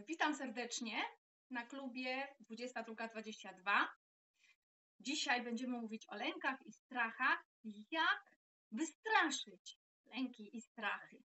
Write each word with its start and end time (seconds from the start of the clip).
Witam 0.00 0.34
serdecznie 0.34 1.02
na 1.50 1.66
klubie 1.66 2.28
22.22. 2.50 3.86
Dzisiaj 5.00 5.42
będziemy 5.42 5.78
mówić 5.78 6.08
o 6.08 6.14
lękach 6.14 6.66
i 6.66 6.72
strachach, 6.72 7.44
jak 7.90 8.36
wystraszyć 8.72 9.78
lęki 10.06 10.56
i 10.56 10.60
strachy. 10.60 11.22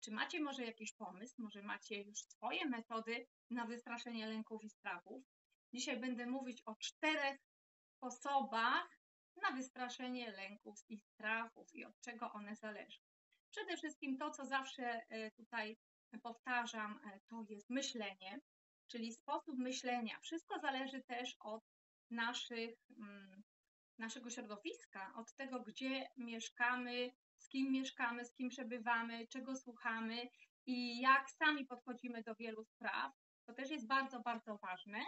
Czy 0.00 0.12
macie 0.12 0.40
może 0.40 0.64
jakiś 0.64 0.92
pomysł? 0.92 1.34
Może 1.38 1.62
macie 1.62 2.02
już 2.02 2.18
swoje 2.18 2.68
metody 2.68 3.26
na 3.50 3.66
wystraszenie 3.66 4.26
lęków 4.26 4.64
i 4.64 4.70
strachów? 4.70 5.22
Dzisiaj 5.72 6.00
będę 6.00 6.26
mówić 6.26 6.62
o 6.66 6.74
czterech 6.74 7.40
sposobach 7.96 8.88
na 9.42 9.50
wystraszenie 9.50 10.30
lęków 10.30 10.78
i 10.88 10.98
strachów 10.98 11.74
i 11.74 11.84
od 11.84 12.00
czego 12.00 12.32
one 12.32 12.56
zależą. 12.56 13.02
Przede 13.50 13.76
wszystkim 13.76 14.18
to, 14.18 14.30
co 14.30 14.46
zawsze 14.46 15.02
e, 15.08 15.30
tutaj 15.30 15.76
powtarzam, 16.22 17.00
e, 17.04 17.20
to 17.28 17.44
jest 17.48 17.70
myślenie, 17.70 18.40
czyli 18.86 19.12
sposób 19.12 19.58
myślenia. 19.58 20.18
Wszystko 20.20 20.60
zależy 20.60 21.02
też 21.02 21.36
od 21.40 21.62
naszych, 22.10 22.70
mm, 22.98 23.42
naszego 23.98 24.30
środowiska, 24.30 25.12
od 25.16 25.34
tego, 25.34 25.60
gdzie 25.60 26.06
mieszkamy, 26.16 27.10
z 27.36 27.48
kim 27.48 27.72
mieszkamy, 27.72 28.24
z 28.24 28.34
kim 28.34 28.48
przebywamy, 28.48 29.26
czego 29.26 29.56
słuchamy 29.56 30.28
i 30.66 31.00
jak 31.00 31.30
sami 31.30 31.66
podchodzimy 31.66 32.22
do 32.22 32.34
wielu 32.34 32.64
spraw. 32.64 33.12
To 33.46 33.54
też 33.54 33.70
jest 33.70 33.86
bardzo, 33.86 34.20
bardzo 34.20 34.58
ważne, 34.58 34.98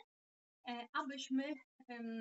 e, 0.69 0.89
abyśmy 0.93 1.55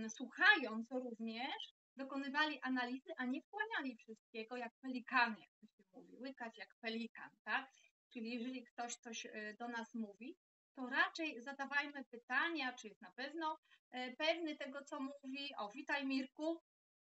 słuchając 0.09 0.91
również 0.91 1.73
dokonywali 1.95 2.59
analizy, 2.61 3.11
a 3.17 3.25
nie 3.25 3.41
wchłaniali 3.41 3.97
wszystkiego 3.97 4.57
jak 4.57 4.73
pelikany, 4.81 5.39
jak 5.39 5.49
to 5.61 5.67
się 5.67 5.83
mówi, 5.93 6.17
łykać 6.17 6.57
jak 6.57 6.75
pelikan, 6.81 7.29
tak? 7.43 7.71
Czyli 8.09 8.31
jeżeli 8.31 8.63
ktoś 8.63 8.95
coś 8.95 9.25
e, 9.25 9.53
do 9.59 9.67
nas 9.67 9.93
mówi, 9.93 10.35
to 10.75 10.89
raczej 10.89 11.41
zadawajmy 11.41 12.03
pytania, 12.03 12.73
czy 12.73 12.87
jest 12.87 13.01
na 13.01 13.11
pewno 13.11 13.57
e, 13.91 14.15
pewny 14.15 14.55
tego, 14.55 14.83
co 14.83 14.99
mówi. 14.99 15.49
O, 15.57 15.69
witaj 15.69 16.05
Mirku, 16.05 16.61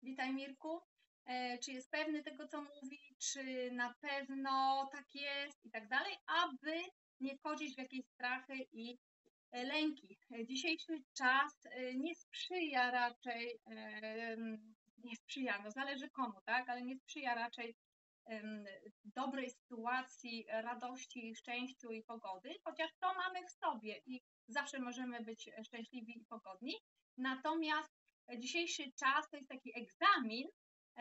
witaj 0.02 0.34
Mirku. 0.34 0.80
E, 1.26 1.58
czy 1.58 1.72
jest 1.72 1.90
pewny 1.90 2.22
tego, 2.22 2.48
co 2.48 2.62
mówi, 2.62 2.98
czy 3.18 3.70
na 3.72 3.94
pewno 4.00 4.88
tak 4.92 5.14
jest 5.14 5.64
i 5.64 5.70
tak 5.70 5.88
dalej, 5.88 6.16
aby 6.26 6.82
nie 7.20 7.36
wchodzić 7.36 7.74
w 7.74 7.78
jakieś 7.78 8.06
strachy 8.06 8.54
i 8.72 8.98
lęki. 9.52 10.18
Dzisiejszy 10.44 11.02
czas 11.14 11.52
nie 11.94 12.14
sprzyja 12.14 12.90
raczej, 12.90 13.60
nie 15.04 15.16
sprzyja, 15.16 15.62
no 15.64 15.70
zależy 15.70 16.10
komu, 16.10 16.40
tak, 16.44 16.68
ale 16.68 16.82
nie 16.82 16.96
sprzyja 16.96 17.34
raczej 17.34 17.74
dobrej 19.04 19.50
sytuacji, 19.50 20.46
radości, 20.48 21.34
szczęściu 21.36 21.92
i 21.92 22.02
pogody, 22.02 22.50
chociaż 22.64 22.90
to 23.00 23.14
mamy 23.14 23.46
w 23.46 23.50
sobie 23.50 24.00
i 24.06 24.20
zawsze 24.48 24.78
możemy 24.78 25.24
być 25.24 25.50
szczęśliwi 25.64 26.18
i 26.18 26.24
pogodni. 26.24 26.74
Natomiast 27.16 27.92
dzisiejszy 28.38 28.92
czas 28.92 29.30
to 29.30 29.36
jest 29.36 29.48
taki 29.48 29.72
egzamin 29.80 30.48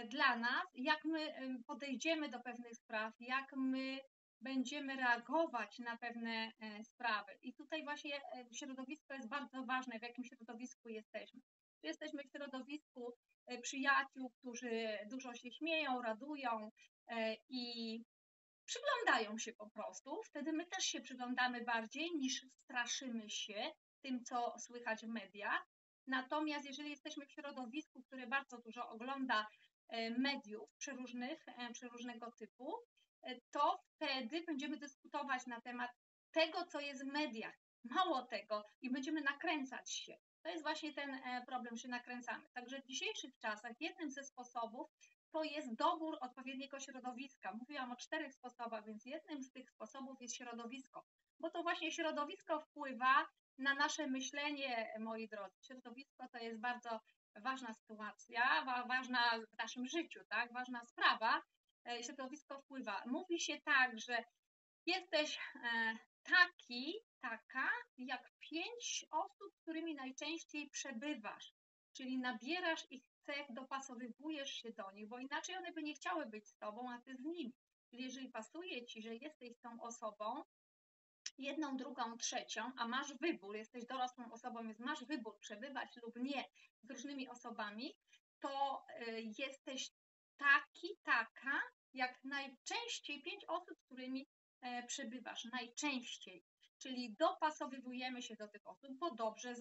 dla 0.10 0.38
nas, 0.38 0.66
jak 0.74 1.06
my 1.06 1.34
podejdziemy 1.68 2.30
do 2.30 2.40
pewnych 2.40 2.76
spraw, 2.76 3.14
jak 3.20 3.54
my 3.56 4.00
będziemy 4.42 4.96
reagować 4.96 5.80
na 5.80 5.98
pewne 5.98 6.52
e, 6.60 6.84
sprawy. 6.84 7.32
I 7.42 7.54
tutaj 7.54 7.84
właśnie 7.84 8.16
e, 8.16 8.46
środowisko 8.54 9.14
jest 9.14 9.30
bardzo 9.30 9.64
ważne, 9.64 10.00
w 10.00 10.02
jakim 10.02 10.24
środowisku 10.24 10.90
jesteśmy. 10.90 11.42
Czy 11.82 11.88
jesteśmy 11.88 12.24
w 12.24 12.32
środowisku 12.32 13.14
przyjaciół, 13.62 14.32
którzy 14.40 14.98
dużo 15.10 15.34
się 15.34 15.52
śmieją, 15.52 16.02
radują, 16.02 16.72
E, 17.08 17.36
i 17.50 18.04
przyglądają 18.66 19.38
się 19.38 19.54
po 19.54 19.70
prostu. 19.70 20.24
Wtedy 20.24 20.54
my 20.54 20.66
też 20.66 20.86
się 20.86 21.02
przyglądamy 21.02 21.64
bardziej 21.64 22.12
niż 22.16 22.46
straszymy 22.64 23.30
się 23.30 23.72
tym, 24.02 24.24
co 24.24 24.60
słychać 24.60 25.06
w 25.06 25.10
mediach. 25.10 25.68
Natomiast 26.08 26.66
jeżeli 26.66 26.90
jesteśmy 26.90 27.26
w 27.26 27.32
środowisku, 27.32 28.04
które 28.04 28.28
bardzo 28.28 28.58
dużo 28.58 28.90
ogląda 28.90 29.48
e, 29.90 30.10
mediów 30.10 30.70
przeróżnych, 30.78 31.48
e, 31.48 31.72
przeróżnego 31.74 32.32
typu, 32.32 32.74
to 33.52 33.84
wtedy 33.96 34.44
będziemy 34.48 34.78
dyskutować 34.78 35.46
na 35.48 35.62
temat 35.62 35.92
tego, 36.32 36.66
co 36.66 36.80
jest 36.80 37.04
w 37.04 37.14
mediach. 37.14 37.56
Mało 37.84 38.22
tego, 38.22 38.66
i 38.82 38.92
będziemy 38.92 39.22
nakręcać 39.22 39.92
się. 39.92 40.18
To 40.46 40.50
jest 40.50 40.64
właśnie 40.64 40.94
ten 40.94 41.20
problem, 41.48 41.78
że 41.78 41.88
nakręcamy. 41.88 42.50
Także 42.54 42.82
w 42.82 42.86
dzisiejszych 42.86 43.40
czasach 43.40 43.72
jednym 43.80 44.12
ze 44.12 44.24
sposobów 44.24 44.90
to 45.32 45.44
jest 45.44 45.76
dobór 45.76 46.18
odpowiedniego 46.22 46.80
środowiska. 46.80 47.54
Mówiłam 47.54 47.92
o 47.92 47.96
czterech 47.96 48.34
sposobach, 48.34 48.86
więc 48.86 49.06
jednym 49.06 49.44
z 49.44 49.52
tych 49.52 49.70
sposobów 49.70 50.22
jest 50.22 50.36
środowisko, 50.36 51.04
bo 51.40 51.50
to 51.50 51.64
właśnie 51.64 51.92
środowisko 51.92 52.60
wpływa 52.60 53.28
na 53.58 53.74
nasze 53.74 54.08
myślenie, 54.08 54.94
moi 55.00 55.28
drodzy. 55.28 55.56
Środowisko 55.62 56.28
to 56.32 56.38
jest 56.38 56.60
bardzo 56.60 57.00
ważna 57.36 57.74
sytuacja, 57.74 58.66
ważna 58.88 59.40
w 59.54 59.58
naszym 59.58 59.88
życiu, 59.88 60.20
tak? 60.30 60.54
Ważna 60.54 60.86
sprawa. 60.86 61.42
E, 61.88 62.04
środowisko 62.04 62.62
wpływa. 62.62 63.04
Mówi 63.06 63.40
się 63.40 63.62
tak, 63.62 64.00
że 64.00 64.24
jesteś 64.86 65.40
e, 65.64 65.96
taki, 66.26 66.94
taka, 67.22 67.70
jak 67.98 68.32
pięć 68.40 69.06
osób, 69.12 69.54
z 69.54 69.62
którymi 69.62 69.96
najczęściej 69.96 70.70
przebywasz, 70.70 71.54
czyli 71.94 72.18
nabierasz 72.18 72.92
ich 72.92 73.04
cech 73.26 73.54
dopasowywujesz 73.54 74.52
się 74.52 74.72
do 74.72 74.92
nich, 74.92 75.08
bo 75.08 75.20
inaczej 75.20 75.58
one 75.58 75.72
by 75.72 75.84
nie 75.84 75.94
chciały 75.94 76.26
być 76.26 76.48
z 76.48 76.58
tobą, 76.58 76.92
a 76.92 77.02
ty 77.02 77.16
z 77.16 77.24
nimi. 77.24 77.54
Czyli 77.90 78.04
jeżeli 78.04 78.30
pasuje 78.30 78.86
ci, 78.86 79.02
że 79.02 79.16
jesteś 79.16 79.58
tą 79.62 79.82
osobą, 79.82 80.44
jedną, 81.38 81.78
drugą, 81.78 82.18
trzecią, 82.18 82.72
a 82.78 82.88
masz 82.88 83.14
wybór, 83.14 83.56
jesteś 83.56 83.86
dorosłą 83.86 84.32
osobą, 84.32 84.64
więc 84.64 84.80
masz 84.80 85.06
wybór 85.06 85.40
przebywać 85.40 85.96
lub 85.96 86.16
nie 86.16 86.46
z 86.84 86.92
różnymi 86.92 87.30
osobami, 87.30 87.96
to 88.40 88.86
y, 89.00 89.34
jesteś 89.38 89.92
taki, 90.38 90.98
taka, 91.04 91.62
jak 91.94 92.24
najczęściej 92.24 93.22
pięć 93.22 93.46
osób, 93.46 93.78
z 93.78 93.86
którymi 93.86 94.28
przebywasz, 94.88 95.46
najczęściej. 95.46 96.44
Czyli 96.82 97.16
dopasowywujemy 97.20 98.22
się 98.22 98.36
do 98.36 98.48
tych 98.48 98.68
osób, 98.68 98.98
bo 99.00 99.16
dobrze 99.16 99.54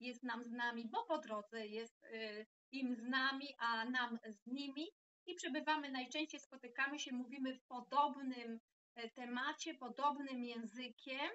jest 0.00 0.22
nam 0.22 0.44
z 0.44 0.50
nami, 0.50 0.88
bo 0.88 1.04
po 1.04 1.18
drodze 1.18 1.66
jest 1.66 2.04
y, 2.04 2.46
im 2.72 2.94
z 2.96 3.02
nami, 3.02 3.54
a 3.58 3.84
nam 3.84 4.18
z 4.24 4.46
nimi 4.46 4.86
i 5.26 5.34
przebywamy 5.34 5.90
najczęściej, 5.90 6.40
spotykamy 6.40 6.98
się, 6.98 7.12
mówimy 7.12 7.54
w 7.54 7.64
podobnym 7.64 8.60
e, 8.94 9.10
temacie, 9.10 9.74
podobnym 9.74 10.44
językiem 10.44 11.30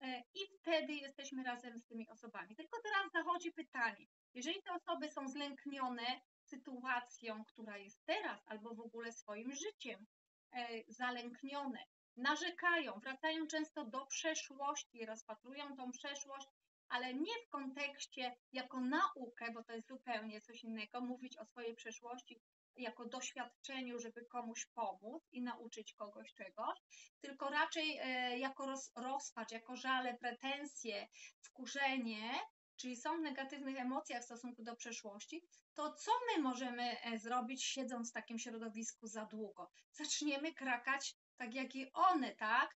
e, 0.00 0.22
i 0.34 0.40
wtedy 0.58 0.92
jesteśmy 0.92 1.42
razem 1.44 1.78
z 1.78 1.86
tymi 1.86 2.08
osobami. 2.08 2.56
Tylko 2.56 2.78
teraz 2.82 3.12
zachodzi 3.12 3.52
pytanie, 3.52 4.06
jeżeli 4.34 4.62
te 4.62 4.72
osoby 4.72 5.10
są 5.10 5.28
zlęknione 5.28 6.20
sytuacją, 6.42 7.44
która 7.44 7.78
jest 7.78 8.00
teraz, 8.04 8.42
albo 8.46 8.74
w 8.74 8.80
ogóle 8.80 9.12
swoim 9.12 9.52
życiem 9.52 10.06
e, 10.52 10.82
zalęknione, 10.88 11.78
narzekają, 12.16 13.00
wracają 13.00 13.46
często 13.46 13.84
do 13.84 14.06
przeszłości, 14.06 15.06
rozpatrują 15.06 15.76
tą 15.76 15.90
przeszłość 15.90 16.48
ale 16.88 17.14
nie 17.14 17.32
w 17.46 17.48
kontekście 17.48 18.36
jako 18.52 18.80
naukę, 18.80 19.52
bo 19.54 19.64
to 19.64 19.72
jest 19.72 19.88
zupełnie 19.88 20.40
coś 20.40 20.64
innego, 20.64 21.00
mówić 21.00 21.38
o 21.38 21.44
swojej 21.44 21.74
przeszłości 21.74 22.40
jako 22.76 23.04
doświadczeniu, 23.04 23.98
żeby 23.98 24.24
komuś 24.24 24.66
pomóc 24.66 25.22
i 25.32 25.42
nauczyć 25.42 25.94
kogoś 25.94 26.34
czegoś, 26.34 26.78
tylko 27.20 27.50
raczej 27.50 27.98
e, 28.02 28.38
jako 28.38 28.66
roz, 28.66 28.92
rozpacz, 28.96 29.52
jako 29.52 29.76
żale, 29.76 30.14
pretensje, 30.14 31.08
wkurzenie, 31.40 32.34
czyli 32.76 32.96
są 32.96 33.18
w 33.18 33.20
negatywnych 33.20 33.76
emocjach 33.76 34.22
w 34.22 34.24
stosunku 34.24 34.62
do 34.62 34.76
przeszłości, 34.76 35.42
to 35.74 35.92
co 35.92 36.10
my 36.26 36.42
możemy 36.42 37.00
e, 37.00 37.18
zrobić, 37.18 37.64
siedząc 37.64 38.10
w 38.10 38.14
takim 38.14 38.38
środowisku 38.38 39.06
za 39.06 39.24
długo? 39.24 39.70
Zaczniemy 39.92 40.54
krakać 40.54 41.16
tak 41.36 41.54
jak 41.54 41.76
i 41.76 41.92
one, 41.92 42.34
tak? 42.34 42.76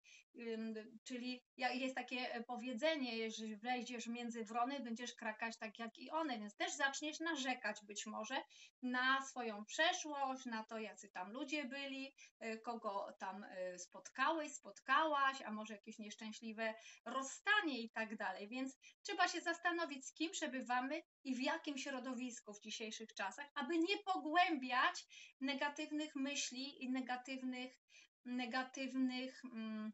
Czyli 1.04 1.44
jest 1.56 1.94
takie 1.94 2.34
e, 2.34 2.42
powiedzenie, 2.42 3.16
jeżeli 3.16 3.56
wejdziesz 3.56 4.06
między 4.06 4.44
wrony, 4.44 4.80
będziesz 4.80 5.14
krakać 5.14 5.58
tak 5.58 5.78
jak 5.78 5.98
i 5.98 6.10
one, 6.10 6.38
więc 6.38 6.56
też 6.56 6.72
zaczniesz 6.72 7.20
narzekać 7.20 7.84
być 7.84 8.06
może 8.06 8.42
na 8.82 9.26
swoją 9.26 9.64
przeszłość, 9.64 10.46
na 10.46 10.64
to, 10.64 10.78
jacy 10.78 11.08
tam 11.08 11.32
ludzie 11.32 11.64
byli, 11.64 12.14
e, 12.38 12.58
kogo 12.58 13.12
tam 13.18 13.44
e, 13.44 13.78
spotkałeś, 13.78 14.52
spotkałaś, 14.52 15.42
a 15.42 15.50
może 15.50 15.74
jakieś 15.74 15.98
nieszczęśliwe 15.98 16.74
rozstanie 17.04 17.80
i 17.80 17.90
tak 17.90 18.16
dalej. 18.16 18.48
Więc 18.48 18.78
trzeba 19.02 19.28
się 19.28 19.40
zastanowić, 19.40 20.06
z 20.06 20.12
kim 20.12 20.30
przebywamy 20.30 21.02
i 21.24 21.34
w 21.34 21.40
jakim 21.40 21.78
środowisku 21.78 22.54
w 22.54 22.60
dzisiejszych 22.60 23.14
czasach, 23.14 23.46
aby 23.54 23.78
nie 23.78 23.98
pogłębiać 23.98 25.04
negatywnych 25.40 26.16
myśli 26.16 26.84
i 26.84 26.90
negatywnych 26.90 27.86
negatywnych 28.26 29.42
mm, 29.44 29.92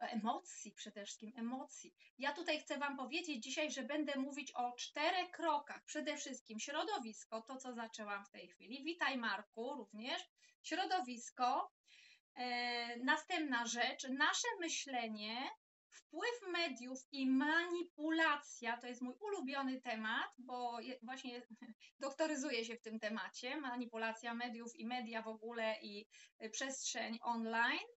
emocji, 0.00 0.72
przede 0.72 1.04
wszystkim 1.04 1.32
emocji. 1.36 1.94
Ja 2.18 2.32
tutaj 2.32 2.60
chcę 2.60 2.78
Wam 2.78 2.96
powiedzieć 2.96 3.42
dzisiaj, 3.42 3.70
że 3.70 3.82
będę 3.82 4.18
mówić 4.18 4.52
o 4.52 4.72
czterech 4.72 5.30
krokach. 5.30 5.84
Przede 5.84 6.16
wszystkim 6.16 6.60
środowisko, 6.60 7.42
to 7.42 7.56
co 7.56 7.74
zaczęłam 7.74 8.24
w 8.24 8.30
tej 8.30 8.48
chwili. 8.48 8.84
Witaj 8.84 9.18
Marku 9.18 9.74
również. 9.74 10.22
Środowisko, 10.62 11.72
E, 12.36 12.96
następna 12.96 13.66
rzecz, 13.66 14.08
nasze 14.08 14.48
myślenie, 14.60 15.50
wpływ 15.90 16.42
mediów 16.52 16.98
i 17.12 17.26
manipulacja, 17.26 18.76
to 18.76 18.86
jest 18.86 19.02
mój 19.02 19.14
ulubiony 19.20 19.80
temat, 19.80 20.30
bo 20.38 20.78
właśnie 21.02 21.42
doktoryzuję 22.00 22.64
się 22.64 22.76
w 22.76 22.82
tym 22.82 23.00
temacie, 23.00 23.56
manipulacja 23.56 24.34
mediów 24.34 24.76
i 24.76 24.86
media 24.86 25.22
w 25.22 25.28
ogóle 25.28 25.76
i 25.82 26.06
przestrzeń 26.52 27.18
online, 27.22 27.88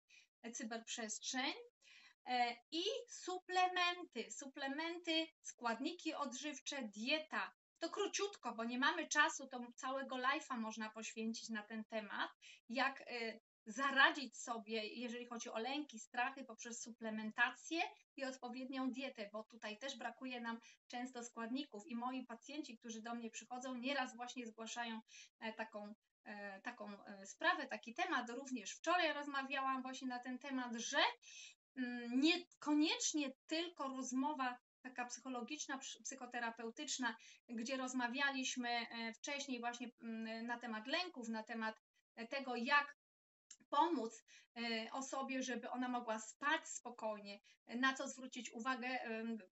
cyberprzestrzeń. 0.53 1.53
E, 2.27 2.57
I 2.73 2.85
suplementy, 3.09 4.31
suplementy, 4.31 5.27
składniki 5.43 6.15
odżywcze, 6.15 6.89
dieta. 6.97 7.53
To 7.79 7.91
króciutko, 7.91 8.55
bo 8.55 8.65
nie 8.65 8.79
mamy 8.79 9.09
czasu, 9.09 9.49
to 9.49 9.61
całego 9.75 10.17
live'a 10.17 10.59
można 10.59 10.91
poświęcić 10.91 11.49
na 11.49 11.63
ten 11.63 11.85
temat, 11.85 12.31
jak 12.69 13.01
e, 13.01 13.41
zaradzić 13.67 14.37
sobie, 14.37 14.87
jeżeli 14.87 15.27
chodzi 15.27 15.51
o 15.51 15.59
lęki, 15.59 15.99
strachy, 15.99 16.45
poprzez 16.45 16.83
suplementację 16.83 17.83
i 18.17 18.25
odpowiednią 18.25 18.91
dietę, 18.91 19.29
bo 19.33 19.45
tutaj 19.45 19.79
też 19.79 19.99
brakuje 19.99 20.41
nam 20.41 20.61
często 20.89 21.25
składników 21.25 21.87
i 21.87 21.97
moi 21.97 22.27
pacjenci, 22.27 22.79
którzy 22.79 23.03
do 23.03 23.15
mnie 23.15 23.31
przychodzą, 23.31 23.75
nieraz 23.75 24.17
właśnie 24.17 24.47
zgłaszają 24.47 25.01
e, 25.41 25.53
taką 25.53 25.95
taką 26.63 26.93
sprawę, 27.25 27.67
taki 27.67 27.95
temat. 27.95 28.31
Również 28.31 28.73
wczoraj 28.73 29.13
rozmawiałam 29.13 29.83
właśnie 29.83 30.09
na 30.09 30.19
ten 30.19 30.39
temat, 30.39 30.75
że 30.75 30.99
Mm, 31.77 32.21
niekoniecznie 32.21 33.33
tylko 33.47 33.89
rozmowa 33.89 34.59
taka 34.83 35.05
psychologiczna, 35.05 35.79
psychoterapeutyczna, 35.79 37.17
gdzie 37.49 37.77
rozmawialiśmy 37.77 38.69
e, 38.69 39.13
wcześniej 39.13 39.61
właśnie 39.61 39.91
mm, 40.03 40.47
na 40.47 40.59
temat 40.59 40.87
lęków, 40.87 41.29
na 41.29 41.43
temat 41.43 41.83
e, 42.17 42.27
tego, 42.27 42.57
jak 42.57 42.97
pomóc 43.73 44.25
e, 44.57 44.89
osobie, 44.93 45.43
żeby 45.43 45.71
ona 45.71 45.89
mogła 45.89 46.19
spać 46.19 46.69
spokojnie, 46.69 47.41
na 47.67 47.95
co 47.95 48.09
zwrócić 48.09 48.53
uwagę, 48.53 48.89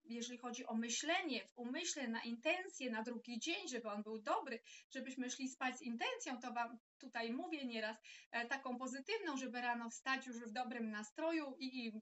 jeżeli 0.04 0.38
chodzi 0.38 0.66
o 0.66 0.74
myślenie, 0.74 1.48
w 1.48 1.58
umyśle, 1.58 2.08
na 2.08 2.22
intencje, 2.22 2.90
na 2.90 3.02
drugi 3.02 3.38
dzień, 3.38 3.68
żeby 3.68 3.88
on 3.88 4.02
był 4.02 4.18
dobry, 4.18 4.60
żebyśmy 4.90 5.30
szli 5.30 5.48
spać 5.48 5.78
z 5.78 5.82
intencją, 5.82 6.40
to 6.40 6.52
Wam 6.52 6.78
tutaj 6.98 7.32
mówię 7.32 7.64
nieraz, 7.64 7.96
e, 8.30 8.46
taką 8.46 8.78
pozytywną, 8.78 9.36
żeby 9.36 9.60
rano 9.60 9.90
wstać 9.90 10.26
już 10.26 10.36
w 10.36 10.52
dobrym 10.52 10.90
nastroju 10.90 11.56
i 11.58 11.92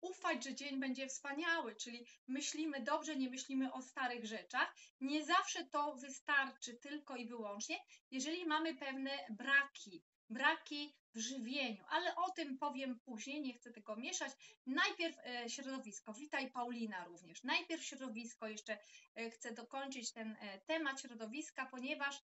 ufać, 0.00 0.44
że 0.44 0.54
dzień 0.54 0.80
będzie 0.80 1.08
wspaniały, 1.08 1.76
czyli 1.76 2.06
myślimy 2.28 2.82
dobrze, 2.82 3.16
nie 3.16 3.30
myślimy 3.30 3.72
o 3.72 3.82
starych 3.82 4.24
rzeczach. 4.24 4.74
Nie 5.00 5.24
zawsze 5.24 5.66
to 5.66 5.94
wystarczy 5.96 6.74
tylko 6.76 7.16
i 7.16 7.26
wyłącznie, 7.26 7.76
jeżeli 8.10 8.46
mamy 8.46 8.74
pewne 8.74 9.10
braki, 9.30 10.02
braki 10.30 10.94
w 11.14 11.18
żywieniu, 11.18 11.84
ale 11.88 12.16
o 12.16 12.30
tym 12.30 12.58
powiem 12.58 13.00
później, 13.00 13.42
nie 13.42 13.54
chcę 13.54 13.72
tego 13.72 13.96
mieszać. 13.96 14.32
Najpierw 14.66 15.16
e, 15.18 15.50
środowisko. 15.50 16.14
Witaj 16.14 16.50
Paulina 16.50 17.04
również. 17.04 17.42
Najpierw 17.42 17.84
środowisko, 17.84 18.48
jeszcze 18.48 18.78
e, 19.16 19.30
chcę 19.30 19.52
dokończyć 19.52 20.12
ten 20.12 20.36
e, 20.40 20.58
temat 20.58 21.00
środowiska, 21.00 21.66
ponieważ 21.66 22.22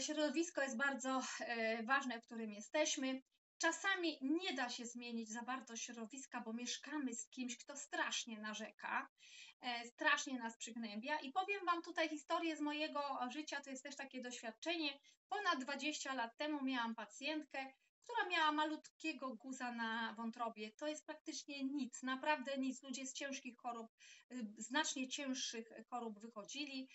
środowisko 0.00 0.62
jest 0.62 0.76
bardzo 0.76 1.22
ważne, 1.84 2.20
w 2.20 2.24
którym 2.24 2.52
jesteśmy. 2.52 3.22
Czasami 3.58 4.18
nie 4.20 4.54
da 4.54 4.68
się 4.68 4.86
zmienić 4.86 5.28
za 5.28 5.42
bardzo 5.42 5.76
środowiska, 5.76 6.40
bo 6.40 6.52
mieszkamy 6.52 7.14
z 7.14 7.28
kimś, 7.28 7.56
kto 7.56 7.76
strasznie 7.76 8.40
narzeka, 8.40 9.08
strasznie 9.84 10.38
nas 10.38 10.56
przygnębia. 10.56 11.18
I 11.18 11.32
powiem 11.32 11.66
Wam 11.66 11.82
tutaj 11.82 12.08
historię 12.08 12.56
z 12.56 12.60
mojego 12.60 13.00
życia, 13.30 13.60
to 13.60 13.70
jest 13.70 13.82
też 13.82 13.96
takie 13.96 14.22
doświadczenie. 14.22 14.98
Ponad 15.28 15.64
20 15.64 16.14
lat 16.14 16.36
temu 16.36 16.64
miałam 16.64 16.94
pacjentkę, 16.94 17.72
która 18.04 18.28
miała 18.28 18.52
malutkiego 18.52 19.36
guza 19.36 19.72
na 19.72 20.14
wątrobie. 20.16 20.72
To 20.72 20.86
jest 20.86 21.06
praktycznie 21.06 21.64
nic, 21.64 22.02
naprawdę 22.02 22.58
nic. 22.58 22.82
Ludzie 22.82 23.06
z 23.06 23.12
ciężkich 23.12 23.56
chorób, 23.56 23.92
y, 24.32 24.46
znacznie 24.58 25.08
cięższych 25.08 25.72
chorób 25.90 26.18
wychodzili, 26.18 26.88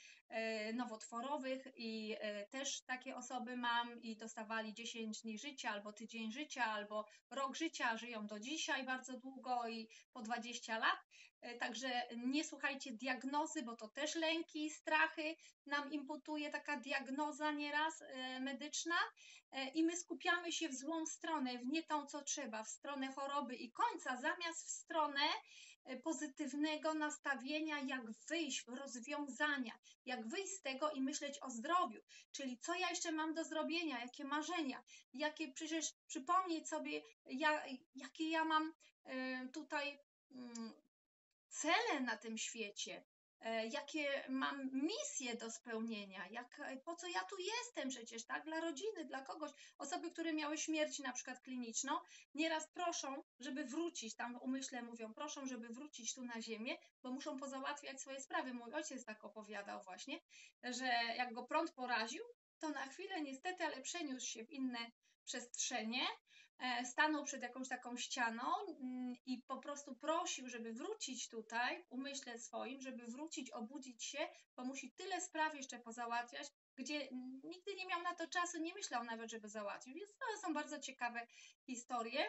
nowotworowych 0.74 1.68
i 1.76 2.14
y, 2.14 2.48
też 2.50 2.82
takie 2.82 3.16
osoby 3.16 3.58
mam 3.58 4.02
i 4.02 4.18
dostawali 4.18 4.74
10 4.74 5.22
dni 5.22 5.38
życia, 5.38 5.72
albo 5.72 5.94
tydzień 5.94 6.32
życia, 6.32 6.66
albo 6.66 7.06
rok 7.30 7.56
życia, 7.56 7.98
żyją 7.98 8.28
do 8.28 8.40
dzisiaj 8.40 8.84
bardzo 8.84 9.18
długo 9.18 9.68
i 9.68 9.90
po 10.14 10.22
20 10.22 10.78
lat. 10.80 11.00
E, 11.42 11.56
także 11.56 11.90
nie 12.18 12.44
słuchajcie 12.44 12.92
diagnozy, 12.92 13.64
bo 13.64 13.76
to 13.76 13.88
też 13.88 14.16
lęki, 14.16 14.70
strachy 14.70 15.36
nam 15.66 15.92
imputuje 15.92 16.50
taka 16.50 16.78
diagnoza 16.78 17.52
nieraz 17.52 18.02
e, 18.02 18.40
medyczna 18.40 18.96
e, 19.52 19.68
i 19.68 19.84
my 19.84 19.98
skupiamy 19.98 20.52
się 20.52 20.70
w 20.70 20.76
złą 20.76 21.06
stronę, 21.06 21.58
w 21.58 21.66
nie 21.66 21.84
tą, 21.84 22.06
co 22.06 22.22
trzeba, 22.22 22.64
w 22.64 22.70
stronę 22.70 23.08
choroby 23.14 23.56
i 23.56 23.72
końca, 23.72 24.18
zamiast 24.18 24.68
w 24.68 24.70
stronę 24.70 25.22
pozytywnego 26.04 26.94
nastawienia, 26.94 27.80
jak 27.80 28.12
wyjść, 28.12 28.66
rozwiązania, 28.68 29.74
jak 30.06 30.28
wyjść 30.28 30.54
z 30.54 30.62
tego 30.62 30.92
i 30.92 31.02
myśleć 31.02 31.40
o 31.42 31.50
zdrowiu, 31.50 32.02
czyli 32.32 32.58
co 32.58 32.76
ja 32.76 32.90
jeszcze 32.90 33.12
mam 33.12 33.34
do 33.34 33.44
zrobienia, 33.44 34.00
jakie 34.00 34.24
marzenia, 34.24 34.84
jakie 35.14 35.52
przecież 35.52 35.94
przypomnieć 36.08 36.70
sobie, 36.70 37.02
ja, 37.26 37.64
jakie 37.96 38.30
ja 38.30 38.46
mam 38.46 38.74
tutaj 39.54 40.00
mm, 40.32 40.74
cele 41.50 42.00
na 42.02 42.18
tym 42.18 42.38
świecie, 42.38 42.96
e, 42.96 43.19
jakie 43.72 44.24
mam 44.30 44.70
misje 44.74 45.36
do 45.36 45.52
spełnienia, 45.52 46.28
jak, 46.28 46.60
e, 46.60 46.78
po 46.78 46.96
co 46.96 47.08
ja 47.08 47.24
tu 47.24 47.36
jestem 47.40 47.90
przecież, 47.90 48.26
tak, 48.26 48.46
dla 48.46 48.60
rodziny, 48.60 49.06
dla 49.06 49.22
kogoś. 49.22 49.52
Osoby, 49.78 50.12
które 50.12 50.34
miały 50.34 50.58
śmierć 50.58 51.00
na 51.00 51.14
przykład 51.14 51.40
kliniczną, 51.40 51.94
nieraz 52.34 52.68
proszą, 52.68 53.24
żeby 53.40 53.66
wrócić, 53.66 54.16
tam 54.16 54.40
w 54.40 54.42
umyśle 54.42 54.82
mówią, 54.82 55.14
proszą, 55.14 55.46
żeby 55.46 55.70
wrócić 55.70 56.14
tu 56.16 56.24
na 56.24 56.42
ziemię, 56.42 56.78
bo 57.04 57.12
muszą 57.12 57.40
pozałatwiać 57.40 58.02
swoje 58.02 58.22
sprawy. 58.22 58.54
Mój 58.54 58.74
ojciec 58.74 59.06
tak 59.06 59.26
opowiadał 59.26 59.82
właśnie, 59.84 60.20
że 60.64 60.86
jak 61.18 61.34
go 61.34 61.44
prąd 61.44 61.72
poraził, 61.72 62.24
to 62.60 62.70
na 62.70 62.88
chwilę 62.88 63.22
niestety, 63.22 63.64
ale 63.64 63.82
przeniósł 63.82 64.28
się 64.28 64.46
w 64.46 64.52
inne 64.52 64.92
przestrzenie 65.26 66.02
E, 66.02 66.29
stanął 66.86 67.24
przed 67.24 67.42
jakąś 67.44 67.70
taką 67.70 67.98
ścianą 67.98 68.44
mm, 68.68 69.16
i 69.26 69.42
po 69.48 69.58
prostu 69.58 69.96
prosił, 69.96 70.50
żeby 70.50 70.74
wrócić 70.74 71.30
tutaj, 71.30 71.84
w 71.84 71.92
umyśle 71.92 72.40
swoim, 72.40 72.82
żeby 72.82 73.06
wrócić, 73.06 73.52
obudzić 73.52 74.04
się, 74.04 74.28
bo 74.56 74.64
musi 74.64 74.92
tyle 74.92 75.22
spraw 75.22 75.56
jeszcze 75.56 75.80
pozałatwiać, 75.80 76.48
gdzie 76.76 77.08
nigdy 77.44 77.76
nie 77.76 77.86
miał 77.86 78.02
na 78.02 78.16
to 78.16 78.28
czasu, 78.28 78.60
nie 78.60 78.74
myślał 78.74 79.04
nawet, 79.04 79.32
żeby 79.32 79.50
załatwić. 79.50 79.96
Więc 79.96 80.10
to 80.18 80.42
są 80.42 80.54
bardzo 80.54 80.80
ciekawe 80.80 81.28
historie. 81.66 82.26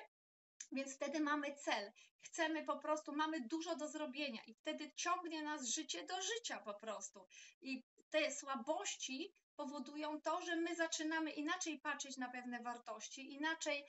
Więc 0.73 0.95
wtedy 0.95 1.21
mamy 1.21 1.55
cel. 1.55 1.93
Chcemy 2.21 2.65
po 2.65 2.79
prostu, 2.79 3.13
mamy 3.13 3.41
dużo 3.41 3.77
do 3.77 3.89
zrobienia 3.89 4.41
i 4.47 4.55
wtedy 4.55 4.93
ciągnie 4.95 5.43
nas 5.43 5.69
życie 5.69 6.07
do 6.07 6.23
życia 6.23 6.59
po 6.59 6.75
prostu. 6.75 7.27
I 7.63 7.85
te 8.11 8.33
słabości 8.33 9.35
powodują 9.61 10.21
to, 10.21 10.41
że 10.43 10.57
my 10.57 10.77
zaczynamy 10.77 11.31
inaczej 11.31 11.79
patrzeć 11.79 12.17
na 12.17 12.29
pewne 12.29 12.63
wartości, 12.63 13.35
inaczej 13.35 13.85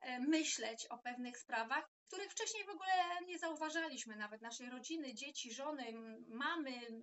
e, 0.00 0.20
myśleć 0.20 0.86
o 0.86 0.98
pewnych 0.98 1.38
sprawach, 1.38 1.90
których 2.08 2.32
wcześniej 2.32 2.64
w 2.64 2.68
ogóle 2.68 2.92
nie 3.26 3.38
zauważaliśmy, 3.38 4.16
nawet 4.16 4.42
naszej 4.42 4.70
rodziny, 4.70 5.14
dzieci, 5.14 5.54
żony, 5.54 5.92
mamy, 6.28 7.02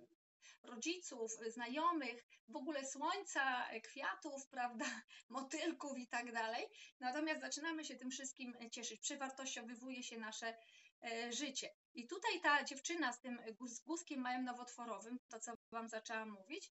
rodziców, 0.62 1.32
znajomych, 1.48 2.24
w 2.48 2.56
ogóle 2.56 2.86
słońca, 2.86 3.68
kwiatów, 3.82 4.48
prawda, 4.56 4.86
motylków 5.28 5.98
i 5.98 6.06
tak 6.06 6.32
dalej. 6.32 6.66
Natomiast 7.00 7.40
zaczynamy 7.40 7.84
się 7.84 7.94
tym 7.94 8.10
wszystkim 8.10 8.54
cieszyć, 8.70 9.00
przewartościowywuje 9.00 10.02
się 10.02 10.18
nasze 10.18 10.56
e, 11.02 11.32
życie. 11.32 11.70
I 11.94 12.06
tutaj 12.06 12.40
ta 12.42 12.64
dziewczyna 12.64 13.12
z 13.12 13.20
tym 13.20 13.38
z 13.66 13.80
guzkiem 13.80 14.20
małym 14.20 14.44
nowotworowym, 14.44 15.18
to 15.28 15.40
co 15.40 15.52
Wam 15.70 15.88
zaczęłam 15.88 16.30
mówić, 16.30 16.72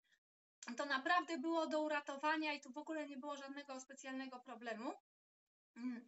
to 0.76 0.86
naprawdę 0.86 1.38
było 1.38 1.68
do 1.68 1.82
uratowania 1.82 2.54
i 2.54 2.62
tu 2.62 2.72
w 2.72 2.78
ogóle 2.78 3.08
nie 3.08 3.18
było 3.18 3.38
żadnego 3.38 3.80
specjalnego 3.80 4.40
problemu. 4.40 4.94
Mm. 5.76 6.08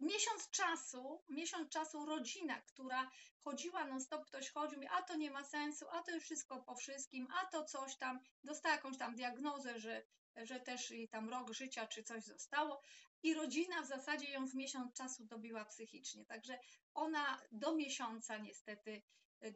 Miesiąc 0.00 0.50
czasu, 0.50 1.22
miesiąc 1.28 1.68
czasu 1.68 2.06
rodzina, 2.06 2.60
która 2.60 3.10
chodziła 3.38 3.84
non 3.84 4.00
stop, 4.00 4.26
ktoś 4.26 4.50
chodził, 4.50 4.80
a 4.90 5.02
to 5.02 5.16
nie 5.16 5.30
ma 5.30 5.44
sensu, 5.44 5.86
a 5.90 6.02
to 6.02 6.10
już 6.10 6.24
wszystko 6.24 6.62
po 6.62 6.74
wszystkim, 6.74 7.28
a 7.40 7.46
to 7.46 7.64
coś 7.64 7.96
tam, 7.96 8.20
dostała 8.44 8.74
jakąś 8.74 8.98
tam 8.98 9.14
diagnozę, 9.14 9.78
że, 9.78 10.02
że 10.36 10.60
też 10.60 10.90
jej 10.90 11.08
tam 11.08 11.28
rok 11.28 11.52
życia 11.52 11.86
czy 11.86 12.02
coś 12.02 12.24
zostało 12.24 12.82
i 13.22 13.34
rodzina 13.34 13.82
w 13.82 13.86
zasadzie 13.86 14.30
ją 14.30 14.46
w 14.46 14.54
miesiąc 14.54 14.94
czasu 14.94 15.24
dobiła 15.24 15.64
psychicznie. 15.64 16.24
Także 16.24 16.58
ona 16.94 17.40
do 17.52 17.74
miesiąca 17.74 18.38
niestety 18.38 19.02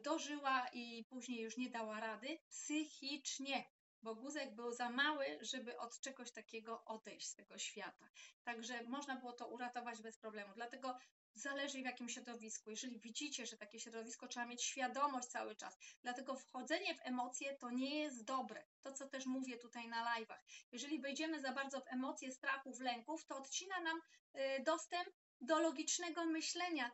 dożyła 0.03 0.67
i 0.73 1.05
później 1.09 1.41
już 1.41 1.57
nie 1.57 1.69
dała 1.69 1.99
rady 1.99 2.39
psychicznie 2.49 3.65
bo 4.03 4.15
guzek 4.15 4.55
był 4.55 4.71
za 4.71 4.89
mały, 4.89 5.25
żeby 5.41 5.77
od 5.77 5.99
czegoś 5.99 6.31
takiego 6.31 6.85
odejść 6.85 7.27
z 7.27 7.35
tego 7.35 7.57
świata. 7.57 8.09
Także 8.43 8.83
można 8.83 9.15
było 9.15 9.33
to 9.33 9.47
uratować 9.47 10.01
bez 10.01 10.17
problemu. 10.17 10.53
Dlatego 10.55 10.97
zależy 11.33 11.81
w 11.81 11.85
jakim 11.85 12.09
środowisku. 12.09 12.69
Jeżeli 12.69 12.99
widzicie, 12.99 13.45
że 13.45 13.57
takie 13.57 13.79
środowisko 13.79 14.27
trzeba 14.27 14.45
mieć 14.45 14.63
świadomość 14.63 15.27
cały 15.27 15.55
czas. 15.55 15.77
Dlatego 16.03 16.35
wchodzenie 16.35 16.95
w 16.95 17.01
emocje 17.03 17.55
to 17.57 17.71
nie 17.71 17.99
jest 17.99 18.25
dobre. 18.25 18.65
To, 18.81 18.93
co 18.93 19.07
też 19.07 19.25
mówię 19.25 19.57
tutaj 19.57 19.87
na 19.87 20.15
live'ach. 20.15 20.39
Jeżeli 20.71 20.99
wejdziemy 20.99 21.41
za 21.41 21.51
bardzo 21.51 21.81
w 21.81 21.87
emocje 21.87 22.31
strachów, 22.31 22.79
lęków, 22.79 23.25
to 23.25 23.37
odcina 23.37 23.79
nam 23.81 24.01
y, 24.35 24.63
dostęp 24.63 25.09
do 25.41 25.59
logicznego 25.59 26.25
myślenia, 26.25 26.91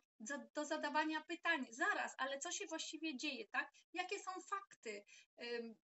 do 0.56 0.66
zadawania 0.66 1.22
pytań. 1.22 1.66
Zaraz, 1.70 2.16
ale 2.18 2.40
co 2.40 2.52
się 2.52 2.66
właściwie 2.66 3.18
dzieje, 3.18 3.48
tak? 3.48 3.72
Jakie 3.94 4.20
są 4.20 4.32
fakty? 4.42 5.04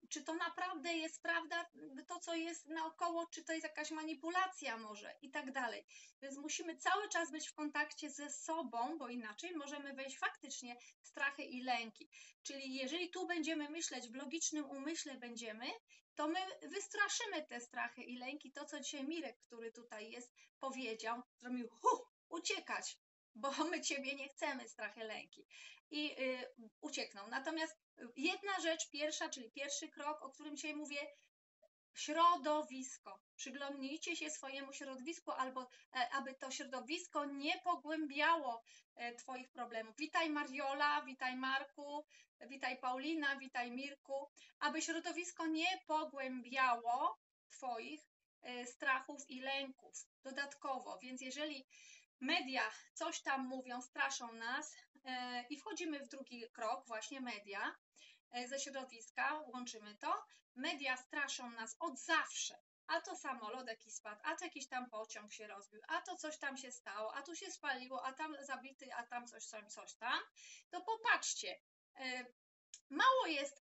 Czy 0.09 0.23
to 0.23 0.33
naprawdę 0.33 0.93
jest 0.93 1.21
prawda, 1.21 1.69
to 2.07 2.19
co 2.19 2.35
jest 2.35 2.67
naokoło, 2.67 3.27
czy 3.27 3.43
to 3.43 3.53
jest 3.53 3.63
jakaś 3.63 3.91
manipulacja 3.91 4.77
może 4.77 5.15
i 5.21 5.31
tak 5.31 5.51
dalej. 5.51 5.85
Więc 6.21 6.37
musimy 6.37 6.77
cały 6.77 7.09
czas 7.09 7.31
być 7.31 7.47
w 7.47 7.53
kontakcie 7.53 8.09
ze 8.09 8.29
sobą, 8.29 8.97
bo 8.97 9.09
inaczej 9.09 9.55
możemy 9.55 9.93
wejść 9.93 10.17
faktycznie 10.17 10.77
w 11.01 11.07
strachy 11.07 11.43
i 11.43 11.61
lęki. 11.61 12.09
Czyli 12.43 12.75
jeżeli 12.75 13.09
tu 13.09 13.27
będziemy 13.27 13.69
myśleć, 13.69 14.07
w 14.07 14.15
logicznym 14.15 14.69
umyśle 14.69 15.17
będziemy, 15.17 15.65
to 16.15 16.27
my 16.27 16.39
wystraszymy 16.61 17.45
te 17.47 17.59
strachy 17.59 18.01
i 18.01 18.17
lęki. 18.17 18.51
To, 18.51 18.65
co 18.65 18.79
dzisiaj 18.79 19.07
Mirek, 19.07 19.37
który 19.39 19.71
tutaj 19.71 20.11
jest, 20.11 20.33
powiedział, 20.59 21.21
zrobił 21.37 21.69
hu, 21.69 22.10
uciekać, 22.31 22.97
bo 23.35 23.51
my 23.71 23.81
ciebie 23.81 24.15
nie 24.15 24.29
chcemy, 24.29 24.69
strachy, 24.69 25.03
lęki. 25.03 25.45
I 25.91 26.21
y, 26.21 26.51
uciekną. 26.81 27.27
Natomiast 27.27 27.77
jedna 28.15 28.59
rzecz, 28.59 28.89
pierwsza, 28.89 29.29
czyli 29.29 29.51
pierwszy 29.51 29.89
krok, 29.89 30.21
o 30.21 30.29
którym 30.29 30.55
dzisiaj 30.55 30.75
mówię, 30.75 31.07
środowisko. 31.93 33.19
Przyglądnijcie 33.35 34.15
się 34.15 34.29
swojemu 34.29 34.73
środowisku, 34.73 35.31
albo 35.31 35.61
e, 35.95 36.09
aby 36.11 36.33
to 36.33 36.51
środowisko 36.51 37.25
nie 37.25 37.59
pogłębiało 37.63 38.63
e, 38.95 39.15
Twoich 39.15 39.49
problemów. 39.49 39.95
Witaj 39.97 40.29
Mariola, 40.29 41.01
witaj 41.01 41.35
Marku, 41.35 42.05
witaj 42.47 42.77
Paulina, 42.77 43.35
witaj 43.35 43.71
Mirku. 43.71 44.29
Aby 44.59 44.81
środowisko 44.81 45.47
nie 45.47 45.79
pogłębiało 45.87 47.19
Twoich 47.49 48.01
e, 48.41 48.65
strachów 48.65 49.29
i 49.29 49.39
lęków 49.39 49.93
dodatkowo. 50.23 50.99
Więc 51.01 51.21
jeżeli 51.21 51.67
media 52.21 52.71
coś 52.93 53.21
tam 53.21 53.47
mówią, 53.47 53.81
straszą 53.81 54.33
nas 54.33 54.75
e, 55.05 55.45
i 55.49 55.57
wchodzimy 55.57 55.99
w 55.99 56.07
drugi 56.07 56.43
krok, 56.53 56.87
właśnie 56.87 57.21
media 57.21 57.75
e, 58.31 58.47
ze 58.47 58.59
środowiska, 58.59 59.41
łączymy 59.53 59.95
to. 59.95 60.25
Media 60.55 60.97
straszą 60.97 61.49
nas 61.49 61.75
od 61.79 61.99
zawsze. 61.99 62.55
A 62.87 63.01
to 63.01 63.15
samolot 63.15 63.67
jakiś 63.67 63.93
spadł, 63.93 64.21
a 64.23 64.35
to 64.35 64.45
jakiś 64.45 64.67
tam 64.67 64.89
pociąg 64.89 65.33
się 65.33 65.47
rozbił, 65.47 65.81
a 65.87 66.01
to 66.01 66.15
coś 66.15 66.37
tam 66.37 66.57
się 66.57 66.71
stało, 66.71 67.15
a 67.15 67.21
tu 67.21 67.35
się 67.35 67.51
spaliło, 67.51 68.05
a 68.05 68.13
tam 68.13 68.35
zabity, 68.41 68.93
a 68.93 69.03
tam 69.03 69.27
coś, 69.27 69.45
coś, 69.45 69.65
coś 69.65 69.93
tam. 69.93 70.19
To 70.69 70.81
popatrzcie, 70.81 71.59
e, 71.95 72.25
mało 72.89 73.25
jest 73.25 73.60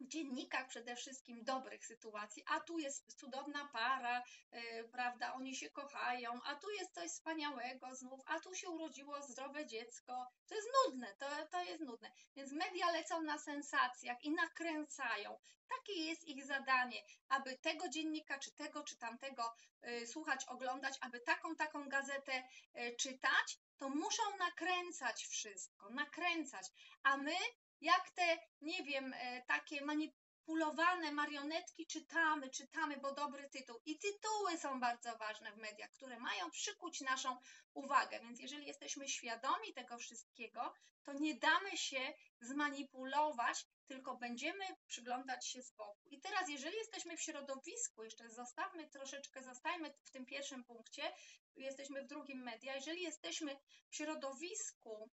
dziennikach 0.00 0.68
przede 0.68 0.96
wszystkim 0.96 1.44
dobrych 1.44 1.86
sytuacji, 1.86 2.42
a 2.46 2.60
tu 2.60 2.78
jest 2.78 3.20
cudowna 3.20 3.68
para, 3.72 4.22
yy, 4.52 4.88
prawda, 4.92 5.34
oni 5.34 5.56
się 5.56 5.70
kochają, 5.70 6.40
a 6.44 6.54
tu 6.54 6.70
jest 6.70 6.94
coś 6.94 7.10
wspaniałego 7.10 7.94
znów, 7.94 8.20
a 8.26 8.40
tu 8.40 8.54
się 8.54 8.68
urodziło 8.68 9.22
zdrowe 9.22 9.66
dziecko. 9.66 10.26
To 10.48 10.54
jest 10.54 10.68
nudne, 10.84 11.14
to, 11.18 11.26
to 11.50 11.62
jest 11.62 11.82
nudne. 11.82 12.10
Więc 12.36 12.52
media 12.52 12.90
lecą 12.90 13.22
na 13.22 13.38
sensacjach 13.38 14.24
i 14.24 14.30
nakręcają. 14.30 15.38
Takie 15.68 16.00
jest 16.00 16.24
ich 16.24 16.44
zadanie, 16.44 17.02
aby 17.28 17.58
tego 17.58 17.88
dziennika, 17.88 18.38
czy 18.38 18.50
tego, 18.52 18.82
czy 18.82 18.96
tamtego 18.96 19.54
yy, 19.82 20.06
słuchać, 20.06 20.44
oglądać, 20.44 20.98
aby 21.00 21.20
taką, 21.20 21.56
taką 21.56 21.88
gazetę 21.88 22.42
yy, 22.74 22.96
czytać, 22.96 23.58
to 23.78 23.88
muszą 23.88 24.22
nakręcać 24.38 25.26
wszystko, 25.26 25.90
nakręcać, 25.90 26.66
a 27.02 27.16
my 27.16 27.36
jak 27.80 28.10
te, 28.10 28.38
nie 28.60 28.82
wiem, 28.82 29.14
e, 29.16 29.42
takie 29.42 29.84
manipulowane 29.84 31.12
marionetki 31.12 31.86
czytamy, 31.86 32.50
czytamy, 32.50 32.96
bo 32.96 33.12
dobry 33.12 33.48
tytuł. 33.50 33.80
I 33.86 33.98
tytuły 33.98 34.58
są 34.58 34.80
bardzo 34.80 35.16
ważne 35.16 35.52
w 35.52 35.56
mediach, 35.56 35.90
które 35.90 36.20
mają 36.20 36.50
przykuć 36.50 37.00
naszą 37.00 37.36
uwagę. 37.74 38.20
Więc 38.20 38.40
jeżeli 38.40 38.66
jesteśmy 38.66 39.08
świadomi 39.08 39.74
tego 39.74 39.98
wszystkiego, 39.98 40.74
to 41.02 41.12
nie 41.12 41.34
damy 41.34 41.76
się 41.76 42.14
zmanipulować, 42.40 43.66
tylko 43.86 44.16
będziemy 44.16 44.64
przyglądać 44.86 45.46
się 45.46 45.62
z 45.62 45.70
boku. 45.70 46.08
I 46.10 46.20
teraz, 46.20 46.48
jeżeli 46.48 46.76
jesteśmy 46.76 47.16
w 47.16 47.22
środowisku, 47.22 48.04
jeszcze 48.04 48.30
zostawmy 48.30 48.88
troszeczkę, 48.88 49.42
zostajmy 49.42 49.94
w 50.04 50.10
tym 50.10 50.26
pierwszym 50.26 50.64
punkcie, 50.64 51.12
jesteśmy 51.56 52.02
w 52.02 52.06
drugim 52.06 52.42
media, 52.42 52.74
jeżeli 52.74 53.02
jesteśmy 53.02 53.56
w 53.90 53.96
środowisku, 53.96 55.10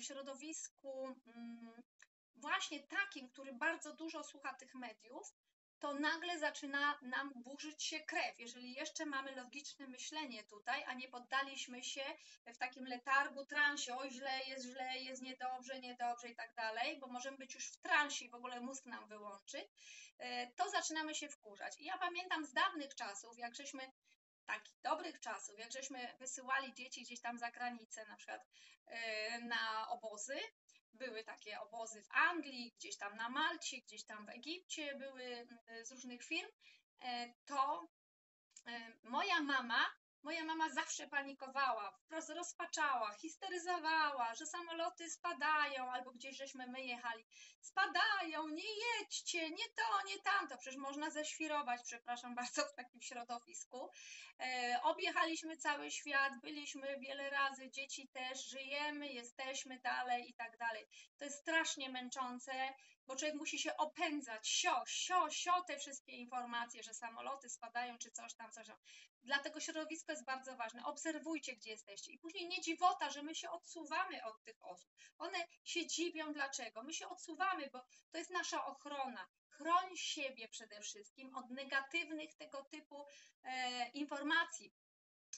w 0.00 0.04
środowisku 0.04 1.14
mm, 1.26 1.82
właśnie 2.36 2.82
takim, 2.82 3.28
który 3.28 3.52
bardzo 3.52 3.94
dużo 3.94 4.24
słucha 4.24 4.54
tych 4.54 4.74
mediów, 4.74 5.34
to 5.78 5.94
nagle 5.94 6.38
zaczyna 6.38 6.98
nam 7.02 7.32
burzyć 7.36 7.84
się 7.84 8.00
krew. 8.00 8.38
Jeżeli 8.38 8.72
jeszcze 8.72 9.06
mamy 9.06 9.34
logiczne 9.34 9.86
myślenie 9.86 10.44
tutaj, 10.44 10.84
a 10.86 10.94
nie 10.94 11.08
poddaliśmy 11.08 11.84
się 11.84 12.02
w 12.46 12.58
takim 12.58 12.84
letargu, 12.84 13.46
transie, 13.46 13.96
o 13.96 14.10
źle 14.10 14.40
jest, 14.48 14.66
źle 14.66 14.98
jest, 14.98 15.22
niedobrze, 15.22 15.80
niedobrze 15.80 16.28
i 16.28 16.36
tak 16.36 16.54
dalej, 16.54 16.98
bo 17.00 17.06
możemy 17.06 17.36
być 17.36 17.54
już 17.54 17.66
w 17.66 17.76
transie 17.76 18.24
i 18.24 18.30
w 18.30 18.34
ogóle 18.34 18.60
mózg 18.60 18.86
nam 18.86 19.08
wyłączy, 19.08 19.68
e, 20.18 20.52
to 20.52 20.70
zaczynamy 20.70 21.14
się 21.14 21.28
wkurzać. 21.28 21.78
I 21.78 21.84
ja 21.84 21.98
pamiętam 21.98 22.44
z 22.44 22.52
dawnych 22.52 22.94
czasów, 22.94 23.38
jak 23.38 23.54
żeśmy 23.54 23.92
takich 24.46 24.80
dobrych 24.80 25.20
czasów, 25.20 25.58
jak 25.58 25.72
żeśmy 25.72 26.14
wysyłali 26.18 26.74
dzieci 26.74 27.02
gdzieś 27.02 27.20
tam 27.20 27.38
za 27.38 27.50
granicę, 27.50 28.06
na 28.06 28.16
przykład 28.16 28.46
e, 28.86 29.40
na 29.40 29.88
obozy, 29.88 30.38
były 30.92 31.24
takie 31.24 31.60
obozy 31.60 32.02
w 32.02 32.10
Anglii, 32.10 32.74
gdzieś 32.78 32.96
tam 32.96 33.16
na 33.16 33.28
Malcie, 33.28 33.76
gdzieś 33.80 34.04
tam 34.04 34.26
w 34.26 34.28
Egipcie, 34.28 34.94
były 34.94 35.46
z 35.82 35.92
różnych 35.92 36.24
firm, 36.24 36.48
e, 37.00 37.34
to 37.44 37.88
e, 38.66 38.92
moja 39.02 39.40
mama 39.40 39.86
Moja 40.24 40.44
mama 40.44 40.68
zawsze 40.68 41.08
panikowała, 41.08 41.90
wprost 41.90 42.30
rozpaczała, 42.30 43.12
histeryzowała, 43.12 44.34
że 44.34 44.46
samoloty 44.46 45.10
spadają, 45.10 45.90
albo 45.90 46.10
gdzieś 46.12 46.36
żeśmy 46.36 46.66
my 46.66 46.84
jechali. 46.84 47.24
Spadają, 47.60 48.48
nie 48.48 48.74
jedźcie, 49.00 49.50
nie 49.50 49.64
to, 49.76 50.08
nie 50.08 50.18
tamto. 50.22 50.58
Przecież 50.58 50.78
można 50.78 51.10
ześwirować, 51.10 51.80
przepraszam 51.84 52.34
bardzo, 52.34 52.62
w 52.62 52.74
takim 52.74 53.02
środowisku. 53.02 53.90
E, 54.40 54.80
objechaliśmy 54.82 55.56
cały 55.56 55.90
świat, 55.90 56.32
byliśmy 56.42 56.98
wiele 57.00 57.30
razy, 57.30 57.70
dzieci 57.70 58.08
też, 58.08 58.46
żyjemy, 58.46 59.08
jesteśmy 59.08 59.78
dalej 59.78 60.30
i 60.30 60.34
tak 60.34 60.56
dalej. 60.58 60.86
To 61.18 61.24
jest 61.24 61.40
strasznie 61.40 61.90
męczące, 61.90 62.52
bo 63.06 63.16
człowiek 63.16 63.34
musi 63.36 63.58
się 63.58 63.76
opędzać, 63.76 64.48
sio, 64.48 64.82
sio, 64.86 65.30
sio 65.30 65.62
te 65.62 65.78
wszystkie 65.78 66.12
informacje, 66.12 66.82
że 66.82 66.94
samoloty 66.94 67.48
spadają, 67.48 67.98
czy 67.98 68.10
coś 68.10 68.34
tam, 68.34 68.52
coś 68.52 68.66
tam. 68.66 68.76
Dlatego 69.22 69.60
środowisko 69.60 70.12
jest 70.12 70.24
bardzo 70.24 70.56
ważne. 70.56 70.84
Obserwujcie, 70.84 71.56
gdzie 71.56 71.70
jesteście. 71.70 72.12
I 72.12 72.18
później 72.18 72.48
nie 72.48 72.60
dziwota, 72.60 73.10
że 73.10 73.22
my 73.22 73.34
się 73.34 73.50
odsuwamy 73.50 74.24
od 74.24 74.42
tych 74.42 74.64
osób. 74.64 74.90
One 75.18 75.38
się 75.64 75.86
dziwią, 75.86 76.32
dlaczego. 76.32 76.82
My 76.82 76.94
się 76.94 77.08
odsuwamy, 77.08 77.70
bo 77.72 77.84
to 78.10 78.18
jest 78.18 78.30
nasza 78.30 78.66
ochrona. 78.66 79.26
Chroń 79.48 79.96
siebie 79.96 80.48
przede 80.48 80.80
wszystkim 80.80 81.34
od 81.34 81.50
negatywnych 81.50 82.34
tego 82.34 82.64
typu 82.64 83.04
e, 83.44 83.88
informacji. 83.90 84.72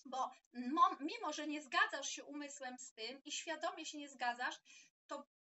Bo 0.04 0.30
mimo, 1.00 1.32
że 1.32 1.46
nie 1.46 1.62
zgadzasz 1.62 2.08
się 2.08 2.24
umysłem 2.24 2.78
z 2.78 2.92
tym 2.92 3.24
i 3.24 3.32
świadomie 3.32 3.86
się 3.86 3.98
nie 3.98 4.08
zgadzasz, 4.08 4.56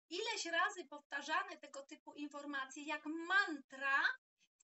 ileś 0.10 0.46
razy 0.46 0.86
powtarzane 0.86 1.58
tego 1.58 1.82
typu 1.82 2.14
informacje 2.14 2.84
jak 2.84 3.06
mantra 3.06 4.04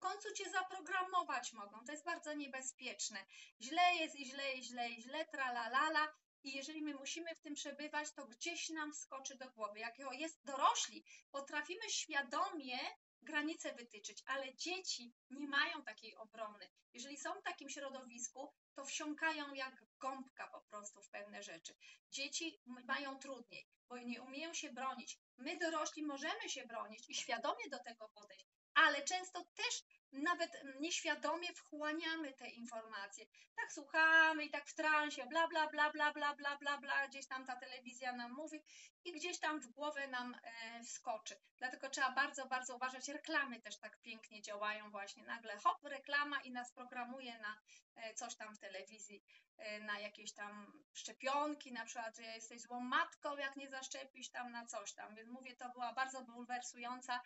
końcu 0.04 0.34
cię 0.34 0.50
zaprogramować 0.50 1.54
mogą. 1.54 1.86
To 1.86 1.92
jest 1.92 2.06
bardzo 2.06 2.34
niebezpieczne. 2.34 3.26
Źle 3.62 3.96
jest 3.96 4.16
i 4.16 4.26
źle 4.26 4.54
i 4.54 4.64
źle 4.64 4.90
i 4.90 5.02
źle, 5.02 5.26
tralalala. 5.26 6.14
I 6.44 6.56
jeżeli 6.56 6.82
my 6.82 6.94
musimy 6.94 7.36
w 7.36 7.42
tym 7.42 7.54
przebywać, 7.54 8.14
to 8.14 8.26
gdzieś 8.26 8.70
nam 8.70 8.94
skoczy 8.94 9.38
do 9.38 9.52
głowy. 9.52 9.80
Jak 9.80 9.96
jest 10.12 10.44
dorośli, 10.44 11.06
potrafimy 11.32 11.90
świadomie 11.90 12.78
granice 13.24 13.74
wytyczyć, 13.74 14.24
ale 14.26 14.56
dzieci 14.56 15.14
nie 15.30 15.48
mają 15.48 15.84
takiej 15.84 16.16
obrony. 16.16 16.70
Jeżeli 16.94 17.18
są 17.18 17.34
w 17.34 17.44
takim 17.44 17.70
środowisku, 17.70 18.54
to 18.76 18.86
wsiąkają 18.86 19.54
jak 19.54 19.86
gąbka 20.00 20.48
po 20.48 20.62
prostu 20.62 21.02
w 21.02 21.10
pewne 21.10 21.44
rzeczy. 21.44 21.76
Dzieci 22.12 22.62
mają 22.66 23.20
trudniej, 23.20 23.68
bo 23.90 23.98
nie 23.98 24.22
umieją 24.22 24.54
się 24.54 24.72
bronić. 24.72 25.20
My 25.38 25.58
dorośli 25.58 26.04
możemy 26.04 26.50
się 26.50 26.66
bronić 26.66 27.10
i 27.10 27.16
świadomie 27.16 27.70
do 27.72 27.80
tego 27.80 28.10
podejść, 28.10 28.48
ale 28.74 29.04
często 29.04 29.46
też 29.56 29.84
nawet 30.14 30.64
nieświadomie 30.80 31.54
wchłaniamy 31.54 32.34
te 32.34 32.50
informacje. 32.50 33.26
Tak 33.56 33.74
słuchamy 33.74 34.46
i 34.46 34.50
tak 34.50 34.68
w 34.68 34.76
transie, 34.76 35.26
bla, 35.26 35.48
bla, 35.48 35.68
bla, 35.68 35.92
bla, 35.92 36.14
bla, 36.14 36.36
bla, 36.36 36.58
bla, 36.58 36.78
bla, 36.78 37.08
gdzieś 37.08 37.28
tam 37.28 37.46
ta 37.46 37.56
telewizja 37.56 38.14
nam 38.14 38.34
mówi 38.34 38.64
i 39.06 39.12
gdzieś 39.12 39.40
tam 39.40 39.60
w 39.62 39.68
głowę 39.68 40.08
nam 40.08 40.36
e, 40.44 40.84
wskoczy. 40.84 41.36
Dlatego 41.58 41.90
trzeba 41.90 42.12
bardzo, 42.12 42.48
bardzo 42.48 42.76
uważać. 42.76 43.08
Reklamy 43.08 43.62
też 43.62 43.80
tak 43.80 44.02
pięknie 44.02 44.42
działają 44.42 44.92
właśnie. 44.92 45.24
Nagle 45.24 45.58
hop, 45.58 45.84
reklama 45.84 46.42
i 46.42 46.52
nas 46.52 46.72
programuje 46.72 47.40
na 47.40 47.58
e, 47.96 48.14
coś 48.14 48.36
tam 48.36 48.56
w 48.56 48.60
telewizji, 48.60 49.24
e, 49.58 49.80
na 49.80 50.00
jakieś 50.00 50.34
tam 50.34 50.84
szczepionki, 50.94 51.72
na 51.72 51.86
przykład, 51.86 52.18
że 52.18 52.24
jesteś 52.24 52.62
złą 52.62 52.80
matką, 52.80 53.38
jak 53.38 53.56
nie 53.56 53.70
zaszczepisz 53.70 54.30
tam 54.30 54.52
na 54.52 54.66
coś 54.66 54.94
tam. 54.94 55.16
Więc 55.16 55.30
mówię, 55.30 55.56
to 55.56 55.70
była 55.70 55.94
bardzo 55.94 56.22
bulwersująca, 56.22 57.22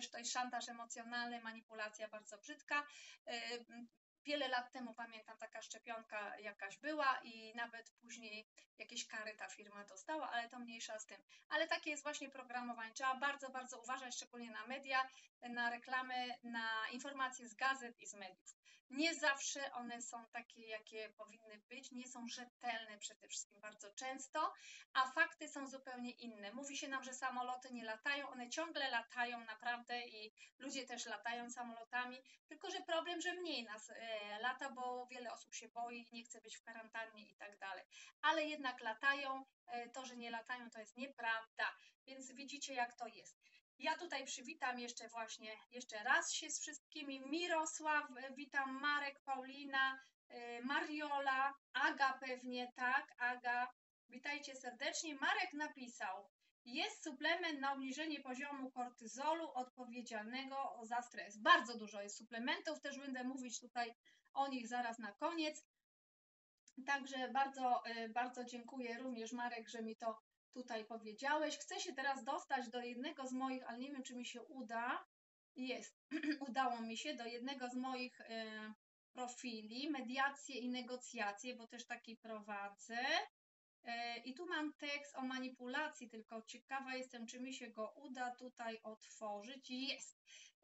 że 0.00 0.08
to 0.08 0.18
jest 0.18 0.32
szantaż 0.32 0.68
emocjonalny, 0.68 1.40
manipulacja 1.40 2.08
bardzo 2.08 2.23
brzydka. 2.38 2.86
Wiele 4.24 4.48
lat 4.48 4.72
temu 4.72 4.94
pamiętam, 4.94 5.38
taka 5.38 5.62
szczepionka 5.62 6.38
jakaś 6.38 6.78
była 6.78 7.20
i 7.22 7.54
nawet 7.54 7.90
później 7.90 8.48
jakieś 8.78 9.06
kary 9.06 9.34
ta 9.34 9.48
firma 9.48 9.84
dostała, 9.84 10.30
ale 10.30 10.48
to 10.48 10.58
mniejsza 10.58 10.98
z 10.98 11.06
tym. 11.06 11.22
Ale 11.48 11.68
takie 11.68 11.90
jest 11.90 12.02
właśnie 12.02 12.30
programowanie. 12.30 12.92
Trzeba 12.92 13.14
bardzo, 13.14 13.50
bardzo 13.50 13.80
uważać, 13.80 14.14
szczególnie 14.16 14.50
na 14.50 14.66
media, 14.66 15.08
na 15.42 15.70
reklamy, 15.70 16.38
na 16.42 16.88
informacje 16.92 17.48
z 17.48 17.54
gazet 17.54 18.00
i 18.00 18.06
z 18.06 18.14
mediów. 18.14 18.63
Nie 18.90 19.14
zawsze 19.14 19.72
one 19.72 20.02
są 20.02 20.26
takie, 20.26 20.66
jakie 20.66 21.08
powinny 21.16 21.58
być, 21.68 21.90
nie 21.90 22.08
są 22.08 22.28
rzetelne 22.28 22.98
przede 22.98 23.28
wszystkim 23.28 23.60
bardzo 23.60 23.90
często, 23.90 24.52
a 24.92 25.10
fakty 25.10 25.48
są 25.48 25.66
zupełnie 25.66 26.10
inne. 26.10 26.52
Mówi 26.52 26.76
się 26.76 26.88
nam, 26.88 27.04
że 27.04 27.12
samoloty 27.12 27.72
nie 27.72 27.84
latają, 27.84 28.28
one 28.28 28.48
ciągle 28.48 28.90
latają 28.90 29.44
naprawdę 29.44 30.06
i 30.06 30.32
ludzie 30.58 30.86
też 30.86 31.06
latają 31.06 31.50
samolotami, 31.50 32.18
tylko 32.48 32.70
że 32.70 32.80
problem, 32.80 33.20
że 33.20 33.34
mniej 33.34 33.64
nas 33.64 33.90
e, 33.90 34.38
lata, 34.38 34.70
bo 34.70 35.06
wiele 35.06 35.32
osób 35.32 35.54
się 35.54 35.68
boi, 35.68 36.08
nie 36.12 36.24
chce 36.24 36.40
być 36.40 36.56
w 36.56 36.62
kwarantannie 36.62 37.30
i 37.30 37.36
tak 37.36 37.58
dalej. 37.58 37.84
Ale 38.22 38.44
jednak 38.44 38.80
latają, 38.80 39.44
e, 39.66 39.88
to, 39.88 40.04
że 40.04 40.16
nie 40.16 40.30
latają, 40.30 40.70
to 40.70 40.78
jest 40.78 40.96
nieprawda, 40.96 41.76
więc 42.06 42.32
widzicie, 42.32 42.74
jak 42.74 42.94
to 42.94 43.06
jest. 43.06 43.38
Ja 43.78 43.98
tutaj 43.98 44.24
przywitam 44.24 44.78
jeszcze 44.78 45.08
właśnie, 45.08 45.50
jeszcze 45.70 46.02
raz 46.04 46.32
się 46.32 46.50
z 46.50 46.60
wszystkimi. 46.60 47.20
Mirosław, 47.20 48.04
witam 48.36 48.80
Marek, 48.80 49.20
Paulina, 49.20 49.98
y, 50.30 50.64
Mariola, 50.64 51.54
Aga 51.72 52.18
pewnie, 52.20 52.72
tak, 52.76 53.14
Aga. 53.18 53.72
Witajcie 54.08 54.56
serdecznie. 54.56 55.14
Marek 55.14 55.52
napisał, 55.52 56.28
jest 56.64 57.04
suplement 57.04 57.60
na 57.60 57.72
obniżenie 57.72 58.20
poziomu 58.20 58.70
kortyzolu 58.70 59.50
odpowiedzialnego 59.54 60.80
za 60.82 61.02
stres. 61.02 61.38
Bardzo 61.38 61.78
dużo 61.78 62.02
jest 62.02 62.16
suplementów, 62.16 62.80
też 62.80 62.98
będę 62.98 63.24
mówić 63.24 63.60
tutaj 63.60 63.94
o 64.32 64.48
nich 64.48 64.68
zaraz 64.68 64.98
na 64.98 65.12
koniec. 65.12 65.64
Także 66.86 67.28
bardzo, 67.28 67.82
y, 67.86 68.08
bardzo 68.08 68.44
dziękuję 68.44 68.98
również 68.98 69.32
Marek, 69.32 69.68
że 69.68 69.82
mi 69.82 69.96
to 69.96 70.18
tutaj 70.54 70.84
powiedziałeś. 70.84 71.58
Chcę 71.58 71.80
się 71.80 71.92
teraz 71.92 72.24
dostać 72.24 72.68
do 72.68 72.80
jednego 72.80 73.26
z 73.26 73.32
moich, 73.32 73.62
ale 73.68 73.78
nie 73.78 73.92
wiem, 73.92 74.02
czy 74.02 74.16
mi 74.16 74.26
się 74.26 74.42
uda. 74.42 75.06
Jest, 75.56 75.96
udało 76.48 76.80
mi 76.80 76.96
się 76.98 77.14
do 77.14 77.24
jednego 77.24 77.68
z 77.68 77.76
moich 77.76 78.20
e, 78.20 78.74
profili, 79.12 79.90
mediacje 79.90 80.58
i 80.58 80.68
negocjacje, 80.68 81.56
bo 81.56 81.66
też 81.66 81.86
taki 81.86 82.16
prowadzę. 82.16 83.04
E, 83.84 84.18
I 84.18 84.34
tu 84.34 84.46
mam 84.46 84.72
tekst 84.72 85.16
o 85.16 85.22
manipulacji, 85.22 86.10
tylko 86.10 86.42
ciekawa 86.42 86.94
jestem, 86.94 87.26
czy 87.26 87.40
mi 87.40 87.54
się 87.54 87.70
go 87.70 87.92
uda 87.96 88.30
tutaj 88.30 88.80
otworzyć. 88.82 89.70
Jest, 89.70 90.18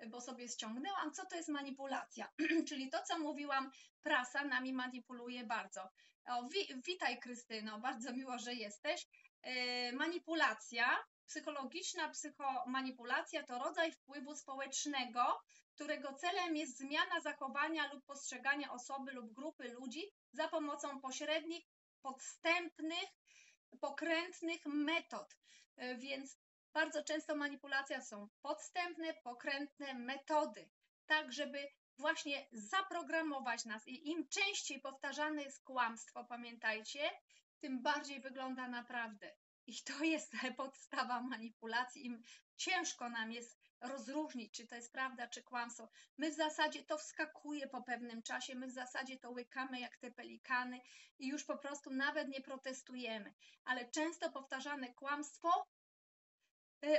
bo 0.09 0.21
sobie 0.21 0.49
ściągnęłam. 0.49 1.13
Co 1.13 1.27
to 1.27 1.37
jest 1.37 1.49
manipulacja? 1.49 2.29
Czyli 2.69 2.91
to, 2.91 3.03
co 3.03 3.19
mówiłam, 3.19 3.71
prasa 4.03 4.45
nami 4.45 4.73
manipuluje 4.73 5.45
bardzo. 5.45 5.89
O, 6.27 6.49
wi 6.49 6.83
witaj 6.87 7.19
Krystyno, 7.19 7.81
bardzo 7.81 8.13
miło, 8.13 8.39
że 8.39 8.55
jesteś. 8.55 9.07
E, 9.43 9.93
manipulacja, 9.93 11.05
psychologiczna 11.27 12.09
psychomanipulacja 12.09 13.43
to 13.43 13.59
rodzaj 13.59 13.93
wpływu 13.93 14.37
społecznego, 14.37 15.41
którego 15.75 16.15
celem 16.15 16.57
jest 16.57 16.79
zmiana 16.79 17.21
zachowania 17.21 17.93
lub 17.93 18.05
postrzegania 18.05 18.73
osoby 18.73 19.13
lub 19.13 19.33
grupy 19.33 19.69
ludzi 19.69 20.03
za 20.33 20.49
pomocą 20.49 21.01
pośrednich, 21.01 21.65
podstępnych, 22.03 23.09
pokrętnych 23.81 24.67
metod. 24.67 25.37
E, 25.77 25.95
więc 25.97 26.39
bardzo 26.73 27.05
często 27.05 27.37
manipulacja 27.37 28.03
są 28.03 28.29
podstępne, 28.43 29.15
pokrętne 29.15 29.95
metody, 29.95 30.71
tak 31.07 31.33
żeby 31.33 31.69
właśnie 31.99 32.47
zaprogramować 32.53 33.65
nas 33.65 33.89
i 33.89 34.09
im 34.09 34.29
częściej 34.29 34.81
powtarzane 34.81 35.43
jest 35.43 35.65
kłamstwo, 35.65 36.25
pamiętajcie, 36.25 37.11
tym 37.61 37.83
bardziej 37.83 38.21
wygląda 38.21 38.69
naprawdę. 38.69 39.33
I 39.67 39.83
to 39.83 40.05
jest 40.05 40.33
podstawa 40.57 41.23
manipulacji. 41.23 42.07
Im 42.07 42.23
ciężko 42.57 43.09
nam 43.09 43.33
jest 43.33 43.61
rozróżnić, 43.81 44.55
czy 44.55 44.67
to 44.67 44.75
jest 44.75 44.93
prawda, 44.93 45.29
czy 45.29 45.43
kłamstwo. 45.43 45.89
My 46.19 46.31
w 46.31 46.35
zasadzie 46.35 46.83
to 46.83 46.99
wskakuje 46.99 47.67
po 47.69 47.83
pewnym 47.83 48.23
czasie, 48.23 48.55
my 48.55 48.67
w 48.67 48.73
zasadzie 48.73 49.19
to 49.19 49.31
łykamy 49.31 49.81
jak 49.81 49.97
te 49.97 50.11
pelikany 50.11 50.81
i 51.19 51.29
już 51.29 51.45
po 51.45 51.59
prostu 51.59 51.91
nawet 51.91 52.29
nie 52.29 52.41
protestujemy. 52.41 53.35
Ale 53.65 53.91
często 53.91 54.33
powtarzane 54.33 54.95
kłamstwo 54.95 55.67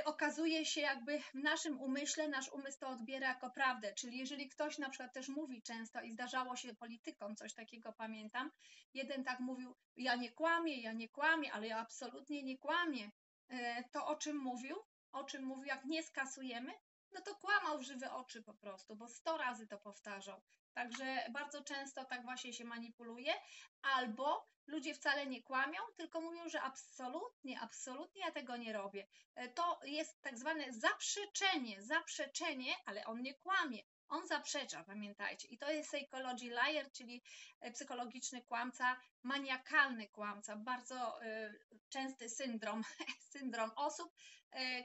okazuje 0.04 0.66
się 0.66 0.80
jakby 0.80 1.20
w 1.20 1.34
naszym 1.34 1.80
umyśle, 1.80 2.28
nasz 2.28 2.52
umysł 2.52 2.78
to 2.78 2.88
odbiera 2.88 3.28
jako 3.28 3.50
prawdę. 3.50 3.94
Czyli 3.94 4.18
jeżeli 4.18 4.48
ktoś 4.48 4.78
na 4.78 4.88
przykład 4.88 5.12
też 5.12 5.28
mówi 5.28 5.62
często 5.62 6.00
i 6.00 6.12
zdarzało 6.12 6.56
się 6.56 6.74
politykom, 6.74 7.36
coś 7.36 7.54
takiego 7.54 7.92
pamiętam, 7.92 8.50
jeden 8.94 9.24
tak 9.24 9.40
mówił, 9.40 9.76
ja 9.96 10.14
nie 10.14 10.32
kłamię, 10.32 10.80
ja 10.80 10.92
nie 10.92 11.08
kłamię, 11.08 11.52
ale 11.52 11.66
ja 11.66 11.78
absolutnie 11.78 12.42
nie 12.42 12.58
kłamię. 12.58 13.10
Y, 13.52 13.84
to 13.92 14.06
o 14.06 14.16
czym 14.16 14.36
mówił? 14.36 14.76
O 15.12 15.24
czym 15.24 15.44
mówił, 15.44 15.64
jak 15.64 15.84
nie 15.84 16.02
skasujemy? 16.02 16.72
No 17.12 17.20
to 17.20 17.34
kłamał 17.34 17.78
w 17.78 17.82
żywe 17.82 18.12
oczy 18.12 18.42
po 18.42 18.54
prostu, 18.54 18.96
bo 18.96 19.08
sto 19.08 19.36
razy 19.36 19.66
to 19.66 19.78
powtarzał. 19.78 20.42
Także 20.74 21.24
bardzo 21.30 21.62
często 21.62 22.04
tak 22.04 22.22
właśnie 22.22 22.52
się 22.52 22.64
manipuluje, 22.64 23.34
albo 23.82 24.52
ludzie 24.66 24.94
wcale 24.94 25.26
nie 25.26 25.42
kłamią, 25.42 25.78
tylko 25.96 26.20
mówią, 26.20 26.48
że 26.48 26.62
absolutnie, 26.62 27.60
absolutnie 27.60 28.22
ja 28.22 28.32
tego 28.32 28.56
nie 28.56 28.72
robię. 28.72 29.06
E, 29.34 29.48
to 29.48 29.80
jest 29.84 30.22
tak 30.22 30.38
zwane 30.38 30.72
zaprzeczenie, 30.72 31.82
zaprzeczenie, 31.82 32.74
ale 32.84 33.04
on 33.04 33.22
nie 33.22 33.34
kłamie. 33.34 33.82
On 34.08 34.26
zaprzecza, 34.26 34.84
pamiętajcie. 34.84 35.48
I 35.48 35.58
to 35.58 35.70
jest 35.70 35.90
psychology 35.90 36.48
liar, 36.48 36.92
czyli 36.92 37.22
e, 37.60 37.70
psychologiczny 37.70 38.42
kłamca, 38.42 39.00
maniakalny 39.22 40.08
kłamca, 40.08 40.56
bardzo 40.56 41.24
e, 41.24 41.54
częsty 41.88 42.28
syndrom, 42.28 42.82
syndrom 43.32 43.70
osób, 43.76 44.14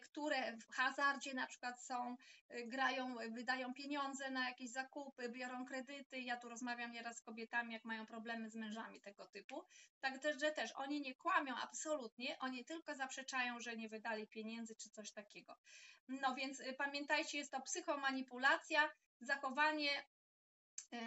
które 0.03 0.57
w 0.57 0.73
hazardzie 0.73 1.33
na 1.33 1.47
przykład 1.47 1.83
są, 1.83 2.17
grają, 2.65 3.15
wydają 3.31 3.73
pieniądze 3.73 4.31
na 4.31 4.49
jakieś 4.49 4.71
zakupy, 4.71 5.29
biorą 5.29 5.65
kredyty. 5.65 6.19
Ja 6.19 6.37
tu 6.37 6.49
rozmawiam 6.49 6.91
nieraz 6.91 7.17
z 7.17 7.21
kobietami, 7.21 7.73
jak 7.73 7.85
mają 7.85 8.05
problemy 8.05 8.49
z 8.49 8.55
mężami 8.55 9.01
tego 9.01 9.27
typu. 9.27 9.63
Także 9.99 10.39
że 10.39 10.51
też 10.51 10.71
oni 10.75 11.01
nie 11.01 11.15
kłamią 11.15 11.55
absolutnie, 11.55 12.39
oni 12.39 12.65
tylko 12.65 12.95
zaprzeczają, 12.95 13.59
że 13.59 13.77
nie 13.77 13.89
wydali 13.89 14.27
pieniędzy 14.27 14.75
czy 14.75 14.89
coś 14.89 15.11
takiego. 15.11 15.57
No 16.07 16.35
więc 16.35 16.63
pamiętajcie, 16.77 17.37
jest 17.37 17.51
to 17.51 17.61
psychomanipulacja, 17.61 18.89
zachowanie, 19.21 19.91
e, 20.93 20.99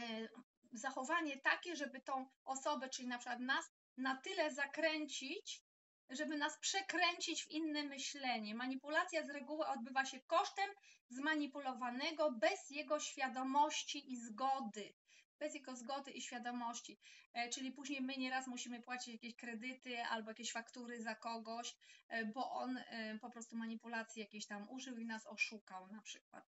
zachowanie 0.72 1.40
takie, 1.40 1.76
żeby 1.76 2.00
tą 2.00 2.26
osobę, 2.44 2.88
czyli 2.88 3.08
na 3.08 3.18
przykład 3.18 3.40
nas, 3.40 3.70
na 3.96 4.16
tyle 4.16 4.50
zakręcić, 4.50 5.62
żeby 6.10 6.36
nas 6.36 6.58
przekręcić 6.58 7.44
w 7.44 7.50
inne 7.50 7.82
myślenie. 7.82 8.54
Manipulacja 8.54 9.26
z 9.26 9.30
reguły 9.30 9.66
odbywa 9.66 10.04
się 10.04 10.20
kosztem 10.20 10.70
zmanipulowanego 11.08 12.32
bez 12.32 12.70
jego 12.70 13.00
świadomości 13.00 14.12
i 14.12 14.16
zgody 14.16 14.94
bez 15.40 15.54
jego 15.54 15.76
zgody 15.76 16.10
i 16.10 16.20
świadomości. 16.20 16.98
E, 17.32 17.48
czyli 17.48 17.72
później 17.72 18.00
my 18.00 18.16
nieraz 18.16 18.46
musimy 18.46 18.82
płacić 18.82 19.08
jakieś 19.14 19.36
kredyty 19.36 20.02
albo 20.02 20.30
jakieś 20.30 20.52
faktury 20.52 21.02
za 21.02 21.14
kogoś, 21.14 21.76
e, 22.08 22.24
bo 22.24 22.50
on 22.50 22.76
e, 22.76 23.18
po 23.18 23.30
prostu 23.30 23.56
manipulacji 23.56 24.20
jakieś 24.20 24.46
tam 24.46 24.70
użył 24.70 24.98
i 24.98 25.06
nas 25.06 25.26
oszukał 25.26 25.86
na 25.86 26.02
przykład. 26.02 26.44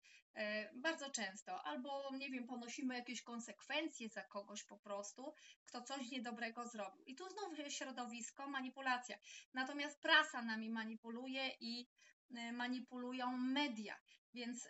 Bardzo 0.73 1.09
często. 1.09 1.63
Albo, 1.63 2.15
nie 2.17 2.29
wiem, 2.29 2.47
ponosimy 2.47 2.95
jakieś 2.95 3.21
konsekwencje 3.21 4.09
za 4.09 4.23
kogoś 4.23 4.63
po 4.63 4.77
prostu, 4.77 5.33
kto 5.65 5.81
coś 5.81 6.11
niedobrego 6.11 6.67
zrobił. 6.67 7.03
I 7.05 7.15
tu 7.15 7.29
znów 7.29 7.73
środowisko, 7.73 8.47
manipulacja. 8.47 9.17
Natomiast 9.53 10.01
prasa 10.01 10.41
nami 10.41 10.69
manipuluje 10.69 11.49
i 11.59 11.87
manipulują 12.53 13.37
media. 13.37 13.99
Więc 14.33 14.65
y, 14.65 14.69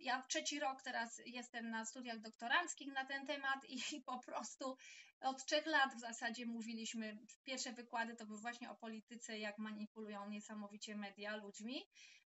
ja 0.00 0.22
trzeci 0.22 0.60
rok 0.60 0.82
teraz 0.82 1.22
jestem 1.26 1.70
na 1.70 1.84
studiach 1.84 2.20
doktoranckich 2.20 2.92
na 2.92 3.04
ten 3.04 3.26
temat 3.26 3.64
i 3.68 3.78
po 4.06 4.18
prostu 4.18 4.76
od 5.20 5.44
trzech 5.44 5.66
lat 5.66 5.94
w 5.94 6.00
zasadzie 6.00 6.46
mówiliśmy, 6.46 7.18
pierwsze 7.44 7.72
wykłady 7.72 8.16
to 8.16 8.26
były 8.26 8.38
właśnie 8.40 8.70
o 8.70 8.74
polityce, 8.74 9.38
jak 9.38 9.58
manipulują 9.58 10.28
niesamowicie 10.28 10.96
media 10.96 11.36
ludźmi, 11.36 11.84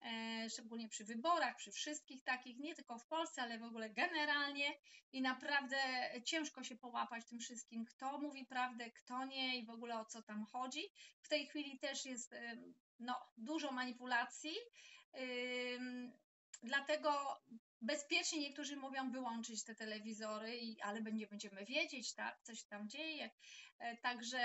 e, 0.03 0.50
szczególnie 0.50 0.88
przy 0.88 1.05
wyborach, 1.05 1.57
przy 1.57 1.72
wszystkich 1.72 2.24
takich, 2.24 2.59
nie 2.59 2.74
tylko 2.74 2.98
w 2.98 3.07
Polsce, 3.07 3.42
ale 3.42 3.59
w 3.59 3.64
ogóle 3.64 3.90
generalnie 3.90 4.74
i 5.12 5.22
naprawdę 5.22 5.77
ciężko 6.24 6.64
się 6.64 6.77
połapać 6.77 7.27
tym 7.27 7.38
wszystkim, 7.38 7.85
kto 7.85 8.18
mówi 8.18 8.46
prawdę, 8.46 8.90
kto 8.90 9.24
nie 9.24 9.59
i 9.59 9.66
w 9.66 9.70
ogóle 9.70 10.00
o 10.00 10.05
co 10.05 10.22
tam 10.22 10.46
chodzi. 10.46 10.83
W 11.20 11.29
tej 11.29 11.46
chwili 11.46 11.79
też 11.79 12.05
jest 12.05 12.33
e, 12.33 12.57
no, 12.98 13.14
dużo 13.37 13.72
manipulacji. 13.72 14.55
Dlatego 16.64 17.40
bezpiecznie 17.81 18.40
niektórzy 18.40 18.77
mówią 18.77 19.11
wyłączyć 19.11 19.64
te 19.64 19.74
telewizory, 19.74 20.61
ale 20.83 21.03
nie 21.03 21.27
będziemy 21.27 21.64
wiedzieć, 21.64 22.14
tak, 22.14 22.42
coś 22.42 22.64
tam 22.64 22.88
dzieje. 22.88 23.31
E, 23.79 23.96
także 23.96 24.38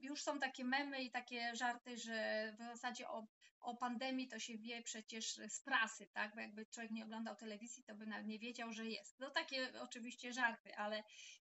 już 0.00 0.22
są 0.22 0.38
takie 0.38 0.64
memy 0.64 1.02
i 1.02 1.10
takie 1.10 1.56
żarty, 1.56 1.96
że 1.96 2.48
w 2.58 2.62
zasadzie 2.62 3.08
o, 3.08 3.26
o 3.60 3.76
pandemii 3.76 4.28
to 4.28 4.38
się 4.38 4.58
wie 4.58 4.82
przecież 4.82 5.40
z 5.48 5.60
prasy, 5.60 6.06
tak, 6.12 6.34
bo 6.34 6.40
jakby 6.40 6.66
człowiek 6.66 6.92
nie 6.92 7.04
oglądał 7.04 7.36
telewizji, 7.36 7.84
to 7.84 7.94
by 7.94 8.06
nawet 8.06 8.26
nie 8.26 8.38
wiedział, 8.38 8.72
że 8.72 8.86
jest. 8.86 9.18
No 9.18 9.30
takie 9.30 9.80
oczywiście 9.80 10.32
żarty, 10.32 10.76
ale, 10.76 11.02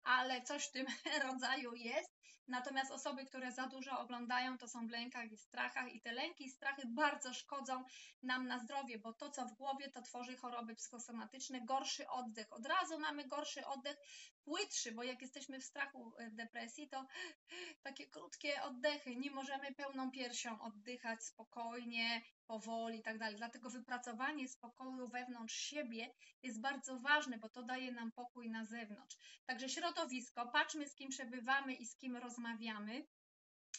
ale 0.04 0.42
coś 0.42 0.66
w 0.66 0.72
tym 0.72 0.86
rodzaju 1.26 1.74
jest. 1.74 2.14
Natomiast 2.48 2.92
osoby, 2.92 3.24
które 3.24 3.52
za 3.52 3.66
dużo 3.66 3.98
oglądają, 3.98 4.58
to 4.58 4.68
są 4.68 4.86
w 4.86 4.90
lękach 4.90 5.32
i 5.32 5.36
strachach, 5.36 5.92
i 5.94 6.00
te 6.00 6.12
lęki 6.12 6.44
i 6.44 6.50
strachy 6.50 6.82
bardzo 6.86 7.34
szkodzą 7.34 7.84
nam 8.22 8.46
na 8.46 8.58
zdrowie, 8.58 8.98
bo 8.98 9.12
to, 9.12 9.30
co 9.30 9.46
w 9.46 9.52
głowie, 9.52 9.90
to 9.90 10.02
tworzy 10.02 10.36
choroby 10.36 10.74
psychosomatyczne, 10.74 11.60
gorszy 11.60 12.08
oddech. 12.08 12.52
Od 12.52 12.66
razu 12.66 12.98
mamy 12.98 13.28
gorszy 13.28 13.66
oddech, 13.66 13.96
płytszy, 14.44 14.92
bo 14.92 15.02
jak 15.02 15.22
jesteśmy 15.22 15.60
w 15.60 15.64
strachu, 15.64 16.12
e, 16.18 16.30
w 16.30 16.34
depresji, 16.34 16.88
to 16.88 17.06
takie 17.86 18.06
krótkie 18.06 18.62
oddechy, 18.62 19.16
nie 19.16 19.30
możemy 19.30 19.74
pełną 19.74 20.10
piersią 20.10 20.60
oddychać 20.60 21.24
spokojnie, 21.24 22.22
powoli 22.46 22.98
i 22.98 23.02
tak 23.02 23.18
dalej. 23.18 23.36
Dlatego 23.36 23.70
wypracowanie 23.70 24.48
spokoju 24.48 25.08
wewnątrz 25.08 25.54
siebie 25.54 26.10
jest 26.42 26.60
bardzo 26.60 26.98
ważne, 26.98 27.38
bo 27.38 27.48
to 27.48 27.62
daje 27.62 27.92
nam 27.92 28.12
pokój 28.12 28.50
na 28.50 28.64
zewnątrz. 28.64 29.16
Także 29.46 29.68
środowisko, 29.68 30.48
patrzmy 30.52 30.88
z 30.88 30.94
kim 30.94 31.08
przebywamy 31.08 31.74
i 31.74 31.86
z 31.86 31.96
kim 31.96 32.16
rozmawiamy. 32.16 33.06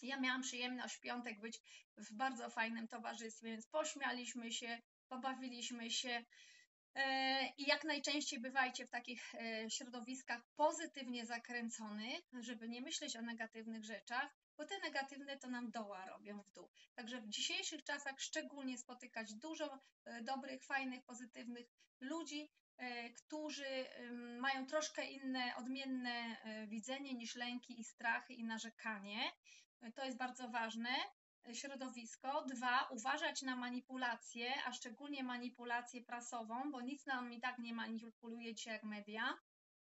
Ja 0.02 0.20
miałam 0.20 0.42
przyjemność 0.42 0.96
w 0.96 1.02
piątek 1.02 1.40
być 1.40 1.60
w 1.98 2.14
bardzo 2.14 2.50
fajnym 2.50 2.88
towarzystwie, 2.88 3.48
więc 3.48 3.68
pośmialiśmy 3.68 4.52
się, 4.52 4.82
pobawiliśmy 5.10 5.92
się. 5.92 6.26
E, 6.96 7.48
I 7.58 7.68
jak 7.68 7.84
najczęściej 7.84 8.40
bywajcie 8.40 8.86
w 8.86 8.90
takich 8.90 9.36
e, 9.36 9.70
środowiskach 9.70 10.42
pozytywnie 10.56 11.26
zakręconych, 11.26 12.22
żeby 12.40 12.70
nie 12.70 12.82
myśleć 12.82 13.16
o 13.16 13.22
negatywnych 13.22 13.84
rzeczach, 13.84 14.36
bo 14.58 14.66
te 14.66 14.80
negatywne 14.80 15.38
to 15.38 15.50
nam 15.50 15.72
doła 15.72 16.06
robią 16.06 16.42
w 16.42 16.52
dół. 16.52 16.70
Także 16.96 17.22
w 17.22 17.30
dzisiejszych 17.30 17.84
czasach 17.84 18.22
szczególnie 18.22 18.78
spotykać 18.78 19.34
dużo 19.34 19.80
e, 20.06 20.22
dobrych, 20.22 20.64
fajnych, 20.64 21.04
pozytywnych 21.04 21.68
ludzi, 22.00 22.52
którzy 23.16 23.86
mają 24.40 24.66
troszkę 24.66 25.06
inne, 25.06 25.56
odmienne 25.56 26.38
widzenie 26.68 27.14
niż 27.14 27.36
lęki 27.36 27.80
i 27.80 27.84
strachy 27.84 28.34
i 28.34 28.44
narzekanie. 28.44 29.32
To 29.96 30.06
jest 30.06 30.18
bardzo 30.18 30.50
ważne 30.50 30.90
środowisko. 31.54 32.46
Dwa, 32.46 32.88
uważać 32.92 33.42
na 33.42 33.56
manipulację, 33.56 34.54
a 34.66 34.74
szczególnie 34.74 35.24
manipulację 35.24 36.04
prasową, 36.04 36.72
bo 36.72 36.82
nic 36.82 37.06
nam 37.06 37.34
i 37.34 37.40
tak 37.40 37.60
nie 37.60 37.74
manipuluje 37.74 38.56
dzisiaj 38.56 38.74
jak 38.74 38.84
media. 38.84 39.34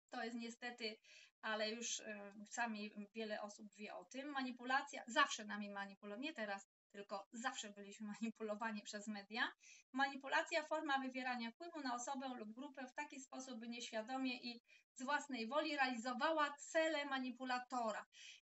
To 0.09 0.23
jest 0.23 0.37
niestety, 0.37 0.97
ale 1.41 1.69
już 1.69 1.99
e, 1.99 2.33
sami 2.49 2.91
wiele 3.13 3.41
osób 3.41 3.73
wie 3.75 3.95
o 3.95 4.05
tym. 4.05 4.29
Manipulacja 4.29 5.03
zawsze 5.07 5.45
nami 5.45 5.69
manipuluje, 5.69 6.19
nie 6.19 6.33
teraz, 6.33 6.69
tylko 6.91 7.27
zawsze 7.33 7.69
byliśmy 7.69 8.07
manipulowani 8.21 8.81
przez 8.81 9.07
media. 9.07 9.51
Manipulacja, 9.91 10.63
forma 10.63 10.99
wywierania 10.99 11.51
wpływu 11.51 11.81
na 11.81 11.95
osobę 11.95 12.27
lub 12.37 12.51
grupę 12.51 12.87
w 12.87 12.93
taki 12.93 13.19
sposób, 13.19 13.59
by 13.59 13.67
nieświadomie 13.69 14.37
i 14.41 14.61
z 14.93 15.03
własnej 15.03 15.47
woli 15.47 15.75
realizowała 15.75 16.53
cele 16.57 17.05
manipulatora. 17.05 18.05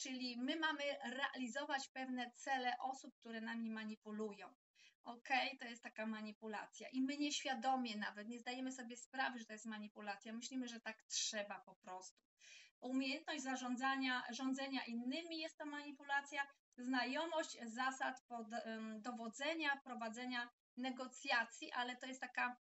Czyli 0.03 0.37
my 0.39 0.57
mamy 0.57 0.83
realizować 1.05 1.89
pewne 1.89 2.31
cele 2.31 2.79
osób, 2.79 3.15
które 3.15 3.41
nami 3.41 3.71
manipulują. 3.71 4.55
Ok, 5.05 5.29
to 5.61 5.65
jest 5.65 5.83
taka 5.83 6.07
manipulacja. 6.07 6.89
I 6.89 7.03
my 7.03 7.17
nieświadomie 7.17 7.97
nawet 7.97 8.29
nie 8.29 8.39
zdajemy 8.39 8.73
sobie 8.73 8.97
sprawy, 8.97 9.39
że 9.39 9.45
to 9.45 9.53
jest 9.53 9.67
manipulacja. 9.67 10.33
Myślimy, 10.33 10.69
że 10.69 10.81
tak 10.81 11.03
trzeba 11.03 11.61
po 11.61 11.75
prostu. 11.75 12.21
Umiejętność 12.81 13.43
zarządzania, 13.43 14.23
rządzenia 14.31 14.85
innymi 14.85 15.39
jest 15.39 15.59
to 15.59 15.67
manipulacja. 15.67 16.47
Znajomość 16.77 17.59
zasad 17.63 18.23
pod, 18.29 18.47
dowodzenia, 18.99 19.81
prowadzenia 19.85 20.51
negocjacji, 20.77 21.73
ale 21.73 21.97
to 21.97 22.07
jest 22.07 22.21
taka 22.21 22.57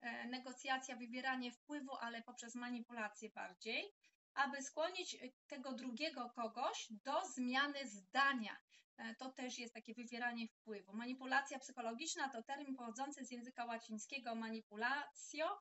e, 0.00 0.26
negocjacja, 0.26 0.96
wywieranie 0.96 1.52
wpływu, 1.52 1.96
ale 2.00 2.22
poprzez 2.22 2.54
manipulację 2.54 3.30
bardziej 3.30 3.92
aby 4.34 4.62
skłonić 4.62 5.14
y, 5.14 5.32
tego 5.46 5.72
drugiego 5.72 6.30
kogoś 6.30 6.86
do 6.90 7.26
zmiany 7.26 7.88
zdania. 7.88 8.56
E, 8.96 9.14
to 9.14 9.30
też 9.32 9.58
jest 9.58 9.74
takie 9.74 9.94
wywieranie 9.94 10.48
wpływu. 10.48 10.92
Manipulacja 10.92 11.58
psychologiczna 11.58 12.28
to 12.28 12.42
termin 12.42 12.76
pochodzący 12.76 13.24
z 13.24 13.30
języka 13.30 13.64
łacińskiego 13.64 14.34
manipulatio 14.34 15.60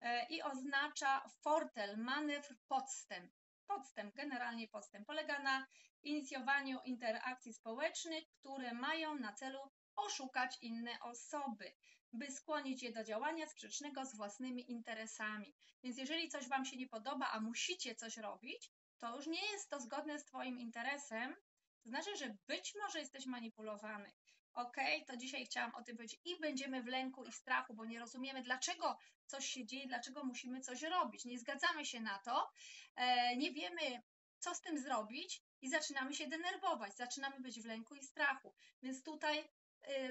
e, 0.00 0.26
i 0.28 0.42
oznacza 0.42 1.28
fortel, 1.42 1.96
manewr, 1.98 2.56
podstęp. 2.68 3.32
Podstęp, 3.66 4.14
generalnie 4.14 4.68
podstęp, 4.68 5.06
polega 5.06 5.38
na 5.38 5.66
inicjowaniu 6.02 6.78
interakcji 6.84 7.54
społecznych, 7.54 8.24
które 8.40 8.74
mają 8.74 9.14
na 9.14 9.32
celu 9.32 9.58
oszukać 9.96 10.58
inne 10.62 10.98
osoby 11.00 11.72
by 12.12 12.30
skłonić 12.30 12.82
je 12.82 12.92
do 12.92 13.04
działania 13.04 13.46
sprzecznego 13.46 14.06
z 14.06 14.16
własnymi 14.16 14.70
interesami. 14.70 15.54
Więc 15.82 15.98
jeżeli 15.98 16.28
coś 16.28 16.48
Wam 16.48 16.64
się 16.64 16.76
nie 16.76 16.88
podoba, 16.88 17.30
a 17.30 17.40
musicie 17.40 17.94
coś 17.94 18.16
robić, 18.16 18.70
to 18.98 19.16
już 19.16 19.26
nie 19.26 19.52
jest 19.52 19.70
to 19.70 19.80
zgodne 19.80 20.18
z 20.18 20.24
Twoim 20.24 20.58
interesem, 20.58 21.36
to 21.82 21.88
znaczy, 21.88 22.16
że 22.16 22.36
być 22.46 22.74
może 22.82 22.98
jesteś 22.98 23.26
manipulowany. 23.26 24.12
Ok, 24.54 24.76
to 25.06 25.16
dzisiaj 25.16 25.46
chciałam 25.46 25.74
o 25.74 25.82
tym 25.82 25.96
powiedzieć 25.96 26.20
i 26.24 26.40
będziemy 26.40 26.82
w 26.82 26.86
lęku 26.86 27.24
i 27.24 27.32
strachu, 27.32 27.74
bo 27.74 27.84
nie 27.84 27.98
rozumiemy, 27.98 28.42
dlaczego 28.42 28.98
coś 29.26 29.46
się 29.46 29.66
dzieje, 29.66 29.86
dlaczego 29.86 30.24
musimy 30.24 30.60
coś 30.60 30.82
robić. 30.82 31.24
Nie 31.24 31.38
zgadzamy 31.38 31.86
się 31.86 32.00
na 32.00 32.18
to, 32.18 32.50
e, 32.96 33.36
nie 33.36 33.52
wiemy, 33.52 34.02
co 34.38 34.54
z 34.54 34.60
tym 34.60 34.78
zrobić 34.78 35.42
i 35.62 35.68
zaczynamy 35.68 36.14
się 36.14 36.26
denerwować, 36.26 36.96
zaczynamy 36.96 37.40
być 37.40 37.60
w 37.60 37.66
lęku 37.66 37.94
i 37.94 38.04
strachu. 38.04 38.54
Więc 38.82 39.02
tutaj 39.02 39.48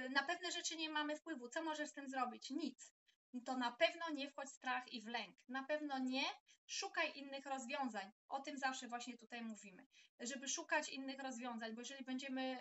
na 0.10 0.24
pewne 0.24 0.52
rzeczy 0.52 0.78
nie 0.78 0.90
mamy 0.90 1.16
wpływu. 1.16 1.50
Co 1.50 1.64
możesz 1.64 1.90
z 1.90 1.94
tym 1.94 2.10
zrobić? 2.10 2.50
Nic. 2.50 2.94
To 3.46 3.58
na 3.58 3.72
pewno 3.72 4.10
nie 4.10 4.30
wchodź 4.30 4.50
w 4.50 4.54
strach 4.54 4.94
i 4.94 5.02
w 5.02 5.08
lęk. 5.08 5.38
Na 5.48 5.64
pewno 5.64 6.00
nie 6.00 6.24
szukaj 6.66 7.18
innych 7.20 7.46
rozwiązań. 7.46 8.12
O 8.30 8.40
tym 8.40 8.58
zawsze 8.58 8.88
właśnie 8.88 9.18
tutaj 9.18 9.42
mówimy. 9.42 9.88
Żeby 10.20 10.48
szukać 10.48 10.90
innych 10.90 11.20
rozwiązań, 11.20 11.74
bo 11.74 11.82
jeżeli 11.82 12.06
będziemy 12.06 12.58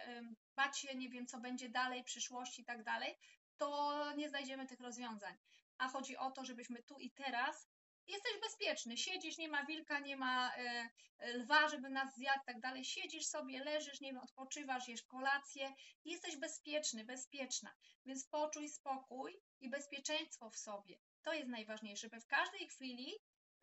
bać 0.56 0.78
się, 0.78 0.94
nie 0.94 1.08
wiem, 1.08 1.26
co 1.26 1.38
będzie 1.38 1.68
dalej, 1.68 2.04
przyszłości 2.04 2.62
i 2.62 2.64
tak 2.64 2.84
dalej, 2.84 3.18
to 3.56 4.12
nie 4.16 4.28
znajdziemy 4.28 4.66
tych 4.66 4.80
rozwiązań. 4.80 5.36
A 5.78 5.88
chodzi 5.88 6.16
o 6.16 6.30
to, 6.30 6.44
żebyśmy 6.44 6.82
tu 6.82 6.98
i 6.98 7.10
teraz 7.10 7.68
jesteś 8.08 8.32
bezpieczny. 8.40 8.96
Siedzisz, 8.96 9.38
nie 9.38 9.48
ma 9.48 9.64
wilka, 9.66 9.98
nie 9.98 10.16
ma 10.16 10.54
e, 10.56 10.88
lwa, 11.34 11.68
żeby 11.68 11.90
nas 11.90 12.14
zjadł, 12.14 12.40
tak 12.46 12.60
dalej. 12.60 12.84
Siedzisz 12.84 13.26
sobie, 13.26 13.64
leżysz, 13.64 14.00
nie 14.00 14.12
wiem, 14.12 14.20
odpoczywasz, 14.22 14.88
jesz 14.88 15.02
kolację. 15.02 15.74
Jesteś 16.04 16.36
bezpieczny, 16.36 17.04
bezpieczna. 17.04 17.74
Więc 18.06 18.28
poczuj 18.28 18.68
spokój 18.68 19.40
i 19.60 19.70
bezpieczeństwo 19.70 20.50
w 20.50 20.56
sobie. 20.56 20.98
To 21.22 21.32
jest 21.32 21.48
najważniejsze, 21.48 22.08
by 22.08 22.20
w 22.20 22.26
każdej 22.26 22.68
chwili 22.68 23.12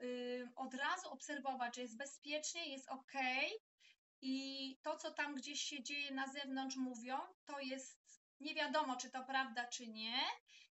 y, 0.02 0.50
od 0.56 0.74
razu 0.74 1.10
obserwować, 1.10 1.76
że 1.76 1.82
jest 1.82 1.98
bezpiecznie, 1.98 2.70
jest 2.70 2.90
ok. 2.90 3.14
I 4.22 4.78
to, 4.82 4.98
co 4.98 5.12
tam 5.12 5.36
gdzieś 5.36 5.62
się 5.62 5.84
dzieje 5.84 6.12
na 6.12 6.28
zewnątrz, 6.28 6.76
mówią, 6.76 7.18
to 7.46 7.60
jest 7.60 8.22
nie 8.40 8.56
wiadomo, 8.56 8.96
czy 8.96 9.10
to 9.10 9.24
prawda, 9.24 9.68
czy 9.68 9.88
nie. 9.88 10.20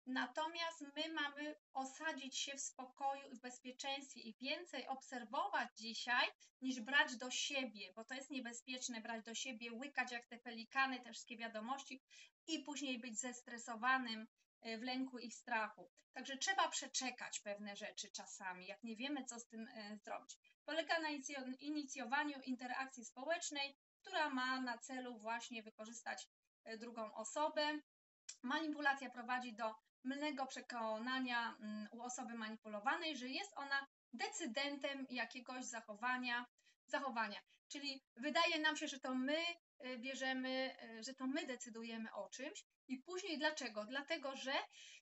Natomiast 0.09 0.81
my 0.95 1.13
mamy 1.13 1.55
osadzić 1.73 2.37
się 2.37 2.55
w 2.55 2.61
spokoju 2.61 3.27
i 3.31 3.35
w 3.35 3.41
bezpieczeństwie 3.41 4.21
i 4.21 4.35
więcej 4.41 4.87
obserwować 4.87 5.69
dzisiaj, 5.77 6.27
niż 6.61 6.81
brać 6.81 7.17
do 7.17 7.31
siebie, 7.31 7.93
bo 7.95 8.03
to 8.03 8.13
jest 8.13 8.31
niebezpieczne 8.31 9.01
brać 9.01 9.25
do 9.25 9.35
siebie, 9.35 9.73
łykać 9.73 10.11
jak 10.11 10.27
te 10.27 10.37
pelikany, 10.37 10.99
te 10.99 11.11
wszystkie 11.11 11.37
wiadomości 11.37 12.01
i 12.47 12.63
później 12.63 12.99
być 12.99 13.19
zestresowanym 13.19 14.27
e, 14.61 14.77
w 14.77 14.81
lęku 14.81 15.19
i 15.19 15.31
strachu. 15.31 15.89
Także 16.13 16.37
trzeba 16.37 16.67
przeczekać 16.67 17.39
pewne 17.39 17.75
rzeczy 17.75 18.11
czasami, 18.11 18.67
jak 18.67 18.83
nie 18.83 18.95
wiemy, 18.95 19.25
co 19.25 19.39
z 19.39 19.47
tym 19.47 19.67
e, 19.67 19.97
zrobić. 19.97 20.37
Polega 20.65 20.99
na 20.99 21.09
inicjowaniu 21.59 22.41
interakcji 22.41 23.05
społecznej, 23.05 23.75
która 24.01 24.29
ma 24.29 24.61
na 24.61 24.77
celu 24.77 25.19
właśnie 25.19 25.63
wykorzystać 25.63 26.27
E, 26.63 26.77
drugą 26.77 27.13
osobę 27.13 27.79
Manipulacja 28.43 29.09
prowadzi 29.09 29.53
do 29.55 29.75
mylnego 30.03 30.45
przekonania 30.45 31.55
mm, 31.59 31.87
u 31.91 32.01
osoby 32.01 32.33
manipulowanej, 32.33 33.17
że 33.17 33.27
jest 33.27 33.51
ona 33.55 33.87
decydentem 34.13 35.05
jakiegoś 35.09 35.65
zachowania, 35.65 36.45
zachowania. 36.85 37.41
Czyli 37.67 38.03
wydaje 38.15 38.59
nam 38.59 38.77
się, 38.77 38.87
że 38.87 38.99
to 38.99 39.15
my 39.15 39.37
y, 39.85 39.97
bierzemy, 39.97 40.75
y, 40.99 41.03
że 41.03 41.13
to 41.13 41.27
my 41.27 41.45
decydujemy 41.45 42.13
o 42.13 42.29
czymś 42.29 42.65
i 42.87 42.97
później 42.97 43.37
dlaczego? 43.37 43.85
Dlatego, 43.85 44.35
że 44.35 44.53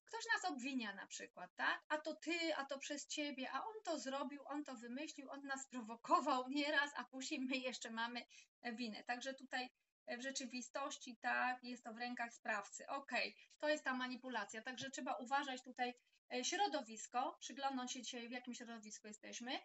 ktoś 0.06 0.26
nas 0.34 0.52
obwinia 0.52 0.94
na 0.94 1.08
przykład, 1.08 1.56
tak? 1.56 1.84
A 1.90 1.98
to 1.98 2.16
ty, 2.16 2.56
a 2.56 2.66
to 2.66 2.80
przez 2.80 3.08
ciebie, 3.08 3.52
a 3.52 3.64
on 3.66 3.74
to 3.84 4.00
zrobił, 4.00 4.42
on 4.46 4.64
to 4.64 4.76
wymyślił, 4.76 5.30
on 5.30 5.42
nas 5.42 5.68
prowokował 5.68 6.50
nieraz, 6.50 6.92
a 6.96 7.04
później 7.04 7.40
my 7.40 7.58
jeszcze 7.58 7.92
mamy 7.92 8.22
winę. 8.74 9.04
Także 9.04 9.34
tutaj 9.34 9.70
w 10.16 10.22
rzeczywistości, 10.22 11.18
tak, 11.22 11.64
jest 11.64 11.84
to 11.84 11.94
w 11.94 11.98
rękach 11.98 12.34
sprawcy. 12.34 12.88
Okej, 12.88 13.30
okay, 13.30 13.42
to 13.58 13.70
jest 13.70 13.84
ta 13.84 13.94
manipulacja, 13.94 14.62
także 14.62 14.90
trzeba 14.90 15.14
uważać 15.14 15.64
tutaj 15.64 15.94
e, 16.34 16.44
środowisko, 16.44 17.38
przyglądnąć 17.40 17.92
się 17.92 18.02
dzisiaj, 18.02 18.28
w 18.28 18.32
jakim 18.32 18.54
środowisku 18.54 19.08
jesteśmy. 19.08 19.60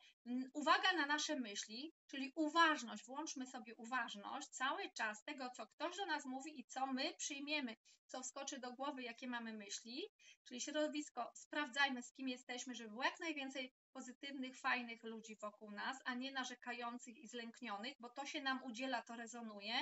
Uwaga 0.53 0.93
na 0.93 1.07
nasze 1.07 1.37
myśli, 1.37 1.95
czyli 2.07 2.33
uważność, 2.35 3.05
włączmy 3.05 3.47
sobie 3.47 3.75
uważność 3.75 4.49
cały 4.49 4.91
czas 4.91 5.25
tego, 5.25 5.51
co 5.51 5.67
ktoś 5.67 5.97
do 5.97 6.07
nas 6.07 6.25
mówi 6.25 6.61
i 6.61 6.65
co 6.65 6.87
my 6.87 7.15
przyjmiemy, 7.15 7.77
co 8.07 8.23
wskoczy 8.23 8.59
do 8.59 8.73
głowy, 8.73 9.03
jakie 9.03 9.29
mamy 9.29 9.53
myśli, 9.53 10.03
czyli 10.45 10.61
środowisko, 10.61 11.31
sprawdzajmy, 11.35 12.03
z 12.03 12.13
kim 12.13 12.29
jesteśmy, 12.29 12.75
żeby 12.75 12.91
było 12.91 13.05
jak 13.05 13.21
najwięcej 13.21 13.73
pozytywnych, 13.93 14.59
fajnych 14.59 15.03
ludzi 15.03 15.37
wokół 15.37 15.71
nas, 15.71 15.99
a 16.05 16.15
nie 16.15 16.33
narzekających 16.33 17.19
i 17.19 17.29
zlęknionych, 17.29 17.95
bo 18.01 18.09
to 18.09 18.27
się 18.27 18.43
nam 18.43 18.63
udziela, 18.65 19.03
to 19.03 19.17
rezonuje 19.17 19.75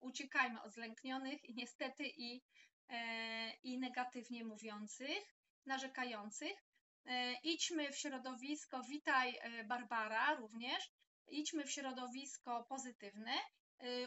uciekajmy 0.00 0.62
od 0.62 0.72
zlęknionych 0.72 1.44
i 1.44 1.54
niestety 1.54 2.04
i, 2.16 2.42
e, 2.88 3.52
i 3.62 3.78
negatywnie 3.78 4.44
mówiących, 4.44 5.34
narzekających. 5.66 6.64
E, 7.06 7.34
idźmy 7.42 7.92
w 7.92 7.98
środowisko, 7.98 8.82
witaj 8.82 9.38
e, 9.40 9.64
Barbara 9.64 10.34
również, 10.34 10.90
idźmy 11.28 11.64
w 11.64 11.72
środowisko 11.72 12.64
pozytywne, 12.68 13.32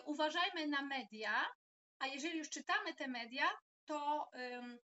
uważajmy 0.06 0.68
na 0.68 0.82
media, 0.82 1.46
a 2.00 2.08
jeżeli 2.08 2.38
już 2.38 2.50
czytamy 2.50 2.94
te 2.94 3.08
media, 3.08 3.50
to 3.86 4.30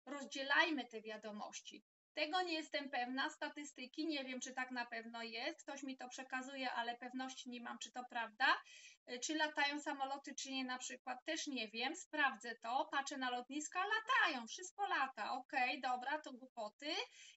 rozdzielajmy 0.07 0.85
te 0.85 1.03
wiadomości. 1.03 1.85
Tego 2.15 2.43
nie 2.43 2.55
jestem 2.55 2.91
pewna, 2.91 3.31
statystyki, 3.31 4.07
nie 4.07 4.25
wiem, 4.25 4.41
czy 4.41 4.53
tak 4.53 4.71
na 4.71 4.87
pewno 4.87 5.23
jest. 5.23 5.63
Ktoś 5.63 5.83
mi 5.83 5.97
to 5.97 6.09
przekazuje, 6.09 6.73
ale 6.73 6.97
pewności 6.97 7.51
nie 7.51 7.61
mam, 7.61 7.79
czy 7.79 7.93
to 7.93 8.05
prawda. 8.11 8.47
Y, 9.13 9.19
czy 9.19 9.35
latają 9.35 9.81
samoloty, 9.81 10.35
czy 10.35 10.53
nie 10.53 10.65
na 10.65 10.79
przykład, 10.79 11.25
też 11.25 11.47
nie 11.47 11.69
wiem. 11.69 11.97
Sprawdzę 11.97 12.55
to, 12.55 12.89
patrzę 12.91 13.17
na 13.17 13.31
lotniska, 13.31 13.81
latają, 13.85 14.47
wszystko 14.47 14.87
lata. 14.89 15.33
Okej, 15.33 15.79
okay, 15.79 15.81
dobra, 15.81 16.19
to 16.19 16.33
głupoty. 16.33 16.87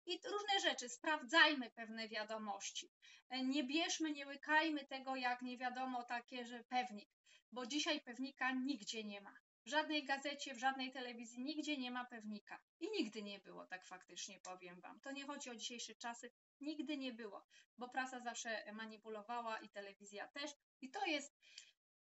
I 0.05 0.19
różne 0.31 0.69
rzeczy, 0.69 0.89
sprawdzajmy 0.89 1.71
pewne 1.71 2.09
wiadomości. 2.09 2.91
Y, 3.35 3.41
nie 3.41 3.63
bierzmy, 3.63 4.11
nie 4.11 4.27
łykajmy 4.27 4.85
tego 4.85 5.15
jak 5.15 5.41
nie 5.41 5.57
wiadomo 5.57 6.03
takie, 6.03 6.45
że 6.45 6.63
pewnik, 6.63 7.09
bo 7.51 7.65
dzisiaj 7.65 8.01
pewnika 8.01 8.51
nigdzie 8.51 9.03
nie 9.03 9.21
ma. 9.21 9.33
W 9.65 9.69
żadnej 9.69 10.05
gazecie, 10.05 10.53
w 10.53 10.59
żadnej 10.59 10.91
telewizji 10.91 11.43
nigdzie 11.43 11.77
nie 11.77 11.91
ma 11.91 12.05
pewnika. 12.05 12.59
I 12.79 12.91
nigdy 12.91 13.21
nie 13.21 13.39
było, 13.39 13.65
tak 13.65 13.85
faktycznie 13.85 14.39
powiem 14.39 14.81
Wam. 14.81 14.99
To 14.99 15.11
nie 15.11 15.25
chodzi 15.25 15.49
o 15.49 15.55
dzisiejsze 15.55 15.95
czasy, 15.95 16.31
nigdy 16.61 16.97
nie 16.97 17.13
było, 17.13 17.45
bo 17.77 17.89
prasa 17.89 18.19
zawsze 18.19 18.73
manipulowała 18.73 19.59
i 19.59 19.69
telewizja 19.69 20.27
też. 20.27 20.51
I 20.81 20.89
to 20.89 21.05
jest, 21.05 21.35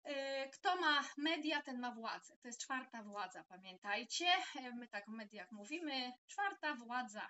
yy, 0.05 0.13
kto 0.53 0.75
ma 0.75 1.03
media, 1.17 1.61
ten 1.61 1.79
ma 1.79 1.91
władzę. 1.91 2.37
To 2.37 2.47
jest 2.47 2.61
czwarta 2.61 3.03
władza, 3.03 3.43
pamiętajcie. 3.43 4.25
My 4.79 4.87
tak 4.87 5.05
w 5.05 5.13
mediach 5.13 5.51
mówimy, 5.51 6.11
czwarta 6.27 6.75
władza. 6.75 7.27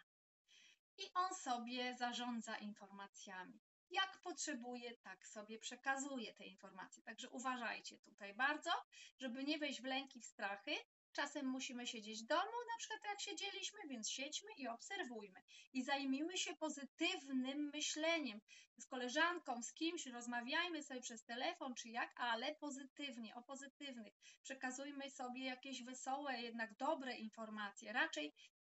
I 0.97 1.03
on 1.13 1.35
sobie 1.35 1.95
zarządza 1.97 2.57
informacjami 2.57 3.61
jak 3.89 4.19
potrzebuje, 4.23 4.97
tak 4.97 5.27
sobie 5.27 5.59
przekazuje 5.59 6.33
te 6.33 6.45
informacje. 6.45 7.03
Także 7.03 7.29
uważajcie 7.29 7.97
tutaj 7.97 8.33
bardzo, 8.33 8.71
żeby 9.17 9.43
nie 9.43 9.57
wejść 9.57 9.81
w 9.81 9.85
lęki, 9.85 10.21
w 10.21 10.25
strachy. 10.25 10.75
Czasem 11.15 11.45
musimy 11.45 11.88
siedzieć 11.88 12.23
w 12.23 12.25
domu, 12.25 12.58
na 12.71 12.78
przykład 12.78 13.04
jak 13.06 13.21
siedzieliśmy, 13.21 13.80
więc 13.89 14.10
siedźmy 14.10 14.49
i 14.58 14.67
obserwujmy. 14.67 15.41
I 15.73 15.84
zajmijmy 15.84 16.38
się 16.38 16.56
pozytywnym 16.56 17.69
myśleniem. 17.73 18.41
Z 18.78 18.86
koleżanką, 18.86 19.63
z 19.63 19.73
kimś 19.73 20.06
rozmawiajmy 20.06 20.84
sobie 20.84 21.01
przez 21.01 21.23
telefon 21.23 21.75
czy 21.75 21.89
jak, 21.89 22.13
ale 22.17 22.56
pozytywnie, 22.56 23.36
o 23.36 23.41
pozytywnych. 23.41 24.13
Przekazujmy 24.43 25.12
sobie 25.12 25.45
jakieś 25.45 25.84
wesołe, 25.84 26.41
jednak 26.41 26.75
dobre 26.78 27.17
informacje. 27.17 27.93
Raczej 27.93 28.34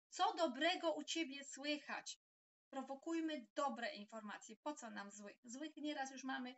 co 0.10 0.34
dobrego 0.34 0.94
u 0.94 1.04
Ciebie 1.04 1.44
słychać? 1.44 2.20
prowokujmy 2.72 3.46
dobre 3.56 3.96
informacje. 3.96 4.56
Po 4.64 4.74
co 4.74 4.90
nam 4.90 5.12
złych? 5.12 5.38
Złych 5.44 5.78
nieraz 5.78 6.12
już 6.12 6.24
mamy 6.24 6.56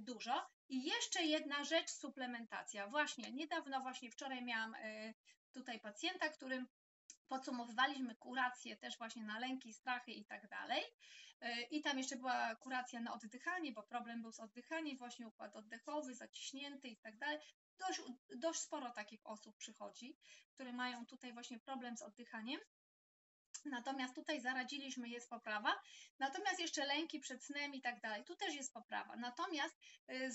dużo. 0.00 0.50
I 0.68 0.84
jeszcze 0.84 1.22
jedna 1.22 1.64
rzecz, 1.64 1.90
suplementacja. 1.90 2.86
Właśnie, 2.86 3.32
niedawno, 3.32 3.80
właśnie 3.80 4.10
wczoraj 4.10 4.44
miałam 4.44 4.74
y, 4.74 5.14
tutaj 5.52 5.80
pacjenta, 5.80 6.28
którym 6.28 6.66
podsumowywaliśmy 7.28 8.16
kurację 8.16 8.76
też 8.76 8.98
właśnie 8.98 9.24
na 9.24 9.38
lęki, 9.38 9.72
strachy 9.72 10.12
i 10.12 10.24
tak 10.24 10.48
dalej. 10.48 10.82
Y, 11.42 11.62
I 11.70 11.82
tam 11.82 11.98
jeszcze 11.98 12.16
była 12.16 12.56
kuracja 12.56 13.00
na 13.00 13.12
oddychanie, 13.14 13.72
bo 13.72 13.82
problem 13.82 14.22
był 14.22 14.32
z 14.32 14.40
oddychaniem, 14.40 14.96
właśnie 14.96 15.28
układ 15.28 15.56
oddechowy, 15.56 16.14
zaciśnięty 16.14 16.88
i 16.88 16.96
tak 16.96 17.18
dalej. 17.18 17.38
Dość, 17.78 18.00
dość 18.36 18.60
sporo 18.60 18.90
takich 18.90 19.26
osób 19.26 19.56
przychodzi, 19.56 20.16
które 20.54 20.72
mają 20.72 21.06
tutaj 21.06 21.32
właśnie 21.32 21.58
problem 21.58 21.96
z 21.96 22.02
oddychaniem. 22.02 22.60
Natomiast 23.64 24.14
tutaj 24.14 24.40
zaradziliśmy, 24.40 25.08
jest 25.08 25.30
poprawa. 25.30 25.80
Natomiast 26.18 26.60
jeszcze 26.60 26.86
lęki 26.86 27.20
przed 27.20 27.44
snem 27.44 27.74
i 27.74 27.80
tak 27.80 28.00
dalej, 28.00 28.24
tu 28.24 28.36
też 28.36 28.54
jest 28.54 28.72
poprawa. 28.72 29.16
Natomiast 29.16 29.76
y, 30.10 30.30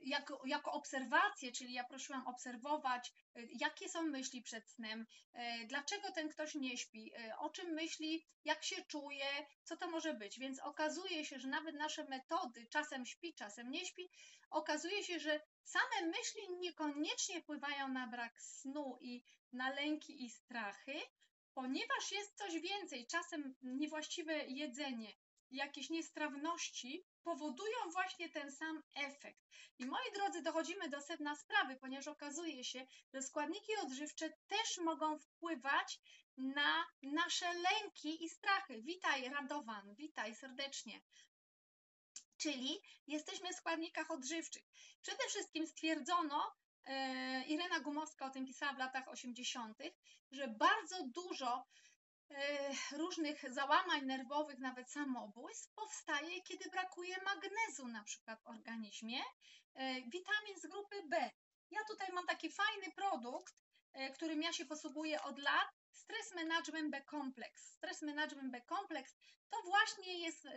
jako, 0.00 0.42
jako 0.46 0.72
obserwację, 0.72 1.52
czyli 1.52 1.72
ja 1.72 1.84
prosiłam 1.84 2.26
obserwować, 2.26 3.12
y, 3.36 3.48
jakie 3.60 3.88
są 3.88 4.02
myśli 4.02 4.42
przed 4.42 4.70
snem, 4.70 5.06
y, 5.34 5.66
dlaczego 5.66 6.12
ten 6.12 6.28
ktoś 6.28 6.54
nie 6.54 6.76
śpi, 6.76 7.12
o 7.38 7.50
czym 7.50 7.72
myśli, 7.72 8.26
jak 8.44 8.64
się 8.64 8.84
czuje, 8.84 9.26
co 9.64 9.76
to 9.76 9.90
może 9.90 10.14
być. 10.14 10.38
Więc 10.38 10.60
okazuje 10.60 11.24
się, 11.24 11.38
że 11.38 11.48
nawet 11.48 11.74
nasze 11.74 12.04
metody, 12.04 12.66
czasem 12.66 13.06
śpi, 13.06 13.34
czasem 13.34 13.70
nie 13.70 13.86
śpi, 13.86 14.10
okazuje 14.50 15.04
się, 15.04 15.20
że 15.20 15.40
same 15.64 16.06
myśli 16.06 16.56
niekoniecznie 16.58 17.40
wpływają 17.40 17.88
na 17.88 18.06
brak 18.06 18.42
snu 18.42 18.98
i 19.00 19.24
na 19.52 19.70
lęki 19.70 20.24
i 20.24 20.30
strachy, 20.30 21.00
Ponieważ 21.54 22.12
jest 22.12 22.38
coś 22.38 22.60
więcej, 22.60 23.06
czasem 23.06 23.54
niewłaściwe 23.62 24.46
jedzenie, 24.46 25.14
jakieś 25.50 25.90
niestrawności 25.90 27.04
powodują 27.22 27.90
właśnie 27.92 28.28
ten 28.28 28.52
sam 28.52 28.82
efekt. 28.94 29.40
I 29.78 29.86
moi 29.86 30.12
drodzy, 30.14 30.42
dochodzimy 30.42 30.88
do 30.88 31.00
sedna 31.00 31.36
sprawy, 31.36 31.76
ponieważ 31.76 32.08
okazuje 32.08 32.64
się, 32.64 32.86
że 33.14 33.22
składniki 33.22 33.76
odżywcze 33.76 34.32
też 34.46 34.78
mogą 34.78 35.18
wpływać 35.18 36.00
na 36.36 36.86
nasze 37.02 37.46
lęki 37.54 38.24
i 38.24 38.28
strachy. 38.28 38.82
Witaj, 38.82 39.28
Radowan, 39.28 39.94
witaj 39.94 40.34
serdecznie. 40.34 41.00
Czyli 42.36 42.82
jesteśmy 43.06 43.52
w 43.52 43.56
składnikach 43.56 44.10
odżywczych. 44.10 44.62
Przede 45.02 45.24
wszystkim 45.28 45.66
stwierdzono, 45.66 46.56
Irena 47.46 47.80
Gumowska 47.80 48.26
o 48.26 48.30
tym 48.30 48.46
pisała 48.46 48.72
w 48.72 48.78
latach 48.78 49.08
80., 49.08 49.78
że 50.30 50.48
bardzo 50.48 51.06
dużo 51.06 51.66
e, 52.30 52.70
różnych 52.92 53.52
załamań 53.52 54.06
nerwowych, 54.06 54.58
nawet 54.58 54.90
samobójstw 54.90 55.74
powstaje, 55.74 56.42
kiedy 56.42 56.70
brakuje 56.70 57.16
magnezu 57.24 57.88
na 57.88 58.04
przykład 58.04 58.42
w 58.42 58.46
organizmie, 58.46 59.20
e, 59.74 59.94
witamin 59.94 60.58
z 60.62 60.66
grupy 60.66 61.02
B. 61.08 61.30
Ja 61.70 61.80
tutaj 61.88 62.08
mam 62.12 62.26
taki 62.26 62.50
fajny 62.50 62.92
produkt, 62.96 63.54
którym 64.14 64.42
ja 64.42 64.52
się 64.52 64.64
posługuję 64.64 65.22
od 65.22 65.38
lat, 65.38 65.68
Stress 65.90 66.34
Management 66.34 66.90
B 66.90 67.02
Complex. 67.10 67.72
Stress 67.72 68.02
Management 68.02 68.52
B 68.52 68.60
Complex 68.68 69.16
to 69.50 69.62
właśnie 69.62 70.18
jest 70.18 70.48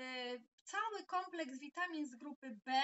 cały 0.63 1.03
kompleks 1.07 1.59
witamin 1.59 2.07
z 2.07 2.15
grupy 2.15 2.59
B, 2.65 2.81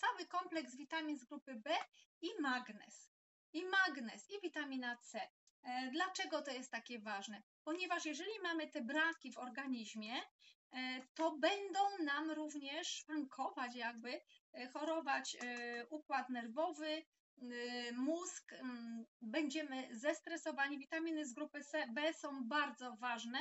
cały 0.00 0.26
kompleks 0.26 0.76
witamin 0.76 1.18
z 1.18 1.24
grupy 1.24 1.54
B 1.54 1.76
i 2.22 2.28
magnez. 2.40 3.10
I 3.52 3.64
magnez, 3.64 4.30
i 4.30 4.40
witamina 4.40 4.96
C. 4.96 5.20
E, 5.62 5.90
dlaczego 5.90 6.42
to 6.42 6.50
jest 6.50 6.70
takie 6.70 6.98
ważne? 6.98 7.42
Ponieważ 7.64 8.06
jeżeli 8.06 8.40
mamy 8.42 8.68
te 8.68 8.82
braki 8.82 9.32
w 9.32 9.38
organizmie, 9.38 10.14
e, 10.72 11.06
to 11.14 11.36
będą 11.36 11.80
nam 12.04 12.30
również 12.30 12.88
szwankować, 12.88 13.74
jakby 13.74 14.20
e, 14.52 14.68
chorować 14.68 15.36
układ 15.90 16.28
nerwowy, 16.28 17.02
mózg, 17.96 18.54
będziemy 19.20 19.88
zestresowani. 19.96 20.78
Witaminy 20.78 21.26
z 21.26 21.32
grupy 21.32 21.60
B 21.88 22.14
są 22.14 22.44
bardzo 22.44 22.96
ważne 22.96 23.38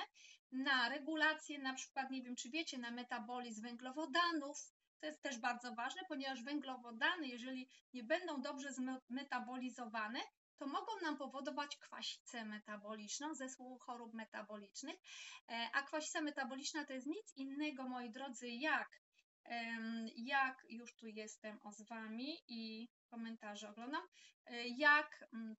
na 0.52 0.89
regulację, 0.89 1.60
na 1.60 1.74
przykład, 1.74 2.12
nie 2.12 2.24
wiem 2.24 2.36
czy 2.36 2.50
wiecie, 2.50 2.78
na 2.78 2.91
metabolizm 2.91 3.62
węglowodanów, 3.62 4.74
to 5.00 5.08
jest 5.08 5.22
też 5.22 5.40
bardzo 5.40 5.76
ważne, 5.76 6.02
ponieważ 6.08 6.44
węglowodany, 6.44 7.28
jeżeli 7.28 7.70
nie 7.94 8.04
będą 8.04 8.42
dobrze 8.42 8.70
zmetabolizowane, 9.10 10.20
to 10.58 10.68
mogą 10.68 10.92
nam 11.02 11.18
powodować 11.18 11.78
kwasicę 11.78 12.46
metaboliczną, 12.46 13.36
zespół 13.36 13.80
chorób 13.80 14.14
metabolicznych. 14.14 14.96
E, 15.50 15.70
a 15.74 15.82
kwasica 15.82 16.22
metaboliczna 16.22 16.86
to 16.86 16.94
jest 16.94 17.08
nic 17.08 17.34
innego, 17.36 17.90
moi 17.90 18.12
drodzy, 18.12 18.50
jak, 18.50 18.90
jak 20.16 20.66
już 20.70 20.96
tu 20.96 21.08
jestem 21.08 21.60
o 21.64 21.72
z 21.72 21.82
Wami 21.82 22.38
i 22.48 22.90
komentarze 23.10 23.70
oglądam, 23.70 24.04
e, 24.46 24.68
jak 24.68 25.26
mm, 25.34 25.56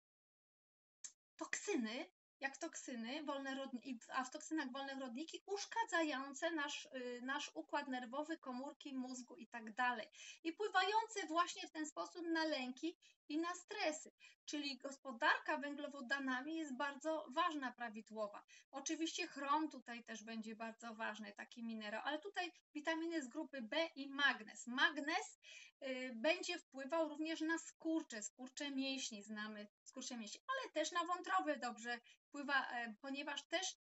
toksyny, 1.38 2.06
jak 2.40 2.58
toksyny, 2.58 3.24
wolne 3.24 3.56
rodniki, 3.56 4.00
a 4.10 4.24
w 4.24 4.32
toksynach 4.32 4.72
wolne 4.72 5.00
rodniki 5.00 5.44
uszkadzające 5.46 6.52
nasz, 6.52 6.86
y, 6.86 7.22
nasz 7.24 7.52
układ 7.56 7.88
nerwowy, 7.88 8.38
komórki 8.38 8.94
mózgu 8.94 9.36
i 9.36 9.48
tak 9.48 9.74
dalej. 9.74 10.08
I 10.44 10.54
pływające 10.54 11.28
właśnie 11.28 11.68
w 11.68 11.72
ten 11.72 11.86
sposób 11.86 12.26
na 12.28 12.46
lęki 12.46 12.98
i 13.30 13.38
na 13.38 13.56
stresy. 13.56 14.12
Czyli 14.46 14.78
gospodarka 14.78 15.58
węglowodanami 15.58 16.56
jest 16.56 16.78
bardzo 16.78 17.26
ważna, 17.30 17.72
prawidłowa. 17.72 18.44
Oczywiście 18.72 19.28
chrom 19.28 19.70
tutaj 19.70 20.04
też 20.04 20.24
będzie 20.24 20.56
bardzo 20.56 20.96
ważny, 20.96 21.34
taki 21.34 21.64
minerał, 21.64 22.02
ale 22.06 22.20
tutaj 22.20 22.52
witaminy 22.74 23.22
z 23.22 23.28
grupy 23.28 23.62
B 23.62 23.88
i 23.96 24.10
magnez. 24.10 24.68
Magnez 24.68 25.40
y, 25.84 26.12
będzie 26.16 26.60
wpływał 26.60 27.10
również 27.10 27.42
na 27.42 27.58
skurcze, 27.58 28.24
skurcze 28.24 28.72
mięśni, 28.72 29.24
znamy 29.24 29.68
skurcze 29.84 30.18
mięśni, 30.18 30.42
ale 30.48 30.72
też 30.72 30.92
na 30.92 31.06
wątrobę 31.06 31.58
dobrze 31.58 32.00
wpływa, 32.28 32.68
e, 32.70 32.96
ponieważ 33.02 33.44
też 33.44 33.76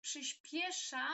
przyspiesza 0.00 1.08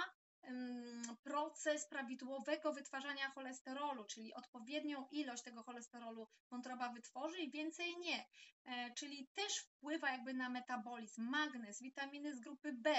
proces 1.22 1.86
prawidłowego 1.86 2.72
wytwarzania 2.72 3.30
cholesterolu, 3.30 4.04
czyli 4.04 4.34
odpowiednią 4.34 5.06
ilość 5.10 5.42
tego 5.42 5.62
cholesterolu 5.62 6.28
wątroba 6.50 6.88
wytworzy 6.88 7.38
i 7.38 7.50
więcej 7.50 7.98
nie. 7.98 8.24
E, 8.64 8.94
czyli 8.94 9.28
też 9.34 9.58
wpływa 9.58 10.10
jakby 10.10 10.34
na 10.34 10.48
metabolizm, 10.48 11.22
magnez, 11.22 11.82
witaminy 11.82 12.34
z 12.34 12.40
grupy 12.40 12.72
B, 12.72 12.94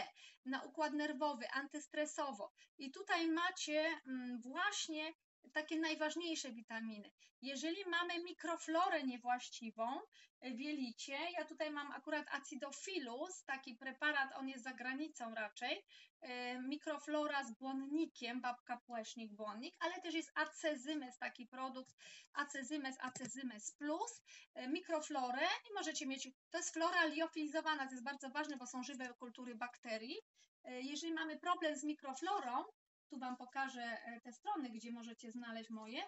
na 0.46 0.62
układ 0.62 0.94
nerwowy, 0.94 1.50
antystresowo. 1.50 2.52
I 2.78 2.92
tutaj 2.92 3.28
macie 3.28 4.02
mm, 4.08 4.42
właśnie 4.42 5.14
takie 5.54 5.80
najważniejsze 5.80 6.52
witaminy. 6.52 7.12
Jeżeli 7.42 7.86
mamy 7.86 8.24
mikroflorę 8.24 9.04
niewłaściwą 9.04 10.00
w 10.42 10.60
jelicie, 10.60 11.18
ja 11.38 11.46
tutaj 11.46 11.72
mam 11.72 11.92
akurat 11.92 12.28
acidofilus, 12.32 13.44
taki 13.44 13.76
preparat, 13.76 14.30
on 14.36 14.48
jest 14.50 14.64
za 14.64 14.74
granicą 14.74 15.36
raczej, 15.36 15.86
e, 16.22 16.60
mikroflora 16.60 17.44
z 17.44 17.52
błonnikiem, 17.52 18.42
babka 18.42 18.78
płesznik, 18.78 19.34
błonnik, 19.34 19.76
ale 19.80 20.02
też 20.02 20.14
jest 20.14 20.32
acezymes, 20.36 21.18
taki 21.18 21.48
produkt, 21.48 21.96
acezymes, 22.34 22.96
acezymes 23.00 23.72
plus, 23.72 24.24
e, 24.54 24.68
mikroflorę 24.68 25.48
i 25.70 25.74
możecie 25.74 26.08
mieć, 26.08 26.30
to 26.50 26.58
jest 26.58 26.74
flora 26.74 27.06
liofilizowana, 27.06 27.86
to 27.86 27.92
jest 27.92 28.04
bardzo 28.04 28.30
ważne, 28.30 28.58
bo 28.58 28.68
są 28.68 28.84
żywe 28.84 29.14
kultury 29.14 29.56
bakterii. 29.56 30.18
E, 30.64 30.82
jeżeli 30.82 31.14
mamy 31.14 31.40
problem 31.40 31.76
z 31.76 31.84
mikroflorą, 31.84 32.64
tu 33.10 33.20
Wam 33.20 33.38
pokażę 33.38 33.84
e, 33.84 34.22
te 34.22 34.34
strony, 34.34 34.70
gdzie 34.70 34.92
możecie 34.92 35.32
znaleźć 35.32 35.70
moje, 35.70 36.04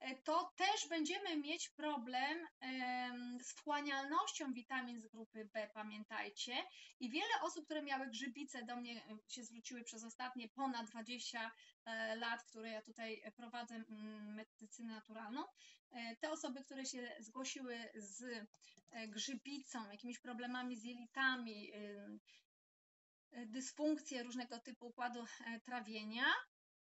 e, 0.00 0.16
to 0.16 0.52
też 0.56 0.88
będziemy 0.88 1.36
mieć 1.36 1.68
problem 1.68 2.46
z 3.40 3.52
wchłanialnością 3.52 4.52
witamin 4.52 5.00
z 5.00 5.06
grupy 5.06 5.48
B, 5.54 5.70
pamiętajcie. 5.74 6.52
I 7.00 7.10
wiele 7.10 7.40
osób, 7.42 7.64
które 7.64 7.82
miały 7.82 8.06
grzybice, 8.06 8.64
do 8.64 8.76
mnie 8.76 9.04
e, 9.04 9.18
się 9.28 9.44
zwróciły 9.44 9.84
przez 9.84 10.04
ostatnie 10.04 10.48
ponad 10.48 10.86
20 10.86 11.50
lat, 12.16 12.42
które 12.44 12.70
ja 12.70 12.82
tutaj 12.82 13.22
prowadzę 13.36 13.84
medycynę 14.20 14.94
naturalną. 14.94 15.44
Te 16.20 16.30
osoby, 16.30 16.64
które 16.64 16.86
się 16.86 17.16
zgłosiły 17.20 17.78
z 17.94 18.46
grzybicą, 19.08 19.90
jakimiś 19.90 20.18
problemami 20.18 20.76
z 20.76 20.84
jelitami, 20.84 21.72
dysfunkcje 23.46 24.22
różnego 24.22 24.58
typu 24.58 24.86
układu 24.86 25.20
e, 25.46 25.60
trawienia, 25.60 26.24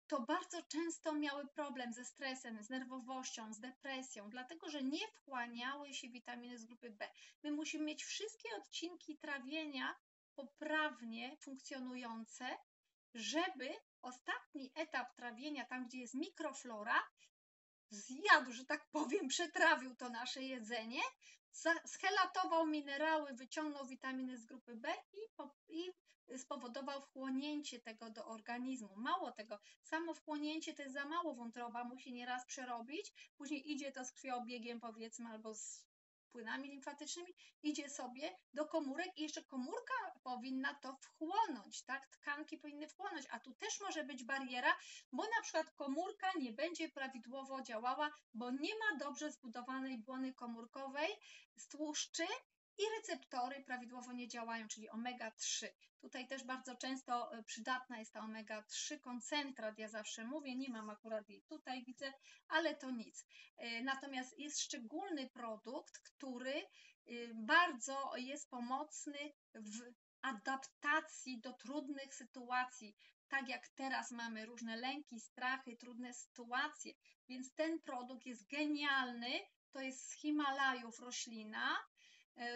to 0.07 0.21
bardzo 0.21 0.63
często 0.63 1.15
miały 1.15 1.47
problem 1.49 1.93
ze 1.93 2.05
stresem, 2.05 2.63
z 2.63 2.71
nerwowością, 2.71 3.53
z 3.53 3.61
depresją, 3.61 4.31
dlatego 4.31 4.71
że 4.71 4.83
nie 4.83 5.09
wchłaniały 5.09 5.95
się 5.95 6.09
witaminy 6.09 6.59
z 6.59 6.65
grupy 6.65 6.91
B. 6.91 7.09
My 7.43 7.53
musimy 7.53 7.85
mieć 7.85 8.05
wszystkie 8.05 8.49
odcinki 8.57 9.19
trawienia 9.19 9.97
poprawnie 10.35 11.37
funkcjonujące, 11.37 12.57
żeby 13.15 13.75
ostatni 14.03 14.73
etap 14.75 15.17
trawienia, 15.17 15.65
tam 15.65 15.87
gdzie 15.87 15.99
jest 15.99 16.15
mikroflora, 16.15 17.03
zjadł, 17.91 18.53
że 18.53 18.65
tak 18.65 18.89
powiem, 18.91 19.29
przetrawił 19.29 19.97
to 19.97 20.09
nasze 20.09 20.43
jedzenie, 20.43 21.01
schelatował 21.87 22.67
minerały, 22.67 23.33
wyciągnął 23.33 23.87
witaminy 23.87 24.39
z 24.39 24.47
grupy 24.47 24.77
B 24.77 24.95
i, 25.13 25.21
i 25.69 25.93
spowodował 26.37 27.01
wchłonięcie 27.03 27.81
tego 27.81 28.11
do 28.11 28.27
organizmu. 28.27 28.97
Mało 28.97 29.33
tego, 29.33 29.59
samo 29.83 30.15
wchłonięcie 30.15 30.75
to 30.75 30.83
jest 30.83 30.95
za 30.95 31.05
mało, 31.05 31.35
wątroba 31.35 31.85
musi 31.85 32.13
nieraz 32.13 32.47
przerobić, 32.47 33.13
później 33.37 33.73
idzie 33.73 33.93
to 33.93 34.05
z 34.05 34.13
krwiobiegiem 34.13 34.81
powiedzmy 34.81 35.29
albo 35.29 35.55
z 35.55 35.87
płynami 36.37 36.69
limfatycznymi, 36.69 37.35
idzie 37.63 37.89
sobie 37.89 38.37
do 38.55 38.67
komórek 38.67 39.19
i 39.19 39.23
jeszcze 39.23 39.45
komórka 39.45 39.95
powinna 40.23 40.75
to 40.75 40.97
wchłonąć, 40.97 41.83
tak? 41.83 42.09
Tkanki 42.09 42.59
powinny 42.59 42.89
wchłonąć, 42.89 43.27
a 43.31 43.41
tu 43.41 43.55
też 43.55 43.81
może 43.81 44.05
być 44.05 44.25
bariera, 44.25 44.77
bo 45.13 45.23
na 45.23 45.43
przykład 45.43 45.71
komórka 45.71 46.31
nie 46.39 46.53
będzie 46.53 46.89
prawidłowo 46.89 47.63
działała, 47.63 48.11
bo 48.35 48.51
nie 48.51 48.75
ma 48.75 48.99
dobrze 48.99 49.33
zbudowanej 49.33 49.99
błony 49.99 50.35
komórkowej 50.35 51.11
z 51.57 51.69
tłuszczy 51.69 52.27
i 52.79 52.83
receptory 52.97 53.65
prawidłowo 53.65 54.13
nie 54.13 54.29
działają, 54.29 54.69
czyli 54.69 54.91
omega-3. 54.91 55.67
Tutaj 56.01 56.27
też 56.27 56.45
bardzo 56.45 56.77
często 56.77 57.33
e, 57.33 57.43
przydatna 57.43 57.99
jest 57.99 58.13
ta 58.13 58.21
omega-3 58.21 59.01
koncentrat, 59.01 59.79
ja 59.79 59.89
zawsze 59.89 60.25
mówię, 60.25 60.57
nie 60.57 60.69
mam 60.69 60.91
akurat 60.91 61.29
jej 61.29 61.43
tutaj, 61.43 61.85
widzę, 61.85 62.13
ale 62.49 62.75
to 62.75 62.91
nic. 62.91 63.27
E, 63.57 63.83
natomiast 63.83 64.39
jest 64.39 64.61
szczególny 64.61 65.31
produkt, 65.31 65.99
który 65.99 66.55
e, 66.55 66.65
bardzo 67.35 68.13
jest 68.17 68.51
pomocny 68.51 69.19
w 69.55 69.81
adaptacji 70.23 71.41
do 71.41 71.53
trudnych 71.53 72.15
sytuacji. 72.15 72.97
Tak 73.29 73.49
jak 73.49 73.69
teraz 73.69 74.11
mamy 74.11 74.47
różne 74.47 74.77
lęki, 74.77 75.21
strachy, 75.21 75.77
trudne 75.77 76.15
sytuacje, 76.15 76.93
więc 77.29 77.55
ten 77.55 77.81
produkt 77.81 78.27
jest 78.27 78.49
genialny. 78.49 79.41
To 79.71 79.81
jest 79.81 80.09
z 80.09 80.13
Himalajów 80.13 80.99
roślina, 80.99 81.77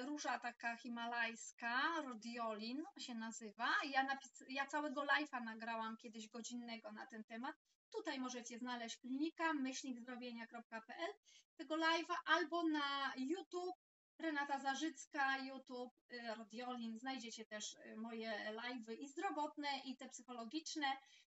róża 0.07 0.39
taka 0.39 0.77
himalajska, 0.77 2.01
rodiolin 2.05 2.85
się 2.99 3.15
nazywa. 3.15 3.69
Ja, 3.85 4.03
napis, 4.03 4.45
ja 4.49 4.67
całego 4.67 5.03
live'a 5.03 5.45
nagrałam 5.45 5.97
kiedyś 5.97 6.29
godzinnego 6.29 6.93
na 6.93 7.07
ten 7.07 7.25
temat. 7.25 7.57
Tutaj 7.91 8.21
możecie 8.21 8.59
znaleźć 8.59 8.97
klinika 8.97 9.53
myślnikzdrowienia.pl 9.53 11.13
tego 11.57 11.77
live'a 11.77 12.17
albo 12.27 12.63
na 12.63 13.13
YouTube 13.17 13.77
Renata 14.21 14.59
Zarzycka, 14.59 15.39
YouTube, 15.39 15.95
y, 16.13 16.35
Rodiolin. 16.35 16.99
Znajdziecie 16.99 17.45
też 17.45 17.75
y, 17.75 17.97
moje 17.97 18.53
live'y 18.53 18.95
i 18.95 19.09
zdrowotne, 19.09 19.69
i 19.85 19.97
te 19.97 20.09
psychologiczne, 20.09 20.87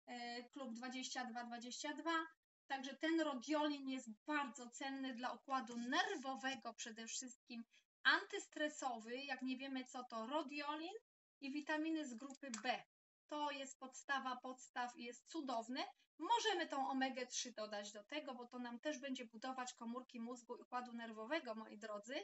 y, 0.08 0.12
Klub 0.52 0.74
2222. 0.74 2.26
Także 2.66 2.96
ten 2.96 3.20
rodiolin 3.20 3.88
jest 3.88 4.10
bardzo 4.26 4.70
cenny 4.70 5.14
dla 5.14 5.32
układu 5.32 5.76
nerwowego 5.76 6.74
przede 6.74 7.06
wszystkim, 7.06 7.64
antystresowy, 8.06 9.16
jak 9.16 9.42
nie 9.42 9.56
wiemy 9.56 9.84
co 9.84 10.04
to, 10.04 10.26
rodiolin 10.26 10.94
i 11.40 11.52
witaminy 11.52 12.04
z 12.04 12.14
grupy 12.14 12.50
B. 12.62 12.82
To 13.26 13.50
jest 13.50 13.78
podstawa 13.78 14.36
podstaw 14.36 14.96
i 14.96 15.04
jest 15.04 15.28
cudowne. 15.30 15.84
Możemy 16.18 16.66
tą 16.66 16.88
omegę 16.88 17.26
3 17.26 17.52
dodać 17.52 17.92
do 17.92 18.04
tego, 18.04 18.34
bo 18.34 18.46
to 18.46 18.58
nam 18.58 18.80
też 18.80 18.98
będzie 18.98 19.24
budować 19.24 19.74
komórki 19.74 20.20
mózgu 20.20 20.56
i 20.56 20.62
układu 20.62 20.92
nerwowego, 20.92 21.54
moi 21.54 21.78
drodzy, 21.78 22.14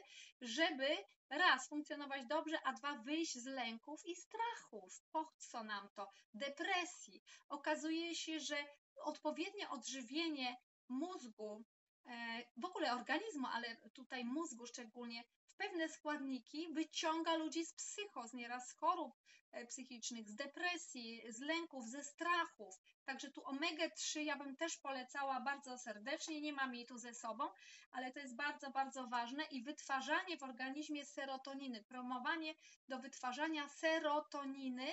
żeby 0.41 0.87
raz 1.29 1.69
funkcjonować 1.69 2.25
dobrze, 2.25 2.57
a 2.63 2.73
dwa 2.73 2.95
wyjść 2.95 3.37
z 3.37 3.45
lęków 3.45 4.05
i 4.05 4.15
strachów. 4.15 5.01
Po 5.11 5.31
co 5.37 5.63
nam 5.63 5.89
to? 5.95 6.09
Depresji. 6.33 7.21
Okazuje 7.49 8.15
się, 8.15 8.39
że 8.39 8.57
odpowiednie 9.03 9.69
odżywienie 9.69 10.57
mózgu, 10.89 11.63
e, 12.05 12.43
w 12.57 12.65
ogóle 12.65 12.93
organizmu, 12.93 13.47
ale 13.47 13.77
tutaj 13.93 14.25
mózgu 14.25 14.65
szczególnie, 14.65 15.23
pewne 15.57 15.89
składniki 15.89 16.73
wyciąga 16.73 17.35
ludzi 17.35 17.65
z 17.65 17.73
psychos, 17.73 18.33
nieraz 18.33 18.69
z 18.69 18.73
chorób 18.73 19.15
e, 19.51 19.65
psychicznych, 19.65 20.29
z 20.29 20.35
depresji, 20.35 21.21
z 21.29 21.39
lęków, 21.39 21.87
ze 21.87 22.03
strachów. 22.03 22.75
Także 23.05 23.31
tu 23.31 23.41
omega-3 23.41 24.19
ja 24.19 24.37
bym 24.37 24.55
też 24.55 24.77
polecała 24.77 25.41
bardzo 25.41 25.77
serdecznie, 25.77 26.41
nie 26.41 26.53
mam 26.53 26.75
jej 26.75 26.85
tu 26.85 26.97
ze 26.97 27.13
sobą, 27.13 27.49
ale 27.91 28.11
to 28.11 28.19
jest 28.19 28.35
bardzo, 28.35 28.71
bardzo 28.71 29.07
ważne 29.07 29.43
i 29.43 29.63
wytwarzanie 29.63 30.37
w 30.37 30.43
organizmie 30.43 31.05
serotoniny, 31.05 31.83
promowanie 31.83 32.55
do 32.87 32.99
wytwarzania 32.99 33.69
serotoniny 33.69 34.87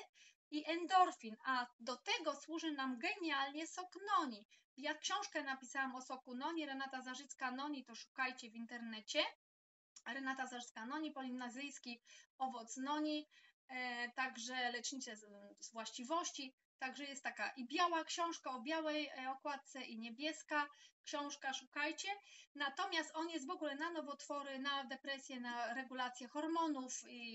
i 0.51 0.71
endorfin, 0.71 1.37
a 1.45 1.67
do 1.81 1.97
tego 1.97 2.37
służy 2.37 2.73
nam 2.73 2.99
genialnie 2.99 3.67
sok 3.67 3.99
noni. 4.17 4.47
Ja 4.77 4.95
książkę 4.95 5.43
napisałam 5.43 5.95
o 5.95 6.03
soku 6.03 6.35
noni, 6.35 6.67
Renata 6.67 7.03
Zarzycka 7.03 7.51
noni, 7.51 7.85
to 7.85 7.95
szukajcie 7.95 8.51
w 8.51 8.55
internecie 8.55 9.23
Renata 10.07 10.47
Zarska-Noni, 10.47 11.13
polimnazyjski 11.13 12.01
owoc 12.39 12.77
noni, 12.77 13.29
e, 13.69 14.11
także 14.11 14.71
lecznicze 14.71 15.17
z, 15.17 15.27
z 15.61 15.73
właściwości, 15.73 16.55
Także 16.81 17.05
jest 17.05 17.25
taka 17.25 17.49
i 17.57 17.67
biała 17.67 18.05
książka 18.05 18.51
o 18.51 18.61
białej 18.61 19.07
e, 19.07 19.31
okładce 19.31 19.83
i 19.83 19.99
niebieska 19.99 20.67
książka, 21.11 21.55
szukajcie. 21.55 22.09
Natomiast 22.55 23.11
on 23.15 23.31
jest 23.31 23.47
w 23.47 23.51
ogóle 23.51 23.75
na 23.75 23.91
nowotwory, 23.91 24.59
na 24.59 24.85
depresję, 24.85 25.41
na 25.41 25.75
regulację 25.75 26.29
hormonów 26.29 26.93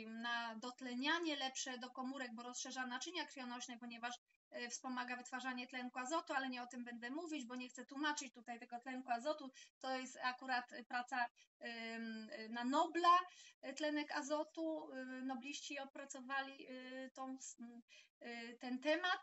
na 0.07 0.55
dotlenianie 0.55 1.35
lepsze 1.35 1.77
do 1.77 1.89
komórek, 1.89 2.33
bo 2.33 2.43
rozszerza 2.43 2.85
naczynia 2.85 3.25
krwionośne, 3.25 3.77
ponieważ 3.77 4.15
e, 4.51 4.69
wspomaga 4.69 5.15
wytwarzanie 5.15 5.67
tlenku 5.67 5.99
azotu, 5.99 6.33
ale 6.33 6.49
nie 6.49 6.63
o 6.63 6.67
tym 6.67 6.83
będę 6.83 7.09
mówić, 7.09 7.45
bo 7.45 7.55
nie 7.55 7.69
chcę 7.69 7.85
tłumaczyć 7.85 8.33
tutaj 8.33 8.59
tego 8.59 8.79
tlenku 8.79 9.11
azotu. 9.11 9.51
To 9.79 9.97
jest 9.97 10.19
akurat 10.23 10.71
praca 10.87 11.25
na 12.49 12.63
Nobla, 12.63 13.19
e, 13.61 13.73
tlenek 13.73 14.11
azotu. 14.11 14.89
Nobliści 15.23 15.79
opracowali 15.79 16.67
tą, 17.13 17.37
ten 18.59 18.79
temat. 18.79 19.19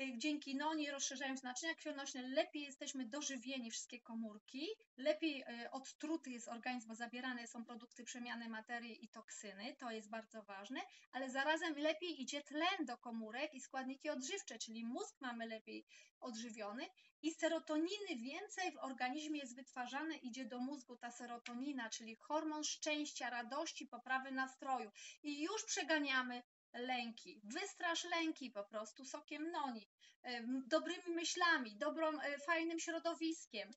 Y, 0.00 0.18
dzięki 0.18 0.56
noni 0.56 0.90
rozszerzając 0.90 1.42
naczynia 1.42 1.74
krwionośne, 1.74 2.22
lepiej 2.22 2.62
jesteśmy 2.62 3.06
dożywieni 3.06 3.70
wszystkie 3.70 4.00
komórki, 4.00 4.68
lepiej 4.96 5.42
y, 5.42 5.70
odtruty 5.70 6.30
jest 6.30 6.48
organizm, 6.48 6.88
bo 6.88 6.94
zabierane 6.94 7.46
są 7.46 7.64
produkty 7.64 8.04
przemiany 8.04 8.48
materii 8.48 9.04
i 9.04 9.08
toksyny, 9.08 9.76
to 9.78 9.90
jest 9.90 10.10
bardzo 10.10 10.42
ważne, 10.42 10.80
ale 11.12 11.30
zarazem 11.30 11.74
lepiej 11.74 12.22
idzie 12.22 12.42
tlen 12.42 12.86
do 12.86 12.98
komórek 12.98 13.54
i 13.54 13.60
składniki 13.60 14.10
odżywcze, 14.10 14.58
czyli 14.58 14.84
mózg 14.84 15.20
mamy 15.20 15.46
lepiej 15.46 15.86
odżywiony 16.20 16.86
i 17.22 17.30
serotoniny 17.30 18.16
więcej 18.16 18.72
w 18.72 18.78
organizmie 18.78 19.40
jest 19.40 19.56
wytwarzane, 19.56 20.16
idzie 20.16 20.44
do 20.44 20.58
mózgu 20.58 20.96
ta 20.96 21.10
serotonina, 21.10 21.90
czyli 21.90 22.16
hormon 22.16 22.64
szczęścia, 22.64 23.30
radości, 23.30 23.86
poprawy 23.86 24.30
nastroju. 24.30 24.90
I 25.22 25.42
już 25.42 25.64
przeganiamy 25.64 26.42
lęki. 26.74 27.40
Wystrasz 27.44 28.04
lęki 28.04 28.50
po 28.50 28.64
prostu 28.64 29.04
sokiem 29.04 29.50
noni, 29.50 29.88
dobrymi 30.66 31.14
myślami, 31.14 31.76
dobrą, 31.76 32.20
e, 32.20 32.38
fajnym 32.38 32.80
środowiskiem, 32.80 33.70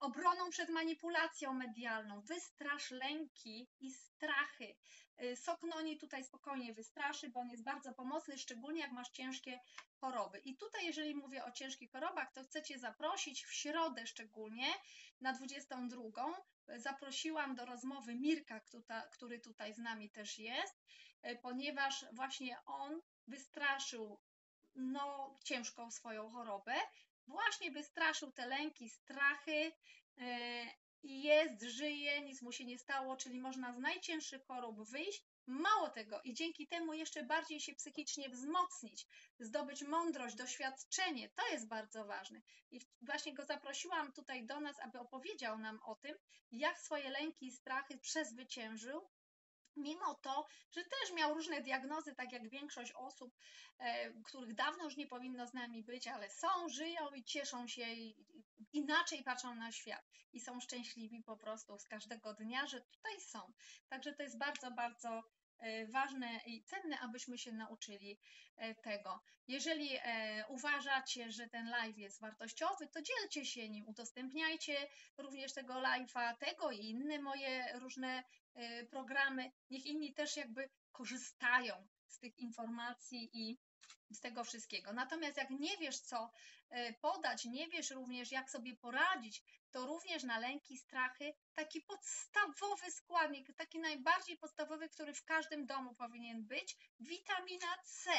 obroną 0.00 0.50
przed 0.50 0.70
manipulacją 0.70 1.52
medialną. 1.52 2.20
Wystrasz 2.20 2.90
lęki 2.90 3.68
i 3.80 3.92
strachy. 3.92 4.76
E, 5.16 5.36
sok 5.36 5.62
noni 5.62 5.98
tutaj 5.98 6.24
spokojnie 6.24 6.72
wystraszy, 6.72 7.30
bo 7.30 7.40
on 7.40 7.50
jest 7.50 7.64
bardzo 7.64 7.92
pomocny, 7.94 8.38
szczególnie 8.38 8.80
jak 8.80 8.92
masz 8.92 9.08
ciężkie 9.10 9.60
choroby. 10.00 10.38
I 10.38 10.56
tutaj, 10.56 10.86
jeżeli 10.86 11.14
mówię 11.14 11.44
o 11.44 11.50
ciężkich 11.50 11.92
chorobach, 11.92 12.32
to 12.32 12.44
chcę 12.44 12.62
Cię 12.62 12.78
zaprosić 12.78 13.44
w 13.44 13.52
środę 13.52 14.06
szczególnie 14.06 14.66
na 15.20 15.32
22. 15.32 16.00
Zaprosiłam 16.76 17.54
do 17.54 17.64
rozmowy 17.64 18.14
Mirka, 18.14 18.60
który 19.10 19.40
tutaj 19.40 19.74
z 19.74 19.78
nami 19.78 20.10
też 20.10 20.38
jest 20.38 20.76
E, 20.78 21.05
ponieważ 21.42 22.04
właśnie 22.12 22.58
on 22.66 23.00
wystraszył 23.26 24.20
no, 24.74 25.34
ciężką 25.44 25.90
swoją 25.90 26.30
chorobę, 26.30 26.74
właśnie 27.26 27.70
wystraszył 27.70 28.32
te 28.32 28.46
lęki, 28.46 28.88
strachy 28.90 29.72
e, 30.18 30.66
i 31.02 31.22
jest, 31.22 31.62
żyje, 31.62 32.20
nic 32.20 32.42
mu 32.42 32.52
się 32.52 32.64
nie 32.64 32.78
stało, 32.78 33.16
czyli 33.16 33.40
można 33.40 33.72
z 33.72 33.78
najcięższych 33.78 34.44
chorób 34.44 34.90
wyjść. 34.90 35.24
Mało 35.46 35.88
tego, 35.88 36.20
i 36.24 36.34
dzięki 36.34 36.66
temu 36.66 36.94
jeszcze 36.94 37.24
bardziej 37.24 37.60
się 37.60 37.74
psychicznie 37.74 38.28
wzmocnić, 38.28 39.06
zdobyć 39.38 39.82
mądrość, 39.82 40.36
doświadczenie, 40.36 41.28
to 41.28 41.48
jest 41.48 41.68
bardzo 41.68 42.04
ważne. 42.04 42.42
I 42.70 42.80
właśnie 43.02 43.34
go 43.34 43.44
zaprosiłam 43.44 44.12
tutaj 44.12 44.46
do 44.46 44.60
nas, 44.60 44.80
aby 44.80 44.98
opowiedział 44.98 45.58
nam 45.58 45.78
o 45.82 45.94
tym, 45.94 46.16
jak 46.52 46.78
swoje 46.78 47.10
lęki 47.10 47.46
i 47.46 47.52
strachy 47.52 47.98
przezwyciężył, 47.98 49.08
mimo 49.76 50.14
to, 50.14 50.46
że 50.70 50.84
też 50.84 51.12
miał 51.12 51.34
różne 51.34 51.60
diagnozy, 51.60 52.14
tak 52.14 52.32
jak 52.32 52.48
większość 52.48 52.92
osób, 52.92 53.34
e, 53.78 54.10
których 54.22 54.54
dawno 54.54 54.84
już 54.84 54.96
nie 54.96 55.06
powinno 55.06 55.46
z 55.46 55.54
nami 55.54 55.82
być, 55.82 56.08
ale 56.08 56.30
są, 56.30 56.68
żyją 56.68 57.10
i 57.10 57.24
cieszą 57.24 57.68
się 57.68 57.92
i 57.92 58.26
inaczej 58.72 59.22
patrzą 59.22 59.54
na 59.54 59.72
świat 59.72 60.02
i 60.32 60.40
są 60.40 60.60
szczęśliwi 60.60 61.22
po 61.22 61.36
prostu 61.36 61.78
z 61.78 61.88
każdego 61.88 62.34
dnia, 62.34 62.66
że 62.66 62.80
tutaj 62.80 63.20
są. 63.20 63.52
Także 63.88 64.12
to 64.12 64.22
jest 64.22 64.38
bardzo, 64.38 64.70
bardzo 64.70 65.22
e, 65.58 65.86
ważne 65.86 66.40
i 66.46 66.64
cenne, 66.64 66.98
abyśmy 67.00 67.38
się 67.38 67.52
nauczyli 67.52 68.18
e, 68.56 68.74
tego. 68.74 69.22
Jeżeli 69.48 69.90
uważacie, 70.48 71.30
że 71.30 71.48
ten 71.48 71.70
live 71.70 71.98
jest 71.98 72.20
wartościowy, 72.20 72.86
to 72.86 73.02
dzielcie 73.02 73.44
się 73.44 73.68
nim, 73.68 73.88
udostępniajcie 73.88 74.88
również 75.18 75.52
tego 75.52 75.74
live'a, 75.74 76.36
tego 76.36 76.70
i 76.70 76.78
inne 76.78 77.18
moje 77.18 77.78
różne 77.78 78.24
programy, 78.90 79.50
niech 79.70 79.86
inni 79.86 80.14
też 80.14 80.36
jakby 80.36 80.70
korzystają 80.92 81.88
z 82.06 82.18
tych 82.18 82.38
informacji 82.38 83.30
i 83.32 83.58
z 84.10 84.20
tego 84.20 84.44
wszystkiego. 84.44 84.92
Natomiast 84.92 85.36
jak 85.36 85.50
nie 85.50 85.76
wiesz, 85.76 85.98
co 85.98 86.30
e, 86.70 86.92
podać, 86.92 87.44
nie 87.44 87.68
wiesz 87.68 87.90
również, 87.90 88.32
jak 88.32 88.50
sobie 88.50 88.76
poradzić, 88.76 89.42
to 89.70 89.86
również 89.86 90.22
na 90.22 90.38
lęki, 90.38 90.78
strachy, 90.78 91.32
taki 91.54 91.80
podstawowy 91.80 92.90
składnik, 92.90 93.56
taki 93.56 93.78
najbardziej 93.78 94.38
podstawowy, 94.38 94.88
który 94.88 95.14
w 95.14 95.24
każdym 95.24 95.66
domu 95.66 95.94
powinien 95.94 96.44
być, 96.44 96.76
witamina 97.00 97.76
C. 97.84 98.10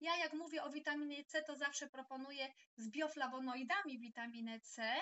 Ja 0.00 0.16
jak 0.16 0.32
mówię 0.32 0.62
o 0.62 0.70
witaminie 0.70 1.24
C, 1.24 1.42
to 1.42 1.56
zawsze 1.56 1.88
proponuję 1.88 2.52
z 2.76 2.88
bioflawonoidami 2.88 3.98
witaminę 3.98 4.60
C, 4.60 4.94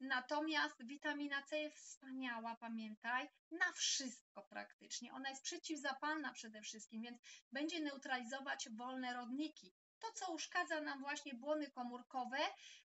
natomiast 0.00 0.86
witamina 0.86 1.42
C 1.42 1.58
jest 1.58 1.76
wspaniała, 1.76 2.56
pamiętaj, 2.56 3.28
na 3.50 3.72
wszystko 3.72 4.42
praktycznie. 4.42 5.12
Ona 5.12 5.30
jest 5.30 5.42
przeciwzapalna 5.42 6.32
przede 6.32 6.62
wszystkim, 6.62 7.02
więc 7.02 7.18
będzie 7.52 7.80
neutralizować 7.80 8.68
wolne 8.70 9.14
rodniki. 9.14 9.72
To, 10.04 10.12
co 10.12 10.32
uszkadza 10.32 10.80
nam 10.80 11.00
właśnie 11.00 11.34
błony 11.34 11.70
komórkowe 11.70 12.38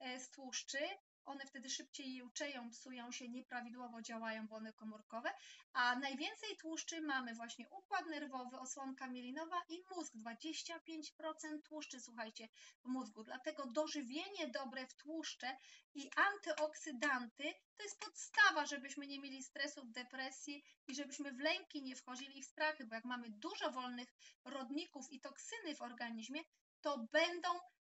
e, 0.01 0.21
z 0.21 0.31
tłuszczy, 0.31 0.79
one 1.25 1.47
wtedy 1.47 1.71
szybciej 1.71 2.15
juczeją, 2.15 2.71
psują 2.71 3.13
się, 3.13 3.29
nieprawidłowo 3.29 4.03
działają 4.03 4.49
błony 4.49 4.73
komórkowe, 4.73 5.31
a 5.73 5.97
najwięcej 5.97 6.57
tłuszczy 6.57 7.01
mamy 7.01 7.35
właśnie 7.35 7.69
układ 7.69 8.07
nerwowy, 8.07 8.59
osłonka 8.59 9.07
mielinowa 9.07 9.63
i 9.69 9.85
mózg. 9.91 10.13
25% 10.15 11.63
tłuszczy, 11.65 12.01
słuchajcie, 12.01 12.49
w 12.85 12.89
mózgu. 12.89 13.25
Dlatego 13.25 13.67
dożywienie 13.67 14.49
dobre 14.49 14.87
w 14.87 14.95
tłuszcze 14.95 15.57
i 15.95 16.11
antyoksydanty 16.17 17.55
to 17.77 17.83
jest 17.83 18.01
podstawa, 18.01 18.67
żebyśmy 18.67 19.07
nie 19.07 19.21
mieli 19.21 19.43
stresów, 19.43 19.93
depresji 19.93 20.65
i 20.87 20.95
żebyśmy 20.95 21.33
w 21.33 21.41
lęki 21.41 21.83
nie 21.83 21.97
wchodzili 21.97 22.43
w 22.43 22.47
strachy, 22.47 22.87
bo 22.87 22.95
jak 22.95 23.05
mamy 23.05 23.31
dużo 23.31 23.71
wolnych 23.71 24.15
rodników 24.45 25.13
i 25.13 25.21
toksyny 25.21 25.75
w 25.77 25.83
organizmie, 25.83 26.41
to 26.83 26.99
będą 27.13 27.49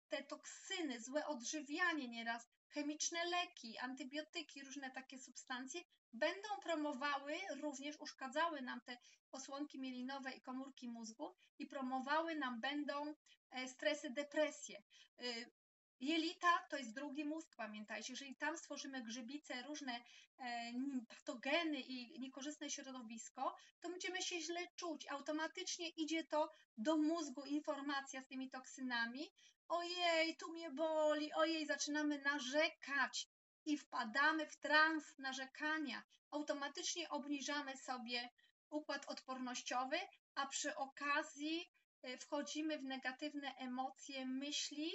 te 0.09 0.23
toksyny, 0.23 1.01
złe 1.01 1.27
odżywianie 1.27 2.07
nieraz, 2.07 2.47
chemiczne 2.69 3.25
leki, 3.25 3.77
antybiotyki, 3.77 4.63
różne 4.63 4.91
takie 4.91 5.19
substancje 5.19 5.81
będą 6.13 6.49
promowały, 6.63 7.33
również 7.61 7.99
uszkadzały 7.99 8.61
nam 8.61 8.81
te 8.81 8.97
osłonki 9.31 9.79
mielinowe 9.79 10.31
i 10.31 10.41
komórki 10.41 10.89
mózgu 10.89 11.35
i 11.59 11.65
promowały 11.65 12.35
nam 12.35 12.61
będą 12.61 13.15
e, 13.51 13.67
stresy, 13.67 14.09
depresje. 14.09 14.83
Jelita 15.99 16.59
to 16.69 16.77
jest 16.77 16.93
drugi 16.93 17.25
mózg, 17.25 17.55
pamiętajcie. 17.55 18.13
Jeżeli 18.13 18.35
tam 18.35 18.57
stworzymy 18.57 19.03
grzybice, 19.03 19.61
różne 19.61 20.01
e, 20.39 20.71
patogeny 21.09 21.79
i 21.79 22.19
niekorzystne 22.19 22.69
środowisko, 22.69 23.55
to 23.81 23.89
będziemy 23.89 24.21
się 24.21 24.41
źle 24.41 24.67
czuć. 24.75 25.07
Automatycznie 25.07 25.89
idzie 25.89 26.23
to 26.23 26.51
do 26.77 26.97
mózgu, 26.97 27.45
informacja 27.45 28.21
z 28.21 28.27
tymi 28.27 28.49
toksynami, 28.49 29.31
ojej, 29.67 30.37
tu 30.37 30.51
mnie 30.51 30.71
boli, 30.71 31.33
ojej, 31.33 31.65
zaczynamy 31.65 32.19
narzekać 32.19 33.27
i 33.65 33.77
wpadamy 33.77 34.47
w 34.47 34.57
trans 34.57 35.17
narzekania. 35.17 36.03
Automatycznie 36.31 37.09
obniżamy 37.09 37.77
sobie 37.77 38.29
układ 38.69 39.05
odpornościowy, 39.09 39.97
a 40.35 40.47
przy 40.47 40.75
okazji 40.75 41.69
y, 42.07 42.17
wchodzimy 42.17 42.77
w 42.77 42.83
negatywne 42.83 43.55
emocje, 43.55 44.25
myśli 44.25 44.91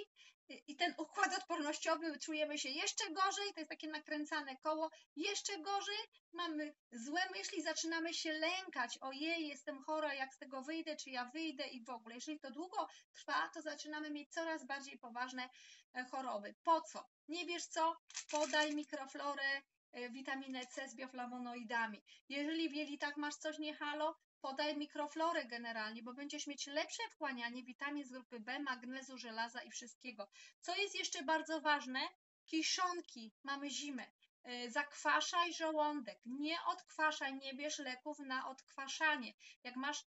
i 0.67 0.75
ten 0.75 0.93
układ 0.97 1.37
odpornościowy 1.37 2.19
czujemy 2.19 2.57
się 2.57 2.69
jeszcze 2.69 3.09
gorzej, 3.11 3.53
to 3.53 3.59
jest 3.59 3.69
takie 3.69 3.87
nakręcane 3.87 4.57
koło, 4.57 4.89
jeszcze 5.15 5.59
gorzej, 5.59 5.97
mamy 6.33 6.75
złe 6.91 7.21
myśli, 7.31 7.61
zaczynamy 7.61 8.13
się 8.13 8.31
lękać, 8.31 8.97
ojej, 9.01 9.47
jestem 9.47 9.83
chora, 9.83 10.13
jak 10.13 10.33
z 10.33 10.37
tego 10.37 10.61
wyjdę, 10.61 10.95
czy 10.95 11.09
ja 11.09 11.25
wyjdę 11.25 11.67
i 11.67 11.83
w 11.83 11.89
ogóle. 11.89 12.15
Jeżeli 12.15 12.39
to 12.39 12.51
długo 12.51 12.87
trwa, 13.13 13.49
to 13.53 13.61
zaczynamy 13.61 14.11
mieć 14.11 14.29
coraz 14.29 14.65
bardziej 14.65 14.99
poważne 14.99 15.49
e, 15.93 16.03
choroby. 16.03 16.55
Po 16.63 16.81
co? 16.81 17.09
Nie 17.27 17.45
wiesz 17.45 17.65
co? 17.65 17.97
Podaj 18.31 18.75
mikroflorę, 18.75 19.61
e, 19.91 20.09
witaminę 20.09 20.67
C 20.67 20.89
z 20.89 20.95
bioflawonoidami. 20.95 22.03
Jeżeli 22.29 22.69
w 22.69 22.75
jelitach 22.75 23.17
masz 23.17 23.35
coś 23.35 23.59
nie 23.59 23.75
halo, 23.75 24.15
podaj 24.41 24.77
mikroflorę 24.77 25.45
generalnie, 25.45 26.03
bo 26.03 26.13
będziesz 26.13 26.47
mieć 26.47 26.67
lepsze 26.67 27.03
wchłanianie 27.11 27.63
witamin 27.63 28.05
z 28.05 28.11
grupy 28.11 28.39
B, 28.39 28.59
magnezu, 28.59 29.17
żelaza 29.17 29.61
i 29.61 29.71
wszystkiego. 29.71 30.27
Co 30.61 30.75
jest 30.75 30.95
jeszcze 30.95 31.23
bardzo 31.23 31.61
ważne? 31.61 31.99
Kiszonki. 32.45 33.31
Mamy 33.43 33.69
zimę. 33.69 34.05
Y, 34.47 34.71
zakwaszaj 34.71 35.53
żołądek, 35.53 36.19
nie 36.25 36.57
odkwaszaj, 36.67 37.33
nie 37.33 37.53
bierz 37.53 37.79
leków 37.79 38.19
na 38.19 38.49
odkwaszanie. 38.49 39.33
Jak 39.63 39.75
masz, 39.75 40.05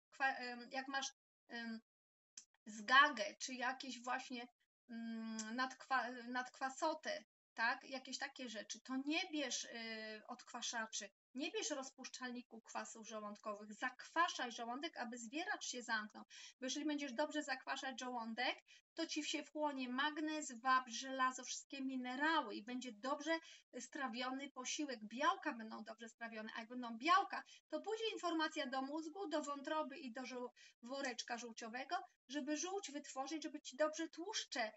jak 0.72 0.88
masz 0.88 1.14
zgagę, 2.66 3.36
czy 3.40 3.54
jakieś 3.54 4.04
właśnie 4.04 4.48
mm, 4.90 5.56
nadkwa, 5.56 6.12
nadkwasotę, 6.12 7.24
tak, 7.54 7.84
jakieś 7.84 8.18
takie 8.18 8.50
rzeczy, 8.50 8.80
to 8.80 8.94
nie 9.06 9.30
bierz 9.32 9.64
y, 9.64 10.22
odkwaszaczy, 10.28 11.10
nie 11.38 11.52
bierz 11.52 11.70
rozpuszczalników 11.70 12.64
kwasów 12.64 13.08
żołądkowych, 13.08 13.74
zakwaszaj 13.74 14.52
żołądek, 14.52 14.98
aby 14.98 15.18
zwieracz 15.18 15.66
się 15.66 15.82
zamknął. 15.84 16.24
Bo 16.60 16.66
jeżeli 16.66 16.86
będziesz 16.86 17.14
dobrze 17.14 17.44
zakwaszać 17.44 18.00
żołądek, 18.00 18.56
to 18.94 19.08
ci 19.08 19.24
się 19.24 19.44
wchłonie 19.44 19.90
magnez, 19.90 20.52
wapń, 20.52 20.92
żelazo, 20.92 21.44
wszystkie 21.44 21.82
minerały 21.82 22.56
i 22.56 22.64
będzie 22.64 22.92
dobrze 22.92 23.40
strawiony 23.80 24.50
posiłek. 24.50 25.00
Białka 25.04 25.54
będą 25.54 25.84
dobrze 25.84 26.10
strawione, 26.10 26.50
a 26.56 26.60
jak 26.60 26.70
będą 26.70 26.98
białka, 26.98 27.44
to 27.70 27.82
pójdzie 27.82 28.10
informacja 28.14 28.68
do 28.68 28.82
mózgu, 28.82 29.28
do 29.28 29.42
wątroby 29.42 29.98
i 29.98 30.12
do 30.12 30.22
woreczka 30.82 31.38
żółciowego, 31.38 31.96
żeby 32.28 32.58
żółć 32.58 32.92
wytworzyć, 32.92 33.44
żeby 33.44 33.62
ci 33.62 33.76
dobrze 33.76 34.10
tłuszcze 34.10 34.72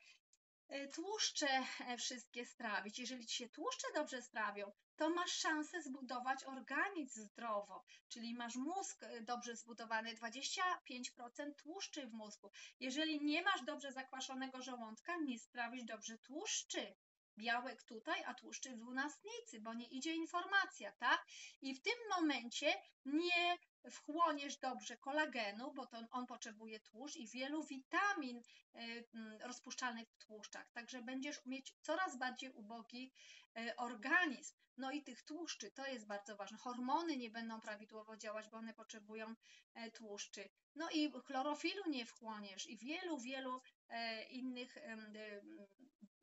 Y, 0.72 0.88
tłuszcze 0.88 1.48
e, 1.88 1.96
wszystkie 1.96 2.46
strawić. 2.46 2.98
Jeżeli 2.98 3.26
ci 3.26 3.36
się 3.36 3.48
tłuszcze 3.48 3.86
dobrze 3.94 4.22
strawią, 4.22 4.72
to 5.00 5.10
masz 5.10 5.32
szansę 5.32 5.82
zbudować 5.82 6.44
organizm 6.44 7.22
zdrowo, 7.22 7.84
czyli 8.08 8.34
masz 8.34 8.56
mózg 8.56 9.02
y, 9.02 9.20
dobrze 9.20 9.56
zbudowany, 9.56 10.14
25% 10.14 11.54
tłuszczy 11.62 12.06
w 12.06 12.12
mózgu. 12.12 12.50
Jeżeli 12.80 13.24
nie 13.24 13.42
masz 13.42 13.64
dobrze 13.64 13.92
zakwaszonego 13.92 14.62
żołądka, 14.62 15.16
nie 15.16 15.38
sprawisz 15.38 15.84
dobrze 15.84 16.18
tłuszczy. 16.18 16.94
Białek 17.38 17.82
tutaj, 17.82 18.24
a 18.24 18.34
tłuszczy 18.34 18.70
w 18.70 18.76
dwunastnicy, 18.76 19.60
bo 19.60 19.74
nie 19.74 19.86
idzie 19.86 20.14
informacja, 20.14 20.92
tak? 20.92 21.26
I 21.60 21.74
w 21.74 21.82
tym 21.82 21.94
momencie 22.10 22.74
nie 23.04 23.58
wchłoniesz 23.90 24.56
dobrze 24.56 24.96
kolagenu, 24.96 25.72
bo 25.74 25.86
to 25.86 25.98
on 26.10 26.26
potrzebuje 26.26 26.80
tłuszcz 26.80 27.16
i 27.16 27.28
wielu 27.28 27.64
witamin 27.64 28.38
y, 28.38 29.08
mm, 29.14 29.40
rozpuszczalnych 29.42 30.08
w 30.08 30.18
tłuszczach. 30.18 30.70
Także 30.72 31.02
będziesz 31.02 31.46
mieć 31.46 31.74
coraz 31.82 32.18
bardziej 32.18 32.50
ubogi 32.50 33.12
y, 33.58 33.76
organizm. 33.76 34.54
No 34.76 34.90
i 34.90 35.02
tych 35.02 35.22
tłuszczy, 35.22 35.70
to 35.70 35.86
jest 35.86 36.06
bardzo 36.06 36.36
ważne. 36.36 36.58
Hormony 36.58 37.16
nie 37.16 37.30
będą 37.30 37.60
prawidłowo 37.60 38.16
działać, 38.16 38.48
bo 38.48 38.56
one 38.56 38.74
potrzebują 38.74 39.34
e, 39.74 39.90
tłuszczy. 39.90 40.48
No 40.74 40.90
i 40.90 41.12
chlorofilu 41.26 41.82
nie 41.88 42.06
wchłoniesz 42.06 42.66
i 42.66 42.78
wielu, 42.78 43.18
wielu 43.18 43.60
e, 43.88 44.22
innych 44.22 44.76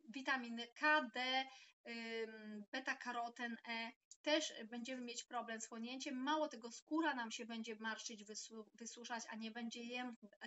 witaminy 0.07 0.67
K, 0.67 1.09
D, 1.13 1.45
beta-karoten 2.71 3.57
E, 3.67 3.91
też 4.21 4.53
będziemy 4.65 5.01
mieć 5.01 5.23
problem 5.23 5.61
z 5.61 5.67
chłonięciem. 5.67 6.15
Mało 6.15 6.47
tego, 6.47 6.71
skóra 6.71 7.15
nam 7.15 7.31
się 7.31 7.45
będzie 7.45 7.75
marszczyć, 7.75 8.23
wysuszać, 8.73 9.23
a 9.29 9.35
nie 9.35 9.51
będzie 9.51 9.83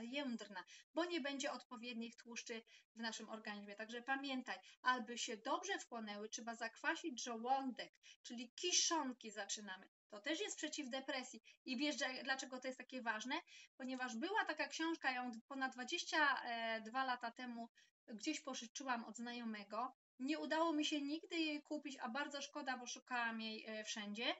jędrna, 0.02 0.64
bo 0.94 1.04
nie 1.04 1.20
będzie 1.20 1.52
odpowiednich 1.52 2.16
tłuszczy 2.16 2.62
w 2.96 3.00
naszym 3.00 3.28
organizmie. 3.28 3.76
Także 3.76 4.02
pamiętaj, 4.02 4.58
aby 4.82 5.18
się 5.18 5.36
dobrze 5.36 5.78
wchłonęły, 5.78 6.28
trzeba 6.28 6.54
zakwasić 6.54 7.22
żołądek, 7.22 7.92
czyli 8.22 8.52
kiszonki 8.54 9.30
zaczynamy. 9.30 9.88
To 10.10 10.20
też 10.20 10.40
jest 10.40 10.56
przeciw 10.56 10.90
depresji. 10.90 11.42
I 11.64 11.76
wiesz, 11.76 11.96
dlaczego 12.24 12.60
to 12.60 12.68
jest 12.68 12.78
takie 12.78 13.02
ważne? 13.02 13.34
Ponieważ 13.76 14.16
była 14.16 14.44
taka 14.44 14.68
książka, 14.68 15.12
ją 15.12 15.30
ponad 15.48 15.72
22 15.72 17.04
lata 17.04 17.30
temu 17.30 17.68
gdzieś 18.08 18.40
pożyczyłam 18.40 19.04
od 19.04 19.16
znajomego. 19.16 19.96
Nie 20.18 20.38
udało 20.38 20.72
mi 20.72 20.84
się 20.84 21.00
nigdy 21.00 21.36
jej 21.36 21.62
kupić, 21.62 21.96
a 22.00 22.08
bardzo 22.08 22.42
szkoda, 22.42 22.76
bo 22.76 22.86
szukałam 22.86 23.40
jej 23.40 23.64
e, 23.66 23.84
wszędzie. 23.84 24.34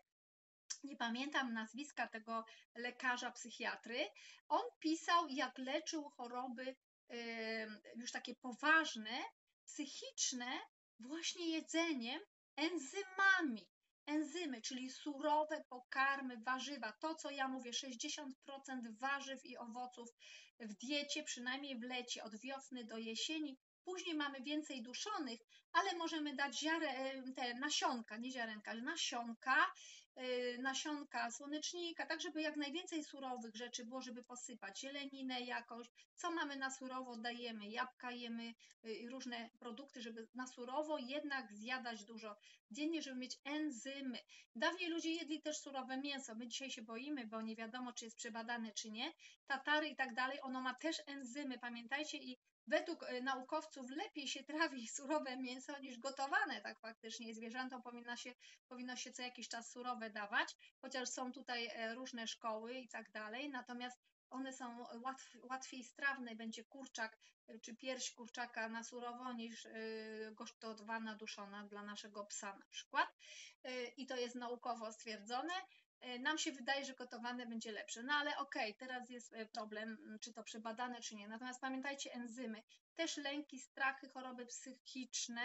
Nie 0.84 0.96
pamiętam 0.96 1.52
nazwiska 1.52 2.08
tego 2.08 2.44
lekarza 2.74 3.30
psychiatry. 3.30 4.08
On 4.48 4.62
pisał, 4.78 5.28
jak 5.28 5.58
leczył 5.58 6.08
choroby 6.08 6.76
już 7.96 8.12
takie 8.12 8.34
poważne, 8.34 9.18
psychiczne, 9.64 10.60
właśnie 11.00 11.50
jedzeniem, 11.50 12.20
enzymami. 12.56 13.68
Enzymy, 14.11 14.62
czyli 14.62 14.90
surowe 14.90 15.64
pokarmy, 15.68 16.36
warzywa. 16.36 16.92
To, 16.92 17.14
co 17.14 17.30
ja 17.30 17.48
mówię, 17.48 17.70
60% 17.70 18.26
warzyw 19.00 19.44
i 19.44 19.56
owoców 19.56 20.08
w 20.61 20.74
diecie, 20.74 21.22
przynajmniej 21.22 21.78
w 21.78 21.82
lecie, 21.82 22.24
od 22.24 22.36
wiosny 22.40 22.84
do 22.84 22.98
jesieni. 22.98 23.58
Później 23.84 24.14
mamy 24.14 24.40
więcej 24.40 24.82
duszonych, 24.82 25.40
ale 25.72 25.96
możemy 25.96 26.34
dać 26.34 26.58
ziare, 26.58 27.22
te 27.36 27.54
nasionka, 27.54 28.16
nie 28.16 28.30
ziarenka, 28.30 28.74
nasionka, 28.74 29.72
nasionka 30.58 31.30
słonecznika, 31.30 32.06
tak 32.06 32.20
żeby 32.20 32.42
jak 32.42 32.56
najwięcej 32.56 33.04
surowych 33.04 33.56
rzeczy 33.56 33.84
było, 33.84 34.02
żeby 34.02 34.22
posypać 34.22 34.80
zieleninę 34.80 35.40
jakąś. 35.40 35.86
Co 36.14 36.30
mamy 36.30 36.56
na 36.56 36.70
surowo, 36.70 37.16
dajemy 37.16 37.68
jabłka, 37.68 38.10
jemy 38.10 38.54
yy, 38.82 39.08
różne 39.10 39.50
produkty, 39.58 40.02
żeby 40.02 40.28
na 40.34 40.46
surowo 40.46 40.98
jednak 40.98 41.52
zjadać 41.52 42.04
dużo 42.04 42.36
dziennie, 42.70 43.02
żeby 43.02 43.16
mieć 43.16 43.38
enzymy. 43.44 44.18
Dawniej 44.54 44.90
ludzie 44.90 45.10
jedli 45.10 45.42
też 45.42 45.58
surowe 45.58 45.96
mięso. 45.98 46.34
My 46.34 46.46
dzisiaj 46.46 46.70
się 46.70 46.82
boimy, 46.82 47.26
bo 47.26 47.42
nie 47.42 47.56
wiadomo, 47.56 47.92
czy 47.92 48.04
jest 48.04 48.16
przebadane, 48.16 48.72
czy 48.72 48.90
nie. 48.90 49.12
Tatary 49.46 49.88
i 49.88 49.96
tak 49.96 50.14
dalej, 50.14 50.38
ono 50.42 50.60
ma 50.60 50.74
też 50.74 51.02
enzymy, 51.06 51.58
pamiętajcie, 51.58 52.18
i 52.18 52.38
według 52.66 53.02
e, 53.02 53.20
naukowców 53.20 53.90
lepiej 53.90 54.28
się 54.28 54.44
trawi 54.44 54.88
surowe 54.96 55.36
mięso 55.36 55.78
niż 55.78 55.98
gotowane, 55.98 56.61
tak 56.61 56.80
faktycznie. 56.80 57.34
Zwierzętom 57.34 57.82
powinno 57.82 58.16
się, 58.16 58.34
powinno 58.68 58.96
się 58.96 59.12
co 59.12 59.22
jakiś 59.22 59.48
czas 59.48 59.70
surowe 59.70 60.11
dawać, 60.11 60.56
chociaż 60.82 61.08
są 61.08 61.32
tutaj 61.32 61.66
e, 61.66 61.94
różne 61.94 62.26
szkoły 62.26 62.74
i 62.74 62.88
tak 62.88 63.11
dalej, 63.11 63.50
natomiast 63.50 64.00
one 64.30 64.52
są 64.52 64.86
łatw, 65.02 65.36
łatwiej 65.42 65.84
strawne, 65.84 66.36
będzie 66.36 66.64
kurczak 66.64 67.18
e, 67.48 67.58
czy 67.58 67.76
pierś 67.76 68.12
kurczaka 68.12 68.68
na 68.68 68.84
surowo 68.84 69.32
niż 69.32 69.68
gotowana, 70.32 71.14
duszona 71.14 71.64
dla 71.64 71.82
naszego 71.82 72.24
psa 72.24 72.56
na 72.56 72.66
przykład. 72.70 73.08
I 73.96 74.06
to 74.06 74.16
jest 74.16 74.34
naukowo 74.34 74.92
stwierdzone. 74.92 75.54
E, 76.01 76.18
nam 76.18 76.38
się 76.38 76.53
wydaje, 76.53 76.84
że 76.84 76.94
gotowane 76.94 77.46
będzie 77.46 77.72
lepsze. 77.72 78.03
No 78.03 78.14
ale 78.14 78.36
okej, 78.38 78.74
okay, 78.74 78.88
teraz 78.88 79.11
jest 79.11 79.32
e, 79.32 79.46
problem, 79.46 80.18
czy 80.20 80.32
to 80.32 80.42
przebadane, 80.42 81.01
czy 81.01 81.16
nie. 81.16 81.28
Natomiast 81.28 81.61
pamiętajcie, 81.61 82.12
enzymy, 82.12 82.62
też 82.94 83.16
lęki, 83.16 83.59
strachy, 83.59 84.09
choroby 84.09 84.46
psychiczne, 84.46 85.42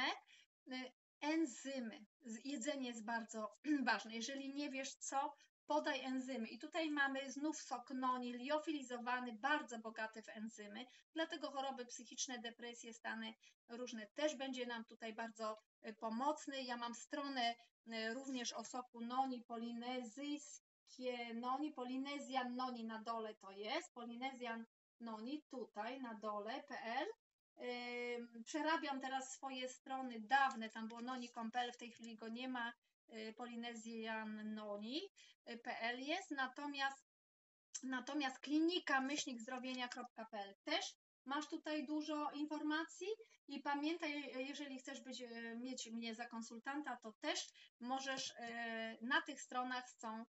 e, 0.71 0.91
enzymy. 1.21 2.05
Jedzenie 2.45 2.87
jest 2.87 3.05
bardzo 3.05 3.57
ważne. 3.85 4.15
Jeżeli 4.15 4.53
nie 4.53 4.69
wiesz 4.69 4.95
co, 4.95 5.35
podaj 5.67 6.03
enzymy. 6.03 6.47
I 6.47 6.59
tutaj 6.59 6.91
mamy 6.91 7.31
znów 7.31 7.57
sok 7.57 7.89
noni, 7.89 8.33
liofilizowany, 8.33 9.33
bardzo 9.33 9.79
bogaty 9.79 10.21
w 10.21 10.29
enzymy, 10.29 10.85
dlatego 11.13 11.51
choroby 11.51 11.85
psychiczne, 11.85 12.39
depresje, 12.39 12.93
stany 12.93 13.33
różne 13.69 14.07
też 14.07 14.35
będzie 14.35 14.65
nam 14.65 14.85
tutaj 14.85 15.13
bardzo 15.13 15.57
pomocny. 15.99 16.63
Ja 16.63 16.77
mam 16.77 16.95
stronę 16.95 17.55
Y, 17.93 18.13
również 18.13 18.53
o 18.53 18.63
soku 18.63 19.01
noni 19.01 19.41
polinezyjskie 19.41 21.33
noni, 21.33 21.71
polinezjan 21.71 22.55
noni 22.55 22.83
na 22.83 22.99
dole 22.99 23.35
to 23.35 23.51
jest, 23.51 23.93
polinezjan 23.93 24.65
noni 24.99 25.41
tutaj 25.41 26.01
na 26.01 26.13
dole.pl. 26.13 27.07
Przerabiam 28.43 29.01
teraz 29.01 29.33
swoje 29.33 29.69
strony 29.69 30.19
dawne, 30.19 30.69
tam 30.69 30.87
było 30.87 31.01
noni.pl, 31.01 31.71
w 31.71 31.77
tej 31.77 31.91
chwili 31.91 32.15
go 32.15 32.27
nie 32.27 32.47
ma, 32.49 32.73
y, 33.09 33.33
polinezjannoni.pl 33.33 35.99
jest, 35.99 36.31
natomiast 36.31 37.05
Natomiast 37.83 38.39
klinika 38.39 39.01
myślnik 39.01 39.41
zdrowienia.pl 39.41 40.55
też. 40.63 40.95
Masz 41.25 41.47
tutaj 41.47 41.85
dużo 41.85 42.31
informacji 42.31 43.07
i 43.47 43.59
pamiętaj, 43.59 44.33
jeżeli 44.47 44.79
chcesz 44.79 45.01
być, 45.01 45.21
e, 45.21 45.55
mieć 45.55 45.91
mnie 45.91 46.15
za 46.15 46.27
konsultanta, 46.27 46.97
to 46.97 47.13
też 47.21 47.47
możesz 47.79 48.33
na 49.01 49.21
tych 49.21 49.41
stronach 49.41 49.89
są 49.89 50.25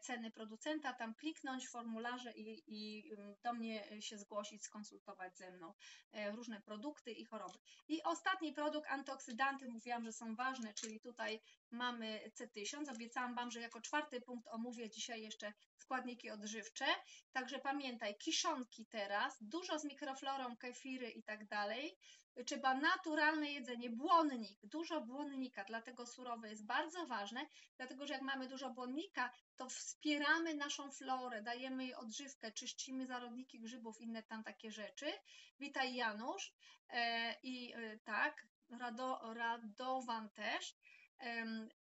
ceny 0.00 0.30
producenta, 0.30 0.92
tam 0.92 1.14
kliknąć 1.14 1.68
formularze 1.68 2.32
i, 2.32 2.62
i 2.66 3.10
do 3.42 3.52
mnie 3.52 4.00
się 4.00 4.18
zgłosić, 4.18 4.64
skonsultować 4.64 5.38
ze 5.38 5.50
mną 5.50 5.74
różne 6.32 6.60
produkty 6.60 7.12
i 7.12 7.24
choroby. 7.24 7.58
I 7.88 8.02
ostatni 8.02 8.52
produkt, 8.52 8.90
antyoksydanty, 8.90 9.68
mówiłam, 9.68 10.04
że 10.04 10.12
są 10.12 10.34
ważne, 10.34 10.74
czyli 10.74 11.00
tutaj 11.00 11.40
mamy 11.70 12.20
C1000. 12.40 12.94
Obiecałam 12.94 13.34
Wam, 13.34 13.50
że 13.50 13.60
jako 13.60 13.80
czwarty 13.80 14.20
punkt 14.20 14.48
omówię 14.48 14.90
dzisiaj 14.90 15.22
jeszcze 15.22 15.52
składniki 15.76 16.30
odżywcze. 16.30 16.86
Także 17.32 17.58
pamiętaj, 17.58 18.16
kiszonki 18.18 18.86
teraz, 18.86 19.36
dużo 19.40 19.78
z 19.78 19.84
mikroflorą, 19.84 20.56
kefiry 20.56 21.10
i 21.10 21.22
tak 21.22 21.46
dalej. 21.46 21.98
Trzeba 22.46 22.74
naturalne 22.74 23.52
jedzenie, 23.52 23.90
błonnik, 23.90 24.66
dużo 24.66 25.00
błonnika, 25.00 25.64
dlatego 25.64 26.06
surowe 26.06 26.50
jest 26.50 26.66
bardzo 26.66 27.06
ważne, 27.06 27.46
dlatego 27.76 28.06
że 28.06 28.14
jak 28.14 28.22
mamy 28.22 28.48
dużo 28.48 28.70
błonnika, 28.70 29.32
to 29.56 29.68
wspieramy 29.68 30.54
naszą 30.54 30.90
florę, 30.92 31.42
dajemy 31.42 31.84
jej 31.84 31.94
odżywkę, 31.94 32.52
czyścimy 32.52 33.06
zarodniki 33.06 33.60
grzybów, 33.60 34.00
inne 34.00 34.22
tam 34.22 34.44
takie 34.44 34.70
rzeczy. 34.70 35.06
Witaj 35.60 35.94
Janusz 35.94 36.52
e, 36.88 37.34
i 37.42 37.72
e, 37.72 37.98
tak, 37.98 38.46
Rado, 38.70 39.34
Radowan 39.34 40.30
też 40.30 40.76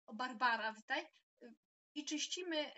O, 0.06 0.14
Barbara, 0.14 0.72
witaj. 0.72 1.06
I 1.94 2.04
czyścimy 2.04 2.72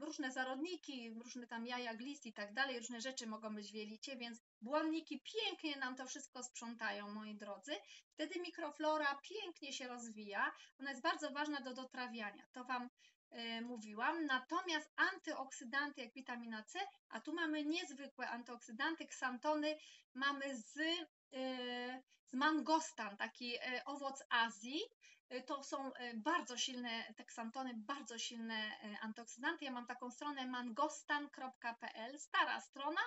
różne 0.00 0.32
zarodniki, 0.32 1.10
różne 1.10 1.46
tam 1.46 1.66
jaja, 1.66 1.94
glist 1.94 2.26
i 2.26 2.32
tak 2.32 2.54
dalej, 2.54 2.78
różne 2.78 3.00
rzeczy 3.00 3.26
mogą 3.26 3.54
być 3.54 3.72
w 3.72 3.74
jelicie, 3.74 4.16
więc 4.16 4.40
błonniki 4.60 5.22
pięknie 5.34 5.76
nam 5.76 5.96
to 5.96 6.06
wszystko 6.06 6.42
sprzątają, 6.42 7.08
moi 7.08 7.34
drodzy. 7.34 7.72
Wtedy 8.12 8.40
mikroflora 8.40 9.20
pięknie 9.22 9.72
się 9.72 9.88
rozwija. 9.88 10.52
Ona 10.80 10.90
jest 10.90 11.02
bardzo 11.02 11.30
ważna 11.30 11.60
do 11.60 11.74
dotrawiania. 11.74 12.46
To 12.52 12.64
Wam 12.64 12.90
y, 13.32 13.62
mówiłam. 13.62 14.26
Natomiast 14.26 14.92
antyoksydanty 14.96 16.00
jak 16.00 16.14
witamina 16.14 16.62
C, 16.62 16.78
a 17.08 17.20
tu 17.20 17.34
mamy 17.34 17.64
niezwykłe 17.64 18.28
antyoksydanty, 18.28 19.06
ksantony 19.06 19.76
mamy 20.14 20.56
z, 20.56 20.76
y, 20.76 22.02
z 22.26 22.34
mangostan, 22.34 23.16
taki 23.16 23.54
y, 23.56 23.84
owoc 23.84 24.22
Azji. 24.28 24.80
To 25.46 25.62
są 25.62 25.90
bardzo 26.14 26.56
silne 26.58 27.14
teksantony, 27.16 27.74
bardzo 27.74 28.18
silne 28.18 28.54
antyoksydanty. 29.00 29.64
Ja 29.64 29.70
mam 29.70 29.86
taką 29.86 30.10
stronę 30.10 30.46
mangostan.pl, 30.46 32.18
stara 32.18 32.60
strona. 32.60 33.00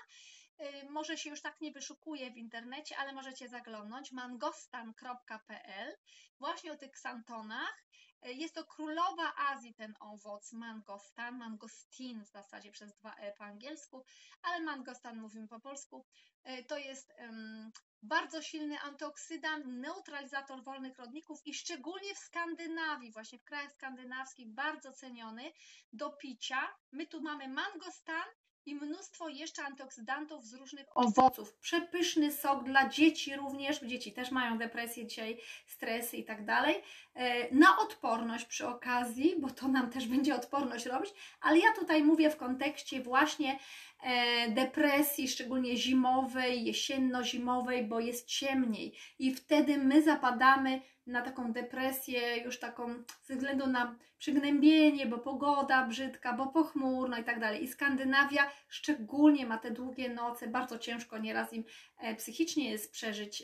Może 0.89 1.17
się 1.17 1.29
już 1.29 1.41
tak 1.41 1.61
nie 1.61 1.71
wyszukuje 1.71 2.31
w 2.31 2.37
internecie, 2.37 2.97
ale 2.97 3.13
możecie 3.13 3.47
zaglądnąć 3.49 4.11
mangostan.pl 4.11 5.97
właśnie 6.39 6.71
o 6.71 6.77
tych 6.77 6.91
ksantonach 6.91 7.83
jest 8.31 8.55
to 8.55 8.65
królowa 8.65 9.33
Azji 9.35 9.73
ten 9.73 9.93
owoc, 9.99 10.53
mangostan, 10.53 11.37
mangostin 11.37 12.25
w 12.25 12.27
zasadzie 12.27 12.71
przez 12.71 12.93
dwa 12.93 13.15
E 13.15 13.33
po 13.33 13.43
angielsku, 13.43 14.05
ale 14.41 14.59
mangostan 14.63 15.17
mówimy 15.17 15.47
po 15.47 15.59
polsku. 15.59 16.05
E, 16.43 16.63
to 16.63 16.77
jest 16.77 17.13
um, 17.19 17.71
bardzo 18.03 18.41
silny 18.41 18.79
antyoksydant, 18.79 19.65
neutralizator 19.65 20.63
wolnych 20.63 20.97
rodników 20.97 21.39
i 21.45 21.53
szczególnie 21.53 22.15
w 22.15 22.17
Skandynawii, 22.17 23.11
właśnie 23.11 23.39
w 23.39 23.43
krajach 23.43 23.71
skandynawskich 23.71 24.53
bardzo 24.53 24.93
ceniony 24.93 25.51
do 25.93 26.11
picia. 26.11 26.75
My 26.91 27.07
tu 27.07 27.21
mamy 27.21 27.47
mangostan, 27.47 28.25
i 28.65 28.75
mnóstwo 28.75 29.29
jeszcze 29.29 29.63
antyoksydantów 29.63 30.45
z 30.45 30.53
różnych 30.53 30.85
owoców. 30.95 31.53
Przepyszny 31.53 32.31
sok 32.31 32.63
dla 32.63 32.89
dzieci 32.89 33.35
również, 33.35 33.79
dzieci 33.79 34.13
też 34.13 34.31
mają 34.31 34.57
depresję 34.57 35.07
dzisiaj, 35.07 35.41
stresy 35.65 36.17
i 36.17 36.25
tak 36.25 36.45
dalej. 36.45 36.75
E, 37.13 37.55
na 37.55 37.77
odporność 37.79 38.45
przy 38.45 38.67
okazji, 38.67 39.35
bo 39.39 39.49
to 39.49 39.67
nam 39.67 39.89
też 39.89 40.07
będzie 40.07 40.35
odporność 40.35 40.85
robić, 40.85 41.13
ale 41.41 41.59
ja 41.59 41.73
tutaj 41.75 42.03
mówię 42.03 42.29
w 42.29 42.37
kontekście 42.37 43.01
właśnie 43.01 43.59
e, 44.03 44.49
depresji, 44.51 45.27
szczególnie 45.27 45.77
zimowej, 45.77 46.65
jesienno-zimowej, 46.65 47.87
bo 47.87 47.99
jest 47.99 48.27
ciemniej 48.27 48.97
i 49.19 49.35
wtedy 49.35 49.77
my 49.77 50.01
zapadamy 50.01 50.81
na 51.07 51.21
taką 51.21 51.53
depresję, 51.53 52.37
już 52.37 52.59
taką 52.59 53.03
ze 53.23 53.35
względu 53.35 53.67
na 53.67 53.95
przygnębienie, 54.17 55.05
bo 55.05 55.17
pogoda 55.17 55.87
brzydka, 55.87 56.33
bo 56.33 56.47
pochmurno 56.47 57.17
i 57.17 57.23
tak 57.23 57.39
dalej. 57.39 57.63
I 57.63 57.67
Skandynawia 57.67 58.51
szczególnie 58.69 59.45
ma 59.45 59.57
te 59.57 59.71
długie 59.71 60.09
noce, 60.09 60.47
bardzo 60.47 60.79
ciężko 60.79 61.17
nieraz 61.17 61.53
im 61.53 61.63
e, 61.97 62.15
psychicznie 62.15 62.71
jest 62.71 62.91
przeżyć 62.91 63.43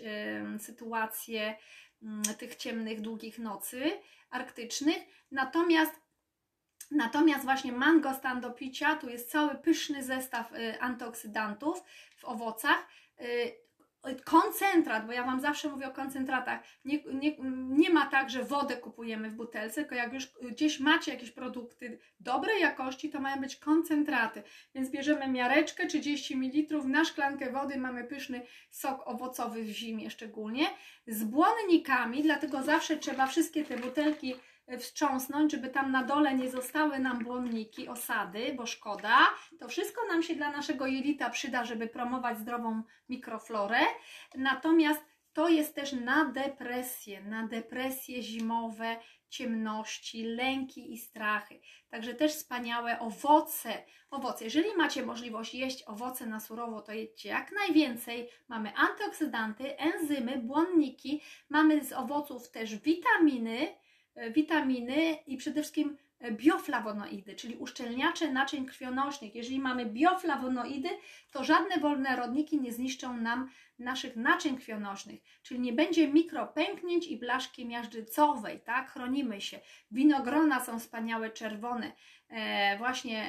sytuację 0.59 1.55
mm, 2.03 2.23
tych 2.23 2.55
ciemnych, 2.55 3.01
długich 3.01 3.39
nocy 3.39 3.91
arktycznych. 4.29 4.97
Natomiast 5.31 6.09
Natomiast 6.91 7.43
właśnie 7.43 7.71
mangostan 7.71 8.41
do 8.41 8.51
picia, 8.51 8.95
tu 8.95 9.09
jest 9.09 9.31
cały 9.31 9.55
pyszny 9.55 10.03
zestaw 10.03 10.53
y, 10.53 10.81
antyoksydantów 10.81 11.83
w 12.17 12.25
owocach. 12.25 12.87
Koncentrat, 14.25 15.05
bo 15.05 15.11
ja 15.11 15.23
Wam 15.23 15.39
zawsze 15.39 15.69
mówię 15.69 15.87
o 15.87 15.91
koncentratach. 15.91 16.59
Nie, 16.85 17.03
nie, 17.03 17.35
nie 17.69 17.89
ma 17.89 18.05
tak, 18.05 18.29
że 18.29 18.43
wodę 18.43 18.77
kupujemy 18.77 19.29
w 19.29 19.35
butelce, 19.35 19.81
tylko 19.81 19.95
jak 19.95 20.13
już 20.13 20.31
gdzieś 20.41 20.79
macie 20.79 21.11
jakieś 21.11 21.31
produkty 21.31 21.99
dobrej 22.19 22.61
jakości, 22.61 23.09
to 23.09 23.19
mają 23.19 23.41
być 23.41 23.55
koncentraty. 23.55 24.43
Więc 24.75 24.89
bierzemy 24.89 25.27
miareczkę 25.27 25.87
30 25.87 26.37
ml, 26.37 26.87
na 26.87 27.05
szklankę 27.05 27.51
wody 27.51 27.77
mamy 27.77 28.03
pyszny 28.03 28.41
sok 28.71 29.01
owocowy 29.05 29.63
w 29.63 29.67
zimie 29.67 30.09
szczególnie, 30.09 30.65
z 31.07 31.23
błonnikami, 31.23 32.23
dlatego 32.23 32.63
zawsze 32.63 32.97
trzeba 32.97 33.27
wszystkie 33.27 33.65
te 33.65 33.77
butelki 33.77 34.35
wstrząsnąć, 34.77 35.51
żeby 35.51 35.69
tam 35.69 35.91
na 35.91 36.03
dole 36.03 36.35
nie 36.35 36.49
zostały 36.49 36.99
nam 36.99 37.23
błonniki, 37.23 37.87
osady, 37.87 38.53
bo 38.57 38.65
szkoda. 38.65 39.17
To 39.59 39.67
wszystko 39.67 40.07
nam 40.07 40.23
się 40.23 40.35
dla 40.35 40.51
naszego 40.51 40.87
jelita 40.87 41.29
przyda, 41.29 41.65
żeby 41.65 41.87
promować 41.87 42.39
zdrową 42.39 42.83
mikroflorę. 43.09 43.79
Natomiast 44.35 45.05
to 45.33 45.49
jest 45.49 45.75
też 45.75 45.93
na 45.93 46.25
depresję, 46.25 47.21
na 47.21 47.47
depresje 47.47 48.21
zimowe, 48.21 48.97
ciemności, 49.29 50.23
lęki 50.23 50.93
i 50.93 50.97
strachy. 50.97 51.59
Także 51.89 52.13
też 52.13 52.31
wspaniałe 52.31 52.99
owoce. 52.99 53.83
Owoce. 54.11 54.43
Jeżeli 54.43 54.75
macie 54.77 55.05
możliwość 55.05 55.55
jeść 55.55 55.83
owoce 55.87 56.25
na 56.25 56.39
surowo, 56.39 56.81
to 56.81 56.91
jedźcie 56.91 57.29
jak 57.29 57.51
najwięcej. 57.51 58.29
Mamy 58.47 58.75
antyoksydanty, 58.75 59.77
enzymy, 59.77 60.37
błonniki, 60.37 61.21
mamy 61.49 61.83
z 61.83 61.93
owoców 61.93 62.51
też 62.51 62.75
witaminy, 62.75 63.67
witaminy 64.31 65.13
i 65.27 65.37
przede 65.37 65.61
wszystkim 65.61 65.97
e, 66.19 66.31
bioflawonoidy, 66.31 67.35
czyli 67.35 67.55
uszczelniacze 67.55 68.31
naczyń 68.31 68.65
krwionośnych. 68.65 69.35
Jeżeli 69.35 69.59
mamy 69.59 69.85
bioflawonoidy, 69.85 70.89
to 71.31 71.43
żadne 71.43 71.77
wolne 71.77 72.15
rodniki 72.15 72.61
nie 72.61 72.73
zniszczą 72.73 73.17
nam 73.17 73.49
naszych 73.79 74.15
naczyń 74.15 74.57
krwionośnych, 74.57 75.19
czyli 75.43 75.59
nie 75.59 75.73
będzie 75.73 76.07
mikropęknięć 76.07 77.07
i 77.07 77.17
blaszki 77.17 77.65
miażdżycowej, 77.65 78.59
tak? 78.59 78.91
Chronimy 78.91 79.41
się. 79.41 79.59
Winogrona 79.91 80.59
są 80.59 80.79
wspaniałe, 80.79 81.29
czerwone. 81.29 81.91
E, 82.29 82.77
właśnie 82.77 83.19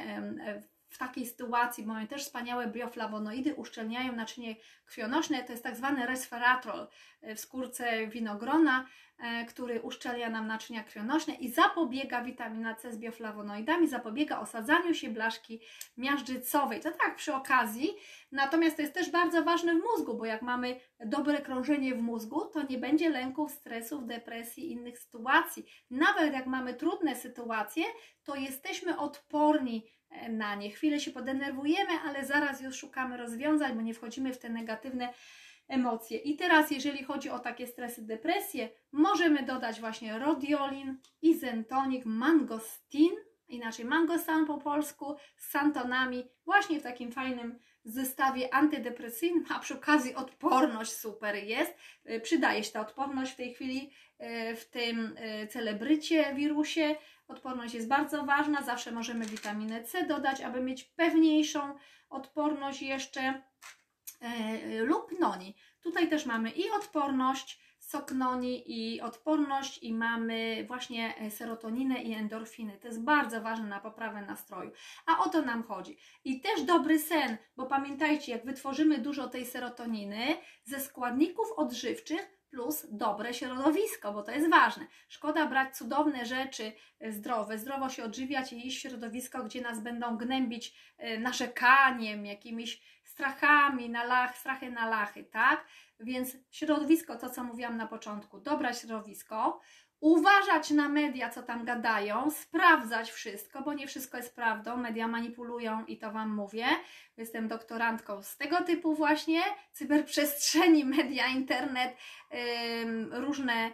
e, 0.47 0.63
w 0.91 0.99
takiej 0.99 1.27
sytuacji 1.27 1.87
mają 1.87 2.07
też 2.07 2.25
wspaniałe 2.25 2.67
bioflawonoidy, 2.67 3.55
uszczelniają 3.55 4.13
naczynie 4.13 4.57
krwionośne, 4.87 5.45
to 5.45 5.53
jest 5.53 5.65
tak 5.65 5.77
zwany 5.77 6.07
resveratrol 6.07 6.89
w 7.23 7.41
skórce 7.41 8.07
winogrona, 8.07 8.87
E, 9.21 9.45
który 9.45 9.81
uszczelnia 9.81 10.31
nam 10.31 10.47
naczynia 10.47 10.85
krwionośne 10.85 11.35
i 11.35 11.49
zapobiega 11.49 12.23
witamina 12.23 12.75
C 12.75 12.93
z 12.93 12.99
bioflawonoidami, 12.99 13.89
zapobiega 13.89 14.41
osadzaniu 14.41 14.95
się 14.95 15.11
blaszki 15.11 15.61
miażdżycowej. 15.97 16.81
To 16.81 16.91
tak 16.91 17.17
przy 17.17 17.35
okazji, 17.35 17.95
natomiast 18.33 18.77
to 18.77 18.83
jest 18.83 18.95
też 18.95 19.11
bardzo 19.11 19.43
ważne 19.45 19.75
w 19.75 19.83
mózgu, 19.83 20.15
bo 20.15 20.25
jak 20.25 20.43
mamy 20.43 20.81
dobre 21.01 21.43
krążenie 21.43 21.95
w 21.95 22.03
mózgu, 22.03 22.45
to 22.47 22.63
nie 22.63 22.79
będzie 22.79 23.11
lęków, 23.11 23.53
stresów, 23.53 24.07
depresji, 24.07 24.73
innych 24.73 24.99
sytuacji. 24.99 25.67
Nawet 25.91 26.33
jak 26.33 26.47
mamy 26.47 26.75
trudne 26.75 27.17
sytuacje, 27.17 27.85
to 28.25 28.35
jesteśmy 28.35 28.99
odporni 28.99 29.87
e, 29.87 30.00
na 30.29 30.55
nie. 30.55 30.71
Chwilę 30.71 31.01
się 31.01 31.11
podenerwujemy, 31.11 31.93
ale 32.05 32.25
zaraz 32.25 32.61
już 32.61 32.77
szukamy 32.77 33.17
rozwiązań, 33.17 33.75
bo 33.75 33.83
nie 33.83 33.95
wchodzimy 33.95 34.33
w 34.33 34.39
te 34.39 34.49
negatywne 34.49 35.13
emocje. 35.69 36.19
I 36.19 36.37
teraz, 36.37 36.71
jeżeli 36.71 37.05
chodzi 37.05 37.31
o 37.31 37.39
takie 37.39 37.67
stresy, 37.67 38.07
depresje, 38.07 38.69
możemy 38.93 39.43
dodać 39.43 39.81
właśnie 39.81 40.19
rodiolin, 40.19 40.99
izentonik, 41.23 42.05
mangostin, 42.07 43.11
inaczej 43.49 43.85
mangostan 43.85 44.47
po 44.47 44.59
polsku, 44.59 45.17
z 45.37 45.51
santonami, 45.51 46.29
właśnie 46.45 46.81
w 46.81 46.83
takim 46.83 47.13
fajnym 47.13 47.59
zestawie 47.85 48.55
antydepresyjnym, 48.55 49.45
a 49.51 49.59
przy 49.59 49.75
okazji 49.75 50.15
odporność 50.15 50.93
super 50.93 51.35
jest. 51.35 51.75
Przydaje 52.23 52.65
się 52.65 52.73
ta 52.73 52.81
odporność 52.81 53.33
w 53.33 53.37
tej 53.37 53.55
chwili 53.55 53.91
y, 54.21 54.57
w 54.57 54.71
tym 54.71 55.17
y, 55.43 55.47
celebrycie 55.47 56.35
wirusie. 56.35 56.97
Odporność 57.31 57.75
jest 57.75 57.89
bardzo 57.89 58.25
ważna, 58.25 58.63
zawsze 58.63 58.93
możemy 58.93 59.27
witaminę 59.27 59.85
C 59.85 60.07
dodać, 60.07 60.41
aby 60.41 60.61
mieć 60.61 60.85
pewniejszą 60.85 61.75
odporność 62.11 62.83
jeszcze 62.83 63.43
E, 64.21 64.83
lub 64.85 65.21
noni. 65.21 65.57
Tutaj 65.81 66.09
też 66.09 66.27
mamy 66.27 66.51
i 66.51 66.71
odporność, 66.71 67.61
sok 67.79 68.13
noni 68.13 68.63
i 68.67 69.01
odporność 69.01 69.83
i 69.83 69.95
mamy 69.95 70.65
właśnie 70.69 71.15
e, 71.17 71.31
serotoninę 71.31 72.03
i 72.03 72.13
endorfiny. 72.13 72.79
To 72.79 72.89
jest 72.89 73.03
bardzo 73.03 73.41
ważne 73.41 73.67
na 73.67 73.81
poprawę 73.81 74.23
nastroju. 74.23 74.73
A 75.07 75.25
o 75.25 75.29
to 75.29 75.43
nam 75.43 75.63
chodzi. 75.63 75.99
I 76.25 76.41
też 76.41 76.63
dobry 76.63 76.99
sen, 76.99 77.37
bo 77.57 77.67
pamiętajcie, 77.67 78.33
jak 78.33 78.45
wytworzymy 78.45 78.99
dużo 78.99 79.29
tej 79.29 79.47
serotoniny 79.47 80.37
ze 80.65 80.81
składników 80.81 81.53
odżywczych, 81.57 82.40
plus 82.51 82.87
dobre 82.91 83.35
środowisko, 83.35 84.13
bo 84.13 84.23
to 84.23 84.33
jest 84.33 84.51
ważne. 84.51 84.87
Szkoda 85.09 85.47
brać 85.47 85.77
cudowne 85.77 86.27
rzeczy 86.27 86.73
e, 87.01 87.13
zdrowe, 87.13 87.59
zdrowo 87.59 87.89
się 87.89 88.05
odżywiać 88.05 88.53
i 88.53 88.67
iść 88.67 88.79
w 88.79 88.81
środowisko, 88.81 89.45
gdzie 89.45 89.61
nas 89.61 89.81
będą 89.81 90.17
gnębić 90.17 90.75
narzekaniem, 91.19 92.27
jakimiś 92.27 92.83
strachami 93.05 93.91
na 93.91 94.05
lach, 94.05 94.39
strachy 94.39 94.71
na 94.71 94.89
lachy, 94.89 95.25
tak? 95.25 95.67
Więc 96.01 96.37
środowisko, 96.51 97.17
to 97.17 97.31
co 97.31 97.45
mówiłam 97.45 97.77
na 97.77 97.87
początku, 97.87 98.41
dobre 98.41 98.75
środowisko, 98.75 99.61
uważać 100.01 100.71
na 100.71 100.89
media, 100.89 101.31
co 101.31 101.43
tam 101.43 101.65
gadają, 101.65 102.31
sprawdzać 102.31 103.11
wszystko, 103.11 103.63
bo 103.63 103.75
nie 103.75 103.87
wszystko 103.87 104.17
jest 104.17 104.37
prawdą, 104.37 104.77
media 104.77 105.09
manipulują 105.09 105.85
i 105.85 105.99
to 105.99 106.13
Wam 106.13 106.35
mówię. 106.35 106.67
Jestem 107.17 107.49
doktorantką 107.49 108.23
z 108.23 108.37
tego 108.37 108.65
typu 108.65 108.95
właśnie, 108.95 109.41
cyberprzestrzeni, 109.73 110.85
media, 110.97 111.27
internet, 111.27 111.97
różne 113.11 113.71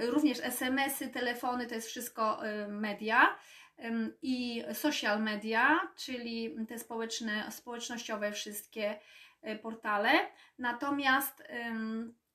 również 0.00 0.38
SMS-y, 0.42 1.08
telefony, 1.08 1.66
to 1.66 1.74
jest 1.74 1.88
wszystko 1.88 2.40
media 2.68 3.36
i 4.22 4.64
social 4.72 5.22
media, 5.22 5.80
czyli 5.96 6.56
te 6.68 6.78
społeczne, 6.78 7.52
społecznościowe 7.52 8.32
wszystkie 8.32 9.00
e, 9.42 9.56
portale. 9.56 10.10
Natomiast 10.58 11.42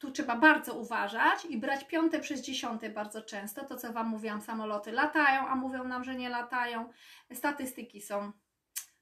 tu 0.04 0.12
trzeba 0.12 0.36
bardzo 0.36 0.74
uważać 0.74 1.45
i 1.45 1.58
brać 1.58 1.84
piąte 1.84 2.20
przez 2.20 2.41
dziesiąte 2.41 2.89
bardzo 2.89 3.22
często. 3.22 3.66
To, 3.66 3.78
co 3.78 3.93
Wam 3.93 4.08
mówiłam, 4.08 4.41
samoloty 4.41 4.91
latają, 4.91 5.47
a 5.47 5.56
mówią 5.56 5.84
nam, 5.84 6.04
że 6.04 6.16
nie 6.16 6.30
latają. 6.30 6.89
Statystyki 7.34 8.01
są 8.01 8.32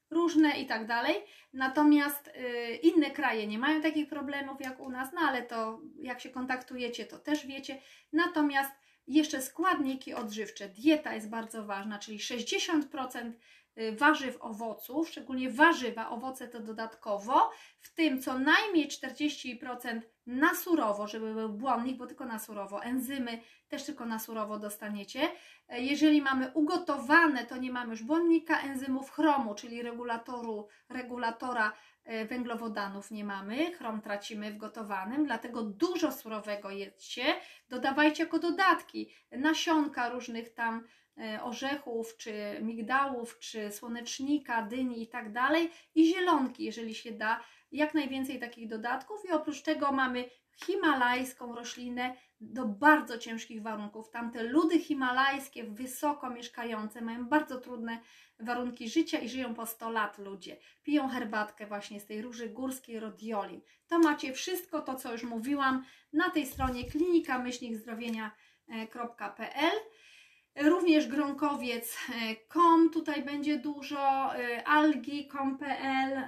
różne 0.10 0.60
i 0.60 0.66
tak 0.66 0.88
dalej. 0.88 1.16
Natomiast 1.54 2.28
y, 2.28 2.76
inne 2.76 3.12
kraje 3.12 3.48
nie 3.48 3.60
mają 3.60 3.82
takich 3.82 4.10
problemów 4.10 4.62
jak 4.62 4.80
u 4.80 4.90
nas, 4.90 5.10
no 5.14 5.22
ale 5.22 5.42
to 5.42 5.82
jak 6.02 6.22
się 6.22 6.30
kontaktujecie, 6.30 7.06
to 7.06 7.20
też 7.20 7.48
wiecie. 7.48 7.82
Natomiast 8.14 8.72
jeszcze 9.08 9.42
składniki 9.42 10.14
odżywcze, 10.14 10.70
dieta 10.70 11.14
jest 11.14 11.30
bardzo 11.30 11.66
ważna, 11.66 12.00
czyli 12.00 12.20
60% 12.20 13.32
y, 13.78 13.96
warzyw, 13.96 14.38
owoców, 14.40 15.10
szczególnie 15.10 15.50
warzywa, 15.50 16.10
owoce 16.10 16.48
to 16.48 16.60
dodatkowo, 16.60 17.52
w 17.80 17.94
tym 17.94 18.22
co 18.22 18.40
najmniej 18.40 18.88
40% 18.88 20.02
na 20.26 20.56
surowo, 20.56 21.08
żeby 21.08 21.34
był 21.34 21.50
błonnik, 21.50 21.98
bo 21.98 22.08
tylko 22.08 22.26
na 22.26 22.40
surowo, 22.40 22.84
enzymy 22.84 23.42
też 23.68 23.84
tylko 23.84 24.06
na 24.06 24.20
surowo 24.20 24.60
dostaniecie. 24.60 25.30
E, 25.68 25.82
jeżeli 25.82 26.22
mamy 26.22 26.52
ugotowane, 26.54 27.46
to 27.46 27.58
nie 27.58 27.72
mamy 27.72 27.90
już 27.92 28.04
błonnika, 28.04 28.62
enzymów 28.62 29.12
chromu, 29.12 29.56
czyli 29.56 29.82
regulatoru, 29.82 30.68
regulatora 30.90 31.74
e, 32.04 32.26
węglowodanów 32.26 33.12
nie 33.12 33.24
mamy, 33.24 33.72
chrom 33.72 34.02
tracimy 34.02 34.52
w 34.52 34.58
gotowanym, 34.58 35.26
dlatego 35.26 35.64
dużo 35.64 36.12
surowego 36.12 36.70
jedzcie, 36.70 37.24
dodawajcie 37.70 38.24
jako 38.24 38.40
dodatki 38.40 39.14
nasionka 39.32 40.10
różnych 40.10 40.54
tam 40.54 40.84
e, 41.18 41.44
orzechów, 41.44 42.18
czy 42.18 42.34
migdałów, 42.62 43.40
czy 43.40 43.72
słonecznika, 43.72 44.62
dyni 44.62 45.04
i 45.04 45.08
tak 45.08 45.32
dalej. 45.32 45.72
I 45.96 46.14
zielonki, 46.14 46.64
jeżeli 46.64 46.96
się 46.96 47.12
da, 47.12 47.42
jak 47.72 47.94
najwięcej 47.94 48.40
takich 48.40 48.68
dodatków 48.68 49.26
i 49.30 49.32
oprócz 49.32 49.62
tego 49.62 49.92
mamy 49.92 50.30
himalajską 50.66 51.56
roślinę 51.56 52.16
do 52.42 52.66
bardzo 52.66 53.18
ciężkich 53.18 53.62
warunków. 53.62 54.10
Tamte 54.10 54.44
ludy 54.44 54.80
himalajskie, 54.80 55.64
wysoko 55.64 56.30
mieszkające, 56.30 57.02
mają 57.02 57.26
bardzo 57.26 57.58
trudne 57.58 58.00
warunki 58.40 58.90
życia 58.90 59.20
i 59.20 59.30
żyją 59.30 59.54
po 59.54 59.66
100 59.66 59.90
lat 59.90 60.18
ludzie. 60.18 60.58
Piją 60.84 61.08
herbatkę 61.08 61.68
właśnie 61.68 62.00
z 62.00 62.06
tej 62.06 62.22
róży 62.22 62.50
górskiej 62.50 63.00
rodioli. 63.00 63.64
To 63.88 64.00
macie 64.00 64.34
wszystko 64.34 64.82
to, 64.82 64.96
co 64.96 65.12
już 65.12 65.24
mówiłam 65.24 65.86
na 66.14 66.30
tej 66.30 66.46
stronie 66.46 66.84
klinika-zdrowienia.pl 66.84 69.78
Również 70.56 71.08
gronkowiec.com, 71.08 72.90
tutaj 72.90 73.24
będzie 73.24 73.60
dużo, 73.60 74.32
y, 74.40 74.66
algi.com.pl, 74.66 76.28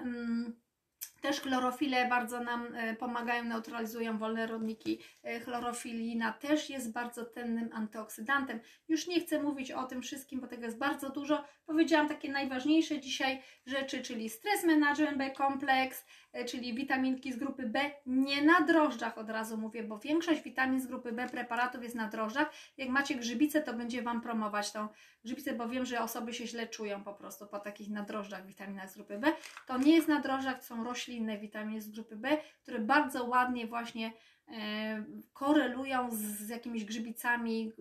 też 1.24 1.42
chlorofile 1.42 2.08
bardzo 2.08 2.40
nam 2.40 2.76
e, 2.76 2.96
pomagają, 2.96 3.44
neutralizują 3.44 4.18
wolne 4.18 4.48
rodniki. 4.48 5.00
E, 5.24 5.40
chlorofilina 5.40 6.34
też 6.34 6.70
jest 6.70 6.94
bardzo 6.94 7.26
cennym 7.26 7.70
antyoksydantem. 7.74 8.60
Już 8.88 9.08
nie 9.08 9.20
chcę 9.20 9.44
mówić 9.44 9.72
o 9.72 9.84
tym 9.84 10.02
wszystkim, 10.02 10.40
bo 10.42 10.48
tego 10.48 10.64
jest 10.64 10.78
bardzo 10.78 11.10
dużo. 11.10 11.44
Powiedziałam 11.66 12.08
takie 12.08 12.32
najważniejsze 12.32 13.00
dzisiaj 13.00 13.42
rzeczy, 13.66 14.02
czyli 14.02 14.30
stres 14.30 14.64
management 14.64 15.18
B 15.18 15.32
kompleks, 15.32 16.06
czyli 16.48 16.74
witaminki 16.74 17.34
z 17.34 17.38
grupy 17.38 17.68
B, 17.68 17.80
nie 18.06 18.42
na 18.42 18.62
drożdżach 18.62 19.18
od 19.18 19.30
razu 19.30 19.58
mówię, 19.58 19.84
bo 19.84 20.00
większość 20.00 20.42
witamin 20.42 20.82
z 20.82 20.88
grupy 20.88 21.12
B 21.12 21.30
preparatów 21.30 21.84
jest 21.84 21.96
na 21.96 22.08
drożdżach. 22.08 22.54
Jak 22.78 22.90
macie 22.90 23.16
grzybicę, 23.16 23.62
to 23.62 23.74
będzie 23.74 24.02
Wam 24.02 24.22
promować 24.22 24.72
tą 24.72 24.88
grzybicę, 25.26 25.54
bo 25.54 25.70
wiem, 25.70 25.86
że 25.86 26.02
osoby 26.02 26.34
się 26.34 26.48
źle 26.48 26.68
czują 26.68 27.04
po 27.04 27.14
prostu 27.14 27.48
po 27.48 27.60
takich 27.60 27.90
na 27.90 28.04
drożdżach 28.04 28.46
witaminach 28.46 28.90
z 28.90 28.96
grupy 28.96 29.18
B. 29.18 29.28
To 29.68 29.78
nie 29.78 29.96
jest 29.96 30.08
na 30.08 30.20
drożdżach, 30.20 30.60
to 30.60 30.66
są 30.66 30.84
roślinne 30.84 31.38
witaminy 31.38 31.82
z 31.82 31.90
grupy 31.90 32.16
B, 32.16 32.38
które 32.62 32.80
bardzo 32.80 33.26
ładnie 33.26 33.68
właśnie 33.68 34.14
e, 34.48 35.04
korelują 35.34 36.10
z, 36.12 36.50
jakimiś 36.50 36.86
grzybicami, 36.86 37.72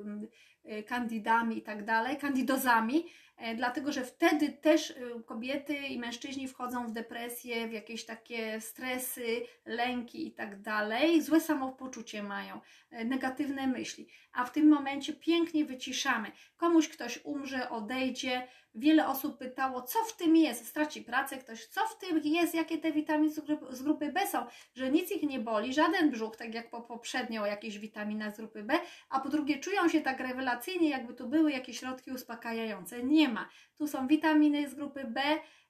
e, 0.65 0.83
kandidami 0.83 1.59
i 1.59 1.63
tak 1.63 1.85
dalej, 1.85 2.17
kandidozami, 2.17 3.05
E, 3.32 3.32
dlatego 3.57 3.93
że 3.93 4.05
wtedy 4.05 4.49
też 4.49 4.91
y, 4.91 5.23
kobiety 5.27 5.77
i 5.77 5.99
mężczyźni 5.99 6.49
wchodzą 6.49 6.87
w 6.87 6.93
depresję, 6.93 7.69
w 7.69 7.73
jakieś 7.73 8.05
takie 8.05 8.61
stresy, 8.61 9.43
lęki 9.65 10.27
i 10.27 10.33
tak 10.33 10.61
dalej, 10.61 11.23
złe 11.23 11.41
samopoczucie 11.41 12.23
mają, 12.23 12.61
e, 12.91 13.05
negatywne 13.05 13.67
myśli, 13.67 14.09
a 14.33 14.45
w 14.45 14.53
tym 14.53 14.69
momencie 14.69 15.13
pięknie 15.13 15.65
wyciszamy. 15.65 16.33
Komuś 16.57 16.89
ktoś 16.89 17.21
umrze, 17.25 17.71
odejdzie, 17.71 18.49
wiele 18.75 19.09
osób 19.09 19.39
pytało, 19.39 19.83
co 19.83 20.05
w 20.05 20.17
tym 20.17 20.37
jest, 20.37 20.69
straci 20.69 21.03
pracę 21.03 21.37
ktoś, 21.37 21.67
co 21.67 21.87
w 21.87 21.99
tym 21.99 22.21
jest, 22.25 22.55
jakie 22.55 22.79
te 22.79 22.93
witaminy 22.93 23.35
z 23.71 23.83
grupy 23.83 24.13
B 24.13 24.27
są, 24.27 24.47
że 24.75 24.91
nic 24.91 25.11
ich 25.11 25.23
nie 25.23 25.39
boli, 25.39 25.75
żaden 25.75 26.11
brzuch, 26.11 26.37
tak 26.37 26.55
jak 26.55 26.71
po 26.71 26.81
poprzednio 26.81 27.47
jakieś 27.47 27.79
witaminy 27.79 28.31
z 28.31 28.37
grupy 28.37 28.63
B, 28.63 28.79
a 29.11 29.21
po 29.21 29.29
drugie 29.29 29.59
czują 29.59 29.89
się 29.89 30.01
tak 30.01 30.21
rewelacyjnie, 30.21 30.91
jakby 30.91 31.15
tu 31.15 31.29
były 31.29 31.53
jakieś 31.53 31.79
środki 31.79 32.11
uspokajające. 32.11 33.03
Nie 33.03 33.29
ma. 33.29 33.49
Tu 33.79 33.87
są 33.87 34.07
witaminy 34.07 34.69
z 34.69 34.75
grupy 34.75 35.05
B 35.05 35.21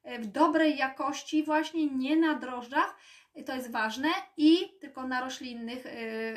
e, 0.03 0.18
w 0.18 0.26
dobrej 0.26 0.76
jakości, 0.76 1.44
właśnie 1.44 1.86
nie 1.86 2.16
na 2.16 2.34
drożdżach, 2.34 2.96
to 3.47 3.55
jest 3.55 3.70
ważne, 3.70 4.09
i 4.37 4.78
tylko 4.80 5.07
na 5.07 5.20
roślinnych 5.20 5.87
y, 5.87 5.91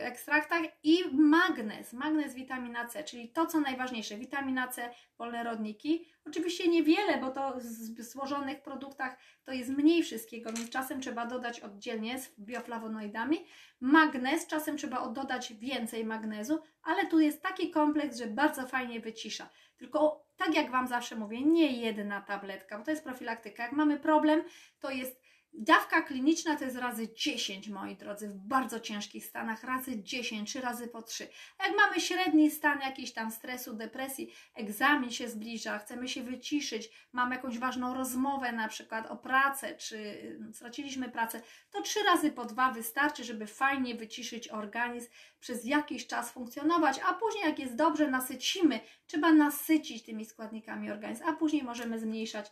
ekstraktach, 0.04 0.62
i 0.84 1.04
magnez, 1.14 1.94
magnez, 1.94 2.34
witamina 2.34 2.86
C, 2.86 3.04
czyli 3.04 3.30
to, 3.30 3.46
co 3.46 3.60
najważniejsze, 3.60 4.18
witamina 4.18 4.68
C, 4.68 4.90
wolne 5.18 5.44
rodniki. 5.44 6.06
Oczywiście 6.26 6.68
niewiele, 6.68 7.18
bo 7.18 7.32
to 7.32 7.54
w 7.98 8.02
złożonych 8.02 8.62
produktach 8.62 9.18
to 9.44 9.52
jest 9.52 9.70
mniej 9.70 10.04
wszystkiego, 10.04 10.54
więc 10.54 10.70
czasem 10.70 11.02
trzeba 11.02 11.26
dodać 11.26 11.60
oddzielnie 11.60 12.20
z 12.20 12.40
bioflawonoidami. 12.40 13.46
Magnez, 13.80 14.48
czasem 14.48 14.78
trzeba 14.78 15.10
dodać 15.10 15.54
więcej 15.54 16.06
magnezu, 16.06 16.60
ale 16.84 17.06
tu 17.06 17.20
jest 17.20 17.42
taki 17.42 17.72
kompleks, 17.72 18.18
że 18.18 18.28
bardzo 18.28 18.68
fajnie 18.68 19.00
wycisza. 19.00 19.50
Tylko 19.78 20.26
tak 20.38 20.56
jak 20.56 20.72
Wam 20.72 20.88
zawsze 20.88 21.16
mówię, 21.16 21.42
nie 21.42 21.82
jedna 21.82 22.22
tabletka, 22.22 22.78
bo 22.78 22.86
to 22.86 22.92
jest 22.92 23.04
profilaktyka. 23.04 23.64
Jak 23.64 23.72
mamy 23.72 24.00
problem, 24.00 24.44
to 24.80 24.90
jest 24.90 25.25
Dawka 25.58 26.02
kliniczna 26.02 26.56
to 26.56 26.64
jest 26.64 26.78
razy 26.78 27.14
10, 27.14 27.70
moi 27.70 27.96
drodzy, 27.96 28.30
w 28.30 28.36
bardzo 28.36 28.80
ciężkich 28.80 29.26
stanach, 29.26 29.64
razy 29.64 30.04
10, 30.04 30.54
czy 30.54 30.62
razy 30.62 30.88
po 30.88 31.02
3. 31.02 31.28
Jak 31.60 31.78
mamy 31.78 32.02
średni 32.02 32.52
stan 32.52 32.80
jakiś 32.82 33.14
tam 33.14 33.32
stresu, 33.32 33.74
depresji, 33.74 34.34
egzamin 34.56 35.12
się 35.12 35.30
zbliża, 35.30 35.80
chcemy 35.80 36.08
się 36.08 36.24
wyciszyć, 36.24 36.90
mamy 37.12 37.36
jakąś 37.36 37.60
ważną 37.60 37.94
rozmowę 37.94 38.52
na 38.52 38.68
przykład 38.68 39.12
o 39.12 39.18
pracę, 39.18 39.76
czy 39.76 39.98
mm, 40.38 40.54
straciliśmy 40.54 41.10
pracę, 41.10 41.42
to 41.72 41.82
3 41.82 42.04
razy 42.04 42.32
po 42.32 42.46
2 42.46 42.72
wystarczy, 42.72 43.24
żeby 43.24 43.48
fajnie 43.48 43.96
wyciszyć 43.96 44.48
organizm, 44.48 45.10
przez 45.40 45.66
jakiś 45.66 46.08
czas 46.08 46.32
funkcjonować, 46.32 47.00
a 47.06 47.14
później 47.14 47.44
jak 47.44 47.60
jest 47.60 47.76
dobrze, 47.76 48.12
nasycimy, 48.12 48.80
trzeba 49.08 49.32
nasycić 49.32 50.04
tymi 50.04 50.26
składnikami 50.26 50.92
organizm, 50.92 51.24
a 51.26 51.34
później 51.34 51.64
możemy 51.64 52.00
zmniejszać 52.00 52.52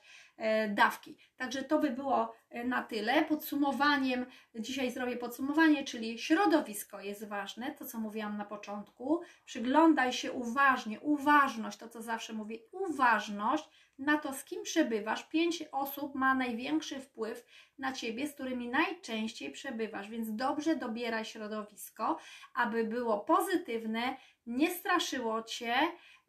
dawki. 0.69 1.17
Także 1.37 1.63
to 1.63 1.79
by 1.79 1.89
było 1.89 2.33
e, 2.49 2.63
na 2.63 2.83
tyle. 2.83 3.25
Podsumowaniem, 3.25 4.25
dzisiaj 4.55 4.91
zrobię 4.91 5.17
podsumowanie, 5.17 5.83
czyli 5.83 6.19
środowisko 6.19 7.01
jest 7.01 7.27
ważne, 7.27 7.71
to 7.71 7.85
co 7.85 7.99
mówiłam 7.99 8.37
na 8.37 8.45
początku. 8.45 9.21
Przyglądaj 9.45 10.13
się 10.13 10.31
uważnie, 10.31 10.99
uważność, 10.99 11.77
to 11.77 11.89
co 11.89 12.01
zawsze 12.01 12.33
mówię, 12.33 12.57
uważność 12.71 13.69
na 13.99 14.17
to, 14.17 14.33
z 14.33 14.43
kim 14.43 14.63
przebywasz. 14.63 15.23
Pięć 15.23 15.63
osób 15.71 16.15
ma 16.15 16.35
największy 16.35 16.99
wpływ 16.99 17.45
na 17.77 17.91
ciebie, 17.91 18.27
z 18.27 18.33
którymi 18.33 18.69
najczęściej 18.69 19.51
przebywasz, 19.51 20.09
więc 20.09 20.35
dobrze 20.35 20.75
dobieraj 20.75 21.25
środowisko, 21.25 22.17
aby 22.53 22.83
było 22.83 23.19
pozytywne, 23.19 24.17
nie 24.45 24.71
straszyło 24.71 25.43
cię, 25.43 25.75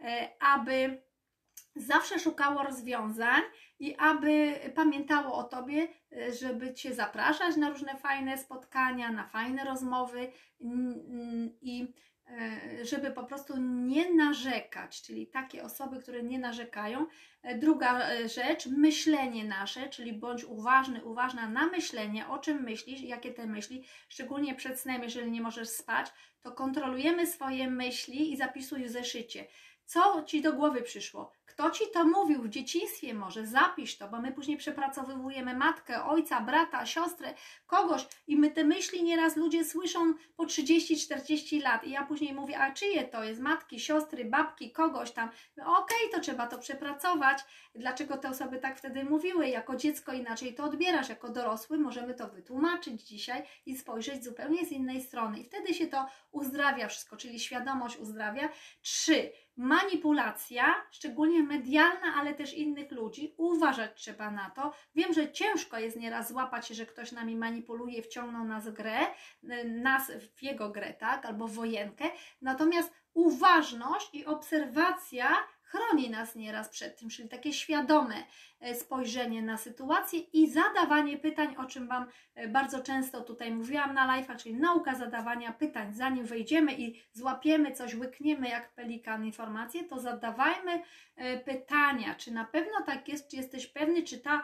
e, 0.00 0.28
aby 0.40 1.02
zawsze 1.76 2.18
szukało 2.18 2.62
rozwiązań 2.62 3.42
i 3.78 3.96
aby 3.96 4.54
pamiętało 4.74 5.34
o 5.34 5.44
Tobie, 5.44 5.88
e, 6.12 6.32
żeby 6.32 6.74
Cię 6.74 6.94
zapraszać 6.94 7.56
na 7.56 7.70
różne 7.70 7.96
fajne 7.96 8.38
spotkania, 8.38 9.12
na 9.12 9.24
fajne 9.24 9.64
rozmowy 9.64 10.32
i 11.62 11.94
e, 12.26 12.84
żeby 12.84 13.10
po 13.10 13.24
prostu 13.24 13.54
nie 13.60 14.14
narzekać, 14.14 15.02
czyli 15.02 15.26
takie 15.26 15.64
osoby, 15.64 16.02
które 16.02 16.22
nie 16.22 16.38
narzekają. 16.38 17.06
E, 17.42 17.58
druga 17.58 18.00
rzecz, 18.28 18.66
myślenie 18.66 19.44
nasze, 19.44 19.88
czyli 19.88 20.12
bądź 20.12 20.44
uważny, 20.44 21.04
uważna 21.04 21.48
na 21.48 21.66
myślenie, 21.66 22.28
o 22.28 22.38
czym 22.38 22.62
myślisz, 22.62 23.00
jakie 23.00 23.32
te 23.32 23.46
myśli, 23.46 23.84
szczególnie 24.08 24.54
przed 24.54 24.80
snem, 24.80 25.02
jeżeli 25.02 25.30
nie 25.30 25.40
możesz 25.40 25.68
spać, 25.68 26.12
to 26.40 26.52
kontrolujemy 26.52 27.26
swoje 27.26 27.70
myśli 27.70 28.32
i 28.32 28.36
zapisuj 28.36 28.84
w 28.84 28.90
zeszycie. 28.90 29.46
Co 29.84 30.22
ci 30.22 30.42
do 30.42 30.52
głowy 30.52 30.82
przyszło? 30.82 31.32
Kto 31.54 31.70
ci 31.70 31.84
to 31.92 32.04
mówił 32.04 32.42
w 32.42 32.48
dzieciństwie? 32.48 33.14
Może 33.14 33.46
zapisz 33.46 33.98
to, 33.98 34.08
bo 34.08 34.20
my 34.20 34.32
później 34.32 34.56
przepracowujemy 34.56 35.54
matkę, 35.54 36.04
ojca, 36.04 36.40
brata, 36.40 36.86
siostrę, 36.86 37.34
kogoś 37.66 38.06
i 38.26 38.36
my 38.36 38.50
te 38.50 38.64
myśli 38.64 39.02
nieraz 39.04 39.36
ludzie 39.36 39.64
słyszą 39.64 40.14
po 40.36 40.44
30-40 40.44 41.62
lat. 41.62 41.84
I 41.84 41.90
ja 41.90 42.06
później 42.06 42.34
mówię, 42.34 42.58
a 42.58 42.72
czyje 42.72 43.04
to 43.04 43.24
jest? 43.24 43.40
Matki, 43.40 43.80
siostry, 43.80 44.24
babki, 44.24 44.72
kogoś 44.72 45.12
tam. 45.12 45.30
No, 45.56 45.64
Okej, 45.64 45.96
okay, 45.98 46.10
to 46.12 46.20
trzeba 46.20 46.46
to 46.46 46.58
przepracować. 46.58 47.38
Dlaczego 47.74 48.16
te 48.16 48.28
osoby 48.28 48.58
tak 48.58 48.78
wtedy 48.78 49.04
mówiły? 49.04 49.48
Jako 49.48 49.76
dziecko 49.76 50.12
inaczej 50.12 50.54
to 50.54 50.64
odbierasz, 50.64 51.08
jako 51.08 51.28
dorosły 51.28 51.78
możemy 51.78 52.14
to 52.14 52.28
wytłumaczyć 52.28 53.02
dzisiaj 53.02 53.42
i 53.66 53.76
spojrzeć 53.76 54.24
zupełnie 54.24 54.66
z 54.66 54.72
innej 54.72 55.02
strony. 55.02 55.38
I 55.38 55.44
wtedy 55.44 55.74
się 55.74 55.86
to 55.86 56.06
uzdrawia 56.32 56.88
wszystko, 56.88 57.16
czyli 57.16 57.40
świadomość 57.40 57.96
uzdrawia. 57.96 58.48
Trzy 58.82 59.32
manipulacja, 59.56 60.74
szczególnie 60.90 61.42
medialna, 61.42 62.14
ale 62.16 62.34
też 62.34 62.54
innych 62.54 62.92
ludzi. 62.92 63.34
Uważać 63.36 63.90
trzeba 63.94 64.30
na 64.30 64.50
to. 64.50 64.72
Wiem, 64.94 65.12
że 65.12 65.32
ciężko 65.32 65.78
jest 65.78 65.96
nieraz 65.96 66.28
złapać 66.28 66.68
się, 66.68 66.74
że 66.74 66.86
ktoś 66.86 67.12
nami 67.12 67.36
manipuluje, 67.36 68.02
wciągnął 68.02 68.44
nas 68.44 68.68
w 68.68 68.72
grę, 68.72 68.98
nas 69.64 70.12
w 70.36 70.42
jego 70.42 70.70
grę, 70.70 70.94
tak, 70.94 71.26
albo 71.26 71.48
wojenkę. 71.48 72.04
Natomiast 72.42 72.92
uważność 73.14 74.14
i 74.14 74.26
obserwacja 74.26 75.28
chroni 75.74 76.10
nas 76.10 76.36
nieraz 76.36 76.68
przed 76.68 76.98
tym, 76.98 77.08
czyli 77.08 77.28
takie 77.28 77.52
świadome 77.52 78.14
e, 78.60 78.74
spojrzenie 78.74 79.42
na 79.42 79.58
sytuację 79.58 80.20
i 80.20 80.50
zadawanie 80.50 81.18
pytań, 81.18 81.56
o 81.56 81.64
czym 81.64 81.88
Wam 81.88 82.06
e, 82.34 82.48
bardzo 82.48 82.80
często 82.82 83.20
tutaj 83.20 83.54
mówiłam 83.54 83.94
na 83.94 84.06
live, 84.06 84.28
czyli 84.38 84.54
nauka 84.54 84.94
zadawania 84.94 85.52
pytań. 85.52 85.94
Zanim 85.94 86.26
wejdziemy 86.26 86.72
i 86.78 87.02
złapiemy 87.12 87.72
coś, 87.72 87.94
łykniemy 87.94 88.48
jak 88.48 88.74
pelikan 88.74 89.24
informacje, 89.24 89.84
to 89.84 90.00
zadawajmy 90.00 90.82
e, 91.16 91.38
pytania, 91.38 92.14
czy 92.14 92.32
na 92.32 92.44
pewno 92.44 92.82
tak 92.86 93.08
jest, 93.08 93.30
czy 93.30 93.36
jesteś 93.36 93.66
pewny, 93.66 94.02
czy 94.02 94.18
ta 94.18 94.42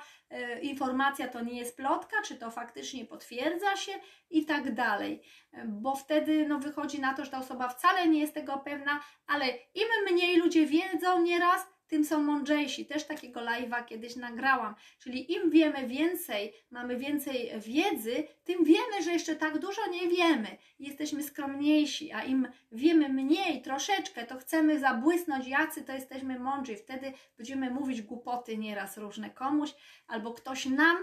informacja 0.63 1.29
to 1.29 1.41
nie 1.41 1.59
jest 1.59 1.77
plotka, 1.77 2.17
czy 2.25 2.37
to 2.37 2.51
faktycznie 2.51 3.05
potwierdza 3.05 3.77
się 3.77 3.93
i 4.31 4.45
tak 4.45 4.75
dalej. 4.75 5.23
Bo 5.67 5.97
wtedy 5.97 6.47
no, 6.49 6.59
wychodzi 6.59 7.01
na 7.01 7.15
to, 7.15 7.25
że 7.25 7.31
ta 7.31 7.39
osoba 7.39 7.69
wcale 7.69 8.09
nie 8.09 8.21
jest 8.21 8.35
tego 8.35 8.59
pewna, 8.59 9.01
ale 9.27 9.47
im 9.75 10.15
mniej 10.15 10.37
ludzie 10.37 10.67
wiedzą 10.67 11.23
nieraz, 11.23 11.67
tym 11.91 12.05
są 12.05 12.23
mądrzejsi. 12.23 12.87
Też 12.87 13.05
takiego 13.05 13.41
live'a 13.41 13.85
kiedyś 13.85 14.17
nagrałam. 14.17 14.75
Czyli 14.99 15.33
im 15.33 15.51
wiemy 15.51 15.89
więcej, 15.89 16.53
mamy 16.71 16.97
więcej 16.97 17.51
wiedzy, 17.61 18.25
tym 18.45 18.65
wiemy, 18.65 19.03
że 19.05 19.13
jeszcze 19.13 19.37
tak 19.37 19.59
dużo 19.59 19.87
nie 19.91 20.09
wiemy. 20.09 20.57
Jesteśmy 20.79 21.23
skromniejsi, 21.23 22.13
a 22.13 22.25
im 22.25 22.49
wiemy 22.73 23.09
mniej, 23.09 23.63
troszeczkę, 23.63 24.27
to 24.27 24.39
chcemy 24.39 24.79
zabłysnąć, 24.79 25.47
jacy 25.47 25.83
to 25.83 25.93
jesteśmy 25.93 26.39
mądrzy. 26.39 26.77
Wtedy 26.77 27.13
będziemy 27.37 27.71
mówić 27.71 28.03
głupoty 28.03 28.59
nieraz 28.59 28.99
różne 28.99 29.31
komuś, 29.31 29.75
albo 30.07 30.33
ktoś 30.33 30.67
nam, 30.67 30.97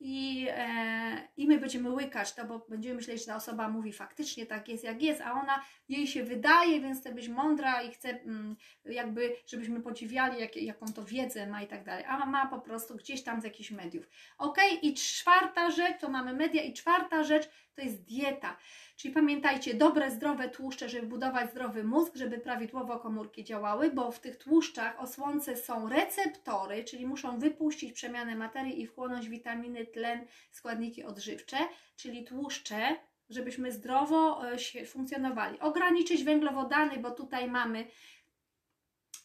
i, 0.00 0.46
e, 0.50 1.28
i 1.36 1.46
my 1.48 1.58
będziemy 1.58 1.90
łykać 1.90 2.34
to, 2.34 2.44
bo 2.44 2.66
będziemy 2.68 2.94
myśleć, 2.94 3.20
że 3.20 3.26
ta 3.26 3.36
osoba 3.36 3.68
mówi 3.68 3.92
faktycznie 3.92 4.46
tak 4.46 4.68
jest, 4.68 4.84
jak 4.84 5.02
jest, 5.02 5.20
a 5.20 5.32
ona 5.32 5.64
jej 5.88 6.06
się 6.06 6.24
wydaje, 6.24 6.80
więc 6.80 7.00
chce 7.00 7.14
być 7.14 7.28
mądra 7.28 7.82
i 7.82 7.90
chce 7.90 8.08
mm, 8.08 8.56
jakby, 8.84 9.36
żebyśmy 9.46 9.80
podziwiali, 9.80 10.40
jak, 10.40 10.56
jaką 10.56 10.86
to 10.86 11.04
wiedzę 11.04 11.46
ma 11.46 11.62
i 11.62 11.66
tak 11.66 11.84
dalej, 11.84 12.04
a 12.04 12.26
ma 12.26 12.46
po 12.46 12.60
prostu 12.60 12.96
gdzieś 12.96 13.22
tam 13.22 13.40
z 13.40 13.44
jakichś 13.44 13.70
mediów. 13.70 14.08
Ok, 14.38 14.58
i 14.82 14.94
czwarta 14.94 15.70
rzecz, 15.70 16.00
to 16.00 16.08
mamy 16.08 16.32
media, 16.32 16.62
i 16.62 16.72
czwarta 16.72 17.24
rzecz 17.24 17.50
to 17.74 17.82
jest 17.82 18.02
dieta. 18.02 18.56
Czyli 18.96 19.14
pamiętajcie, 19.14 19.74
dobre, 19.74 20.10
zdrowe 20.10 20.48
tłuszcze, 20.48 20.88
żeby 20.88 21.06
budować 21.06 21.50
zdrowy 21.50 21.84
mózg, 21.84 22.16
żeby 22.16 22.38
prawidłowo 22.38 22.98
komórki 22.98 23.44
działały, 23.44 23.90
bo 23.90 24.10
w 24.10 24.20
tych 24.20 24.36
tłuszczach 24.36 25.00
osłonce 25.00 25.56
są 25.56 25.88
receptory, 25.88 26.84
czyli 26.84 27.06
muszą 27.06 27.38
wypuścić 27.38 27.92
przemianę 27.92 28.36
materii 28.36 28.80
i 28.80 28.86
wchłonąć 28.86 29.28
witaminy, 29.28 29.86
tlen, 29.86 30.26
składniki 30.50 31.04
odżywcze, 31.04 31.56
czyli 31.96 32.24
tłuszcze, 32.24 32.96
żebyśmy 33.30 33.72
zdrowo 33.72 34.48
e, 34.52 34.86
funkcjonowali. 34.86 35.60
Ograniczyć 35.60 36.24
węglowodany, 36.24 36.98
bo 36.98 37.10
tutaj 37.10 37.50
mamy 37.50 37.86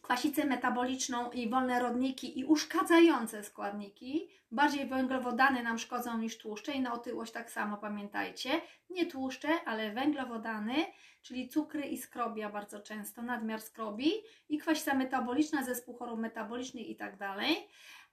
kwasicę 0.06 0.46
metaboliczną 0.46 1.32
i 1.32 1.50
wolne 1.50 1.80
rodniki 1.80 2.40
i 2.40 2.46
uszkadzające 2.46 3.44
składniki. 3.44 4.28
Bardziej 4.52 4.86
węglowodany 4.88 5.64
nam 5.64 5.80
szkodzą 5.80 6.18
niż 6.18 6.38
tłuszcze 6.38 6.72
i 6.72 6.82
na 6.82 6.94
otyłość 6.94 7.32
tak 7.32 7.52
samo 7.52 7.78
pamiętajcie. 7.78 8.50
Nie 8.90 9.06
tłuszcze, 9.06 9.50
ale 9.66 9.92
węglowodany, 9.92 10.74
czyli 11.22 11.50
cukry 11.50 11.82
i 11.82 11.98
skrobia 11.98 12.50
bardzo 12.50 12.80
często, 12.80 13.22
nadmiar 13.22 13.62
skrobi 13.62 14.12
i 14.50 14.58
kwasica 14.58 14.94
metaboliczna, 14.94 15.64
zespół 15.64 15.96
chorób 15.96 16.20
metabolicznych 16.20 16.90
i 16.90 16.96
tak 16.96 17.18
dalej. 17.18 17.68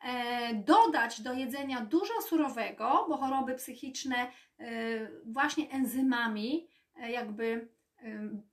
E, 0.04 0.54
dodać 0.54 1.20
do 1.20 1.32
jedzenia 1.32 1.80
dużo 1.80 2.22
surowego, 2.22 3.06
bo 3.08 3.16
choroby 3.16 3.54
psychiczne 3.54 4.16
e, 4.16 4.68
właśnie 5.24 5.70
enzymami 5.70 6.68
e, 6.96 7.10
jakby 7.10 7.68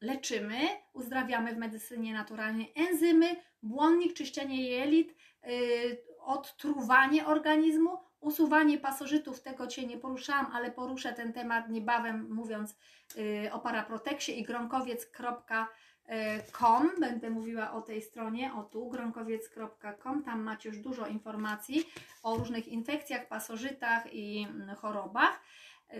leczymy, 0.01 0.59
uzdrawiamy 0.93 1.55
w 1.55 1.57
medycynie 1.57 2.13
naturalnej 2.13 2.73
enzymy, 2.75 3.35
błonnik, 3.63 4.13
czyszczenie 4.13 4.69
jelit, 4.69 5.15
y, 5.47 5.97
odtruwanie 6.19 7.25
organizmu, 7.25 7.97
usuwanie 8.19 8.77
pasożytów, 8.77 9.41
tego 9.41 9.67
Cię 9.67 9.87
nie 9.87 9.97
poruszałam, 9.97 10.51
ale 10.53 10.71
poruszę 10.71 11.13
ten 11.13 11.33
temat 11.33 11.69
niebawem 11.69 12.27
mówiąc 12.29 12.75
y, 13.17 13.49
o 13.53 13.59
paraproteksie 13.59 14.31
i 14.31 14.43
gronkowiec.com. 14.43 16.89
Będę 16.99 17.29
mówiła 17.29 17.71
o 17.71 17.81
tej 17.81 18.01
stronie, 18.01 18.53
o 18.53 18.63
tu, 18.63 18.89
gronkowiec.com. 18.89 20.23
Tam 20.23 20.41
macie 20.41 20.69
już 20.69 20.77
dużo 20.77 21.07
informacji 21.07 21.89
o 22.23 22.37
różnych 22.37 22.67
infekcjach, 22.67 23.27
pasożytach 23.27 24.13
i 24.13 24.47
mm, 24.49 24.75
chorobach. 24.75 25.41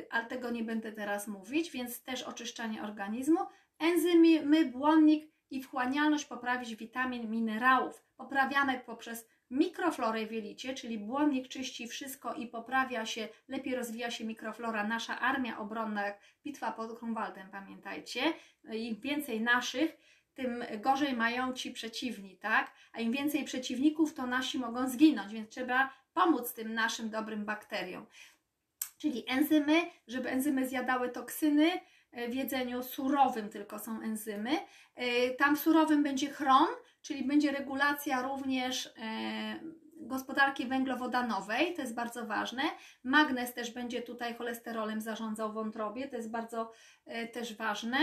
Ale 0.10 0.26
tego 0.26 0.50
nie 0.50 0.64
będę 0.64 0.92
teraz 0.92 1.28
mówić, 1.28 1.72
więc 1.72 2.04
też 2.04 2.24
oczyszczanie 2.24 2.84
organizmu, 2.84 3.40
enzymy, 3.80 4.66
błonnik 4.66 5.32
i 5.52 5.64
wchłanialność 5.64 6.26
poprawić 6.26 6.76
witamin, 6.76 7.30
minerałów. 7.30 8.04
Poprawiamy 8.18 8.80
poprzez 8.86 9.28
mikroflorę 9.52 10.26
w 10.26 10.32
jelicie, 10.32 10.74
czyli 10.74 10.98
błonnik 10.98 11.48
czyści 11.48 11.88
wszystko 11.88 12.34
i 12.34 12.48
poprawia 12.48 13.06
się, 13.06 13.28
lepiej 13.48 13.76
rozwija 13.76 14.12
się 14.12 14.26
mikroflora. 14.26 14.88
Nasza 14.88 15.20
armia 15.20 15.60
obronna, 15.60 16.06
jak 16.06 16.20
bitwa 16.44 16.72
pod 16.72 17.00
Grunwaldem, 17.00 17.50
pamiętajcie. 17.52 18.22
Im 18.74 18.96
więcej 18.96 19.42
naszych, 19.42 19.98
tym 20.34 20.64
gorzej 20.78 21.14
mają 21.14 21.54
ci 21.54 21.72
przeciwni, 21.72 22.38
tak? 22.38 22.72
A 22.94 23.00
im 23.00 23.12
więcej 23.12 23.44
przeciwników, 23.44 24.14
to 24.14 24.28
nasi 24.28 24.60
mogą 24.60 24.90
zginąć, 24.90 25.34
więc 25.34 25.50
trzeba 25.50 25.94
pomóc 26.14 26.54
tym 26.54 26.74
naszym 26.74 27.10
dobrym 27.10 27.46
bakteriom 27.46 28.06
czyli 29.00 29.24
enzymy, 29.28 29.82
żeby 30.08 30.30
enzymy 30.30 30.68
zjadały 30.68 31.10
toksyny. 31.10 31.72
E, 32.12 32.30
w 32.30 32.36
jedzeniu 32.36 32.84
surowym 32.84 33.50
tylko 33.50 33.80
są 33.80 34.02
enzymy. 34.02 34.52
E, 34.96 35.30
tam 35.30 35.58
surowym 35.58 36.04
będzie 36.04 36.30
chrom, 36.30 36.68
czyli 37.02 37.28
będzie 37.28 37.52
regulacja 37.52 38.22
również 38.22 38.86
e, 38.86 39.60
gospodarki 40.02 40.66
węglowodanowej, 40.66 41.74
to 41.76 41.82
jest 41.82 41.96
bardzo 41.96 42.26
ważne. 42.26 42.64
Magnez 43.04 43.54
też 43.54 43.72
będzie 43.72 44.02
tutaj 44.02 44.36
cholesterolem 44.36 45.02
zarządzał 45.02 45.54
wątrobie, 45.54 46.08
to 46.08 46.16
jest 46.16 46.32
bardzo 46.32 46.72
też 47.34 47.56
ważne. 47.56 47.98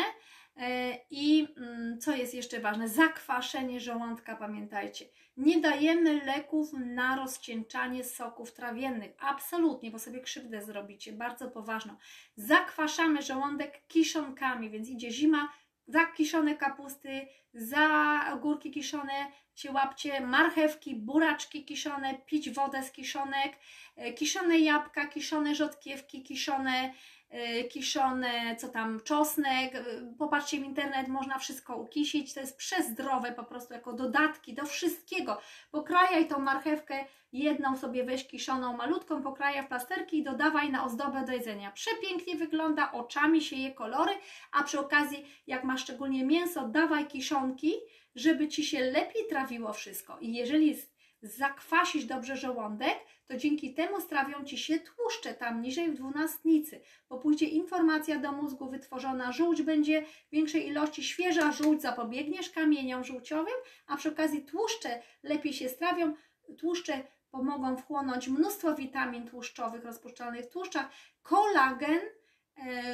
I 1.10 1.48
mm, 1.56 1.98
co 2.00 2.16
jest 2.16 2.34
jeszcze 2.34 2.60
ważne? 2.60 2.88
Zakwaszenie 2.88 3.80
żołądka, 3.80 4.36
pamiętajcie. 4.36 5.04
Nie 5.36 5.60
dajemy 5.60 6.24
leków 6.24 6.72
na 6.72 7.16
rozcieńczanie 7.16 8.04
soków 8.04 8.52
trawiennych. 8.52 9.12
Absolutnie, 9.18 9.90
bo 9.90 9.98
sobie 9.98 10.20
krzywdę 10.20 10.62
zrobicie, 10.62 11.12
bardzo 11.12 11.50
poważną. 11.50 11.96
Zakwaszamy 12.36 13.22
żołądek 13.22 13.86
kiszonkami, 13.88 14.70
więc 14.70 14.88
idzie 14.88 15.10
zima, 15.10 15.52
za 15.86 16.06
kiszone 16.06 16.56
kapusty, 16.56 17.26
za 17.54 18.20
ogórki 18.32 18.70
kiszone 18.70 19.32
się 19.54 19.72
łapcie, 19.72 20.20
marchewki, 20.20 20.94
buraczki 20.94 21.64
kiszone, 21.64 22.14
pić 22.26 22.50
wodę 22.50 22.82
z 22.82 22.92
kiszonek, 22.92 23.58
e, 23.96 24.12
kiszone 24.12 24.58
jabłka, 24.58 25.06
kiszone 25.06 25.54
rzodkiewki, 25.54 26.22
kiszone 26.22 26.92
Y, 27.34 27.64
kiszone, 27.64 28.56
co 28.56 28.68
tam, 28.68 29.00
czosnek, 29.00 29.74
y, 29.74 30.14
popatrzcie 30.18 30.60
w 30.60 30.64
internet, 30.64 31.08
można 31.08 31.38
wszystko 31.38 31.76
ukisić, 31.76 32.34
to 32.34 32.40
jest 32.40 32.56
przezdrowe 32.56 33.32
po 33.32 33.44
prostu 33.44 33.74
jako 33.74 33.92
dodatki 33.92 34.54
do 34.54 34.66
wszystkiego. 34.66 35.40
Pokrajaj 35.70 36.28
tą 36.28 36.38
marchewkę, 36.38 37.04
jedną 37.32 37.76
sobie 37.76 38.04
weź 38.04 38.26
kiszoną, 38.26 38.76
malutką, 38.76 39.22
pokrajaj 39.22 39.64
w 39.64 39.68
plasterki 39.68 40.18
i 40.18 40.22
dodawaj 40.22 40.70
na 40.70 40.84
ozdobę 40.84 41.24
do 41.24 41.32
jedzenia. 41.32 41.70
Przepięknie 41.70 42.36
wygląda, 42.36 42.92
oczami 42.92 43.42
się 43.42 43.56
je 43.56 43.74
kolory, 43.74 44.12
a 44.52 44.62
przy 44.62 44.80
okazji, 44.80 45.26
jak 45.46 45.64
masz 45.64 45.80
szczególnie 45.80 46.24
mięso, 46.24 46.68
dawaj 46.68 47.06
kiszonki, 47.06 47.72
żeby 48.14 48.48
Ci 48.48 48.64
się 48.64 48.80
lepiej 48.80 49.26
trawiło 49.28 49.72
wszystko. 49.72 50.18
I 50.20 50.34
jeżeli 50.34 50.76
zakwasić 51.22 52.04
dobrze 52.04 52.36
żołądek, 52.36 52.98
to 53.26 53.36
dzięki 53.36 53.74
temu 53.74 54.00
strawią 54.00 54.44
Ci 54.44 54.58
się 54.58 54.78
tłuszcze 54.80 55.34
tam 55.34 55.62
niżej 55.62 55.90
w 55.90 55.94
dwunastnicy, 55.94 56.80
bo 57.08 57.18
pójdzie 57.18 57.46
informacja 57.46 58.18
do 58.18 58.32
mózgu 58.32 58.70
wytworzona, 58.70 59.32
żółć 59.32 59.62
będzie 59.62 60.04
większej 60.32 60.66
ilości, 60.66 61.04
świeża 61.04 61.52
żółć 61.52 61.82
zapobiegniesz 61.82 62.50
kamieniom 62.50 63.04
żółciowym, 63.04 63.54
a 63.86 63.96
przy 63.96 64.08
okazji 64.08 64.42
tłuszcze 64.44 65.02
lepiej 65.22 65.52
się 65.52 65.68
strawią, 65.68 66.14
tłuszcze 66.58 67.02
pomogą 67.30 67.76
wchłonąć 67.76 68.28
mnóstwo 68.28 68.74
witamin 68.74 69.28
tłuszczowych 69.28 69.84
rozpuszczalnych 69.84 70.44
w 70.44 70.48
tłuszczach, 70.48 70.90
kolagen, 71.22 72.00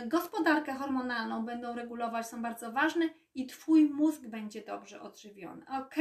gospodarkę 0.06 0.74
hormonalną 0.74 1.44
będą 1.44 1.74
regulować, 1.74 2.26
są 2.26 2.42
bardzo 2.42 2.72
ważne 2.72 3.08
i 3.34 3.46
Twój 3.46 3.84
mózg 3.84 4.26
będzie 4.26 4.62
dobrze 4.62 5.00
odżywiony. 5.00 5.64
Ok? 5.68 5.94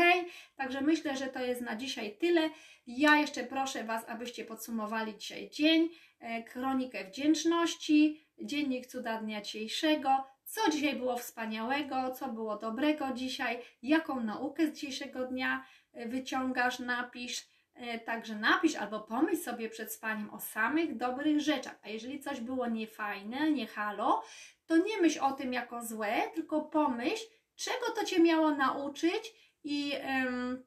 Także 0.55 0.81
myślę, 0.81 1.17
że 1.17 1.27
to 1.27 1.39
jest 1.39 1.61
na 1.61 1.75
dzisiaj 1.75 2.17
tyle. 2.17 2.49
Ja 2.87 3.17
jeszcze 3.17 3.43
proszę 3.43 3.83
Was, 3.83 4.09
abyście 4.09 4.45
podsumowali 4.45 5.17
dzisiaj 5.17 5.49
dzień, 5.49 5.89
e, 6.19 6.43
kronikę 6.43 7.05
wdzięczności, 7.05 8.25
dziennik 8.41 8.87
cuda 8.87 9.17
dnia 9.17 9.41
dzisiejszego, 9.41 10.09
co 10.45 10.71
dzisiaj 10.71 10.95
było 10.95 11.17
wspaniałego, 11.17 12.11
co 12.11 12.27
było 12.27 12.57
dobrego 12.57 13.13
dzisiaj, 13.13 13.59
jaką 13.81 14.23
naukę 14.23 14.67
z 14.67 14.73
dzisiejszego 14.73 15.27
dnia 15.27 15.65
e, 15.93 16.07
wyciągasz, 16.09 16.79
napisz. 16.79 17.50
E, 17.75 17.99
Także 17.99 18.35
napisz 18.35 18.75
albo 18.75 18.99
pomyśl 18.99 19.43
sobie 19.43 19.69
przed 19.69 19.93
spaniem 19.93 20.29
o 20.29 20.39
samych 20.39 20.97
dobrych 20.97 21.39
rzeczach. 21.39 21.75
A 21.83 21.89
jeżeli 21.89 22.19
coś 22.19 22.39
było 22.39 22.67
niefajne, 22.67 23.51
nie 23.51 23.67
halo, 23.67 24.23
to 24.65 24.77
nie 24.77 25.01
myśl 25.01 25.19
o 25.21 25.31
tym 25.31 25.53
jako 25.53 25.85
złe, 25.85 26.21
tylko 26.33 26.61
pomyśl, 26.61 27.25
czego 27.55 27.91
to 27.95 28.05
Cię 28.05 28.19
miało 28.19 28.51
nauczyć 28.51 29.33
i 29.63 29.91
em, 29.95 30.63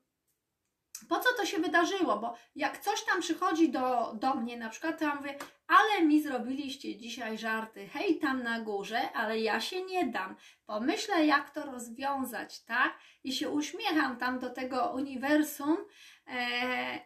po 1.09 1.19
co 1.19 1.29
to 1.37 1.47
się 1.47 1.59
wydarzyło, 1.59 2.19
bo 2.19 2.35
jak 2.57 2.79
coś 2.79 3.05
tam 3.05 3.21
przychodzi 3.21 3.71
do, 3.71 4.15
do 4.15 4.35
mnie, 4.35 4.57
na 4.57 4.69
przykład 4.69 4.99
to 4.99 5.05
ja 5.05 5.15
mówię, 5.15 5.39
ale 5.67 6.07
mi 6.07 6.23
zrobiliście 6.23 6.97
dzisiaj 6.97 7.39
żarty, 7.39 7.89
hej 7.89 8.19
tam 8.19 8.43
na 8.43 8.61
górze, 8.61 9.13
ale 9.13 9.41
ja 9.41 9.61
się 9.61 9.83
nie 9.83 10.07
dam. 10.07 10.37
Pomyślę, 10.67 11.27
jak 11.27 11.51
to 11.51 11.67
rozwiązać, 11.67 12.65
tak? 12.65 12.99
I 13.25 13.33
się 13.33 13.51
uśmiecham 13.51 14.17
tam 14.17 14.39
do 14.39 14.51
tego 14.51 14.93
uniwersum 14.95 15.77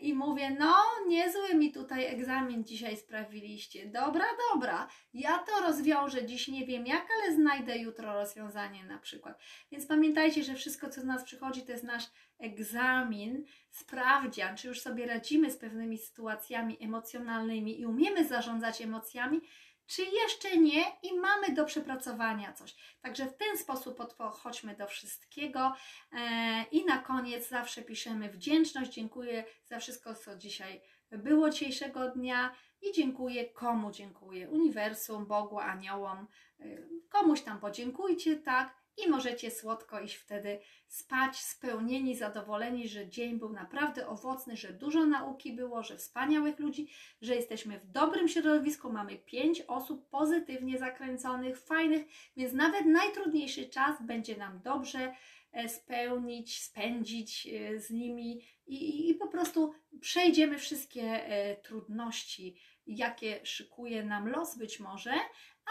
i 0.01 0.14
mówię, 0.14 0.57
no 0.59 0.75
niezły 1.07 1.55
mi 1.55 1.73
tutaj 1.73 2.07
egzamin 2.07 2.64
dzisiaj 2.64 2.97
sprawiliście. 2.97 3.87
Dobra, 3.87 4.25
dobra, 4.53 4.89
ja 5.14 5.39
to 5.39 5.62
rozwiążę 5.62 6.27
dziś, 6.27 6.49
nie 6.49 6.66
wiem 6.66 6.87
jak, 6.87 7.07
ale 7.11 7.35
znajdę 7.35 7.79
jutro 7.79 8.12
rozwiązanie 8.12 8.85
na 8.85 8.99
przykład. 8.99 9.41
Więc 9.73 9.87
pamiętajcie, 9.87 10.45
że 10.45 10.55
wszystko, 10.55 10.89
co 10.89 11.01
z 11.01 11.05
nas 11.05 11.25
przychodzi, 11.25 11.62
to 11.62 11.73
jest 11.73 11.85
nasz 11.85 12.05
egzamin, 12.39 13.45
sprawdzian, 13.71 14.57
czy 14.57 14.69
już 14.69 14.81
sobie 14.81 15.07
radzimy 15.07 15.51
z 15.51 15.57
pewnymi 15.57 15.99
sytuacjami 15.99 16.77
emocjonalnymi 16.81 17.81
i 17.81 17.87
umiemy 17.87 18.25
zarządzać 18.25 18.83
emocjami, 18.83 19.41
czy 19.89 20.03
jeszcze 20.05 20.57
nie 20.57 20.84
i 21.03 21.14
mamy 21.14 21.53
do 21.53 21.64
przepracowania 21.64 22.53
coś. 22.53 22.76
Także 23.01 23.26
w 23.26 23.36
ten 23.36 23.59
sposób 23.59 23.97
podchodźmy 24.16 24.76
do 24.76 24.86
wszystkiego 24.86 25.72
e, 26.12 26.64
i 26.72 26.84
na 26.84 26.99
koniec 26.99 27.49
zawsze 27.49 27.82
piszemy 27.82 28.28
wdzięczność. 28.28 28.93
Dziękuję 28.93 29.45
za 29.64 29.78
wszystko, 29.78 30.14
co 30.14 30.36
dzisiaj 30.36 30.80
było 31.11 31.51
dzisiejszego 31.51 32.11
dnia 32.11 32.55
i 32.82 32.93
dziękuję 32.93 33.45
komu 33.45 33.91
dziękuję. 33.91 34.51
Uniwersum, 34.51 35.26
Bogu, 35.26 35.59
aniołom, 35.59 36.26
e, 36.61 36.64
komuś 37.09 37.41
tam 37.41 37.61
podziękujcie, 37.61 38.36
tak? 38.36 38.78
I 39.05 39.09
możecie 39.09 39.51
słodko 39.51 40.01
iść 40.01 40.15
wtedy 40.15 40.59
spać, 40.89 41.37
spełnieni, 41.37 42.17
zadowoleni, 42.17 42.89
że 42.89 43.09
dzień 43.09 43.39
był 43.39 43.53
naprawdę 43.53 44.09
owocny, 44.09 44.57
że 44.57 44.73
dużo 44.73 45.07
nauki 45.07 45.53
było, 45.53 45.83
że 45.83 45.97
wspaniałych 45.97 46.59
ludzi, 46.59 46.89
że 47.23 47.37
jesteśmy 47.37 47.81
w 47.81 47.87
dobrym 47.87 48.29
środowisku, 48.29 48.93
mamy 48.93 49.17
pięć 49.17 49.61
osób 49.61 50.09
pozytywnie 50.09 50.79
zakręconych, 50.79 51.61
fajnych, 51.61 52.07
więc 52.37 52.53
nawet 52.53 52.87
najtrudniejszy 52.87 53.69
czas 53.69 53.97
będzie 54.03 54.37
nam 54.37 54.61
dobrze 54.63 55.15
e, 55.53 55.69
spełnić, 55.69 56.63
spędzić 56.63 57.47
e, 57.47 57.81
z 57.81 57.91
nimi 57.91 58.43
i, 58.67 59.11
i, 59.11 59.15
po 59.15 59.29
prostu 59.29 59.75
przejdziemy 60.01 60.59
wszystkie 60.59 61.03
e, 61.03 61.57
trudności, 61.57 62.57
jakie 62.87 63.41
szykuje 63.47 64.05
nam 64.05 64.29
los 64.29 64.59
być 64.59 64.81
może, 64.81 65.15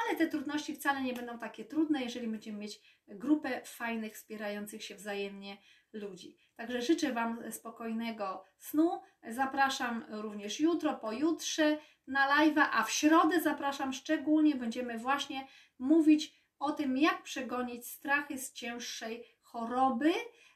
ale 0.06 0.18
te 0.18 0.28
trudności 0.28 0.76
wcale 0.76 1.02
nie 1.02 1.14
będą 1.14 1.40
takie 1.40 1.66
trudne, 1.66 2.04
jeżeli 2.04 2.28
będziemy 2.28 2.58
mieć 2.58 2.97
grupę 3.08 3.62
fajnych, 3.66 4.16
wspierających 4.16 4.84
się 4.84 4.96
wzajemnie 4.96 5.58
ludzi. 5.94 6.38
Także 6.56 6.82
życzę 6.82 7.14
Wam 7.14 7.52
spokojnego 7.52 8.46
snu. 8.58 9.02
Zapraszam 9.30 10.06
również 10.10 10.60
jutro, 10.60 10.94
pojutrze 10.94 11.78
na 12.08 12.28
live'a, 12.28 12.68
a 12.72 12.84
w 12.84 12.92
środę 12.92 13.42
zapraszam 13.42 13.94
szczególnie, 13.94 14.56
będziemy 14.56 14.98
właśnie 14.98 15.48
mówić 15.80 16.38
o 16.60 16.72
tym, 16.72 16.98
jak 16.98 17.24
przegonić 17.24 17.88
strachy 17.88 18.38
z 18.38 18.54
cięższej 18.54 19.24
choroby 19.42 20.12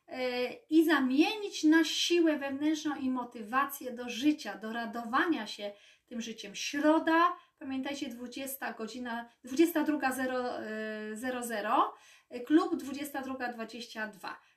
e, 0.07 0.53
i 0.53 0.85
zamienić 0.85 1.63
na 1.63 1.83
siłę 1.83 2.37
wewnętrzną 2.37 2.95
i 2.95 3.09
motywację 3.09 3.91
do 3.91 4.09
życia, 4.09 4.57
do 4.57 4.73
radowania 4.73 5.47
się 5.47 5.71
tym 6.07 6.21
życiem. 6.21 6.55
Środa, 6.55 7.35
pamiętajcie, 7.59 8.09
20 8.09 8.73
godzina, 8.73 9.29
22.00, 9.45 11.81
klub 12.39 12.75
22.22. 12.75 14.09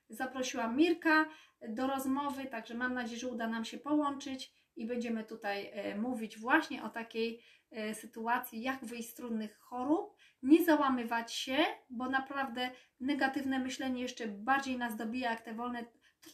Zaprosiłam 0.09 0.77
Mirka 0.77 1.27
do 1.69 1.87
rozmowy, 1.87 2.47
także 2.47 2.75
mam 2.75 2.95
nadzieję, 2.95 3.21
że 3.21 3.29
uda 3.29 3.49
nam 3.49 3.65
się 3.65 3.79
połączyć 3.79 4.53
i 4.77 4.87
będziemy 4.87 5.25
tutaj 5.25 5.71
e, 5.73 5.99
mówić 5.99 6.39
właśnie 6.39 6.85
o 6.85 6.89
takiej 6.89 7.43
e, 7.71 7.95
sytuacji, 7.95 8.63
jak 8.63 8.85
wyjść 8.85 9.11
z 9.11 9.15
trudnych 9.15 9.59
chorób, 9.59 10.17
nie 10.43 10.65
załamywać 10.65 11.33
się, 11.33 11.57
bo 11.91 12.09
naprawdę 12.09 12.71
negatywne 13.01 13.59
myślenie 13.59 14.03
jeszcze 14.03 14.29
bardziej 14.29 14.79
nas 14.79 14.97
dobija, 14.97 15.31
jak 15.31 15.41
te 15.41 15.55
wolne 15.55 15.85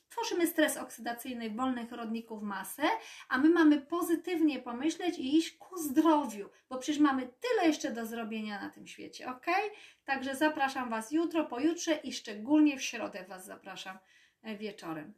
tworzymy 0.08 0.46
stres 0.46 0.76
oksydacyjny 0.76 1.50
wolnych 1.50 1.92
rodników 1.92 2.42
masę, 2.42 2.82
a 3.28 3.38
my 3.38 3.48
mamy 3.48 3.80
pozytywnie 3.80 4.58
pomyśleć 4.58 5.18
i 5.18 5.36
iść 5.36 5.56
ku 5.56 5.76
zdrowiu, 5.76 6.48
bo 6.68 6.78
przecież 6.78 7.00
mamy 7.00 7.22
tyle 7.22 7.68
jeszcze 7.68 7.92
do 7.92 8.06
zrobienia 8.06 8.60
na 8.60 8.70
tym 8.70 8.86
świecie, 8.86 9.30
ok? 9.30 9.46
Także 10.04 10.36
zapraszam 10.36 10.90
Was 10.90 11.12
jutro, 11.12 11.44
pojutrze 11.44 11.94
i 11.94 12.12
szczególnie 12.12 12.78
w 12.78 12.82
środę 12.82 13.24
Was 13.28 13.46
zapraszam 13.46 13.98
e, 14.42 14.56
wieczorem. 14.56 15.14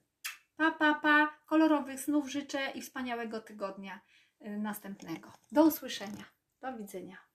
Pa, 0.57 0.71
pa, 0.71 0.95
pa, 0.95 1.39
kolorowych 1.47 2.01
snów 2.01 2.31
życzę 2.31 2.71
i 2.75 2.83
wspaniałego 2.83 3.41
tygodnia 3.41 4.01
e, 4.41 4.59
następnego. 4.59 5.33
Do 5.53 5.65
usłyszenia. 5.65 6.25
Do 6.61 6.77
widzenia. 6.77 7.32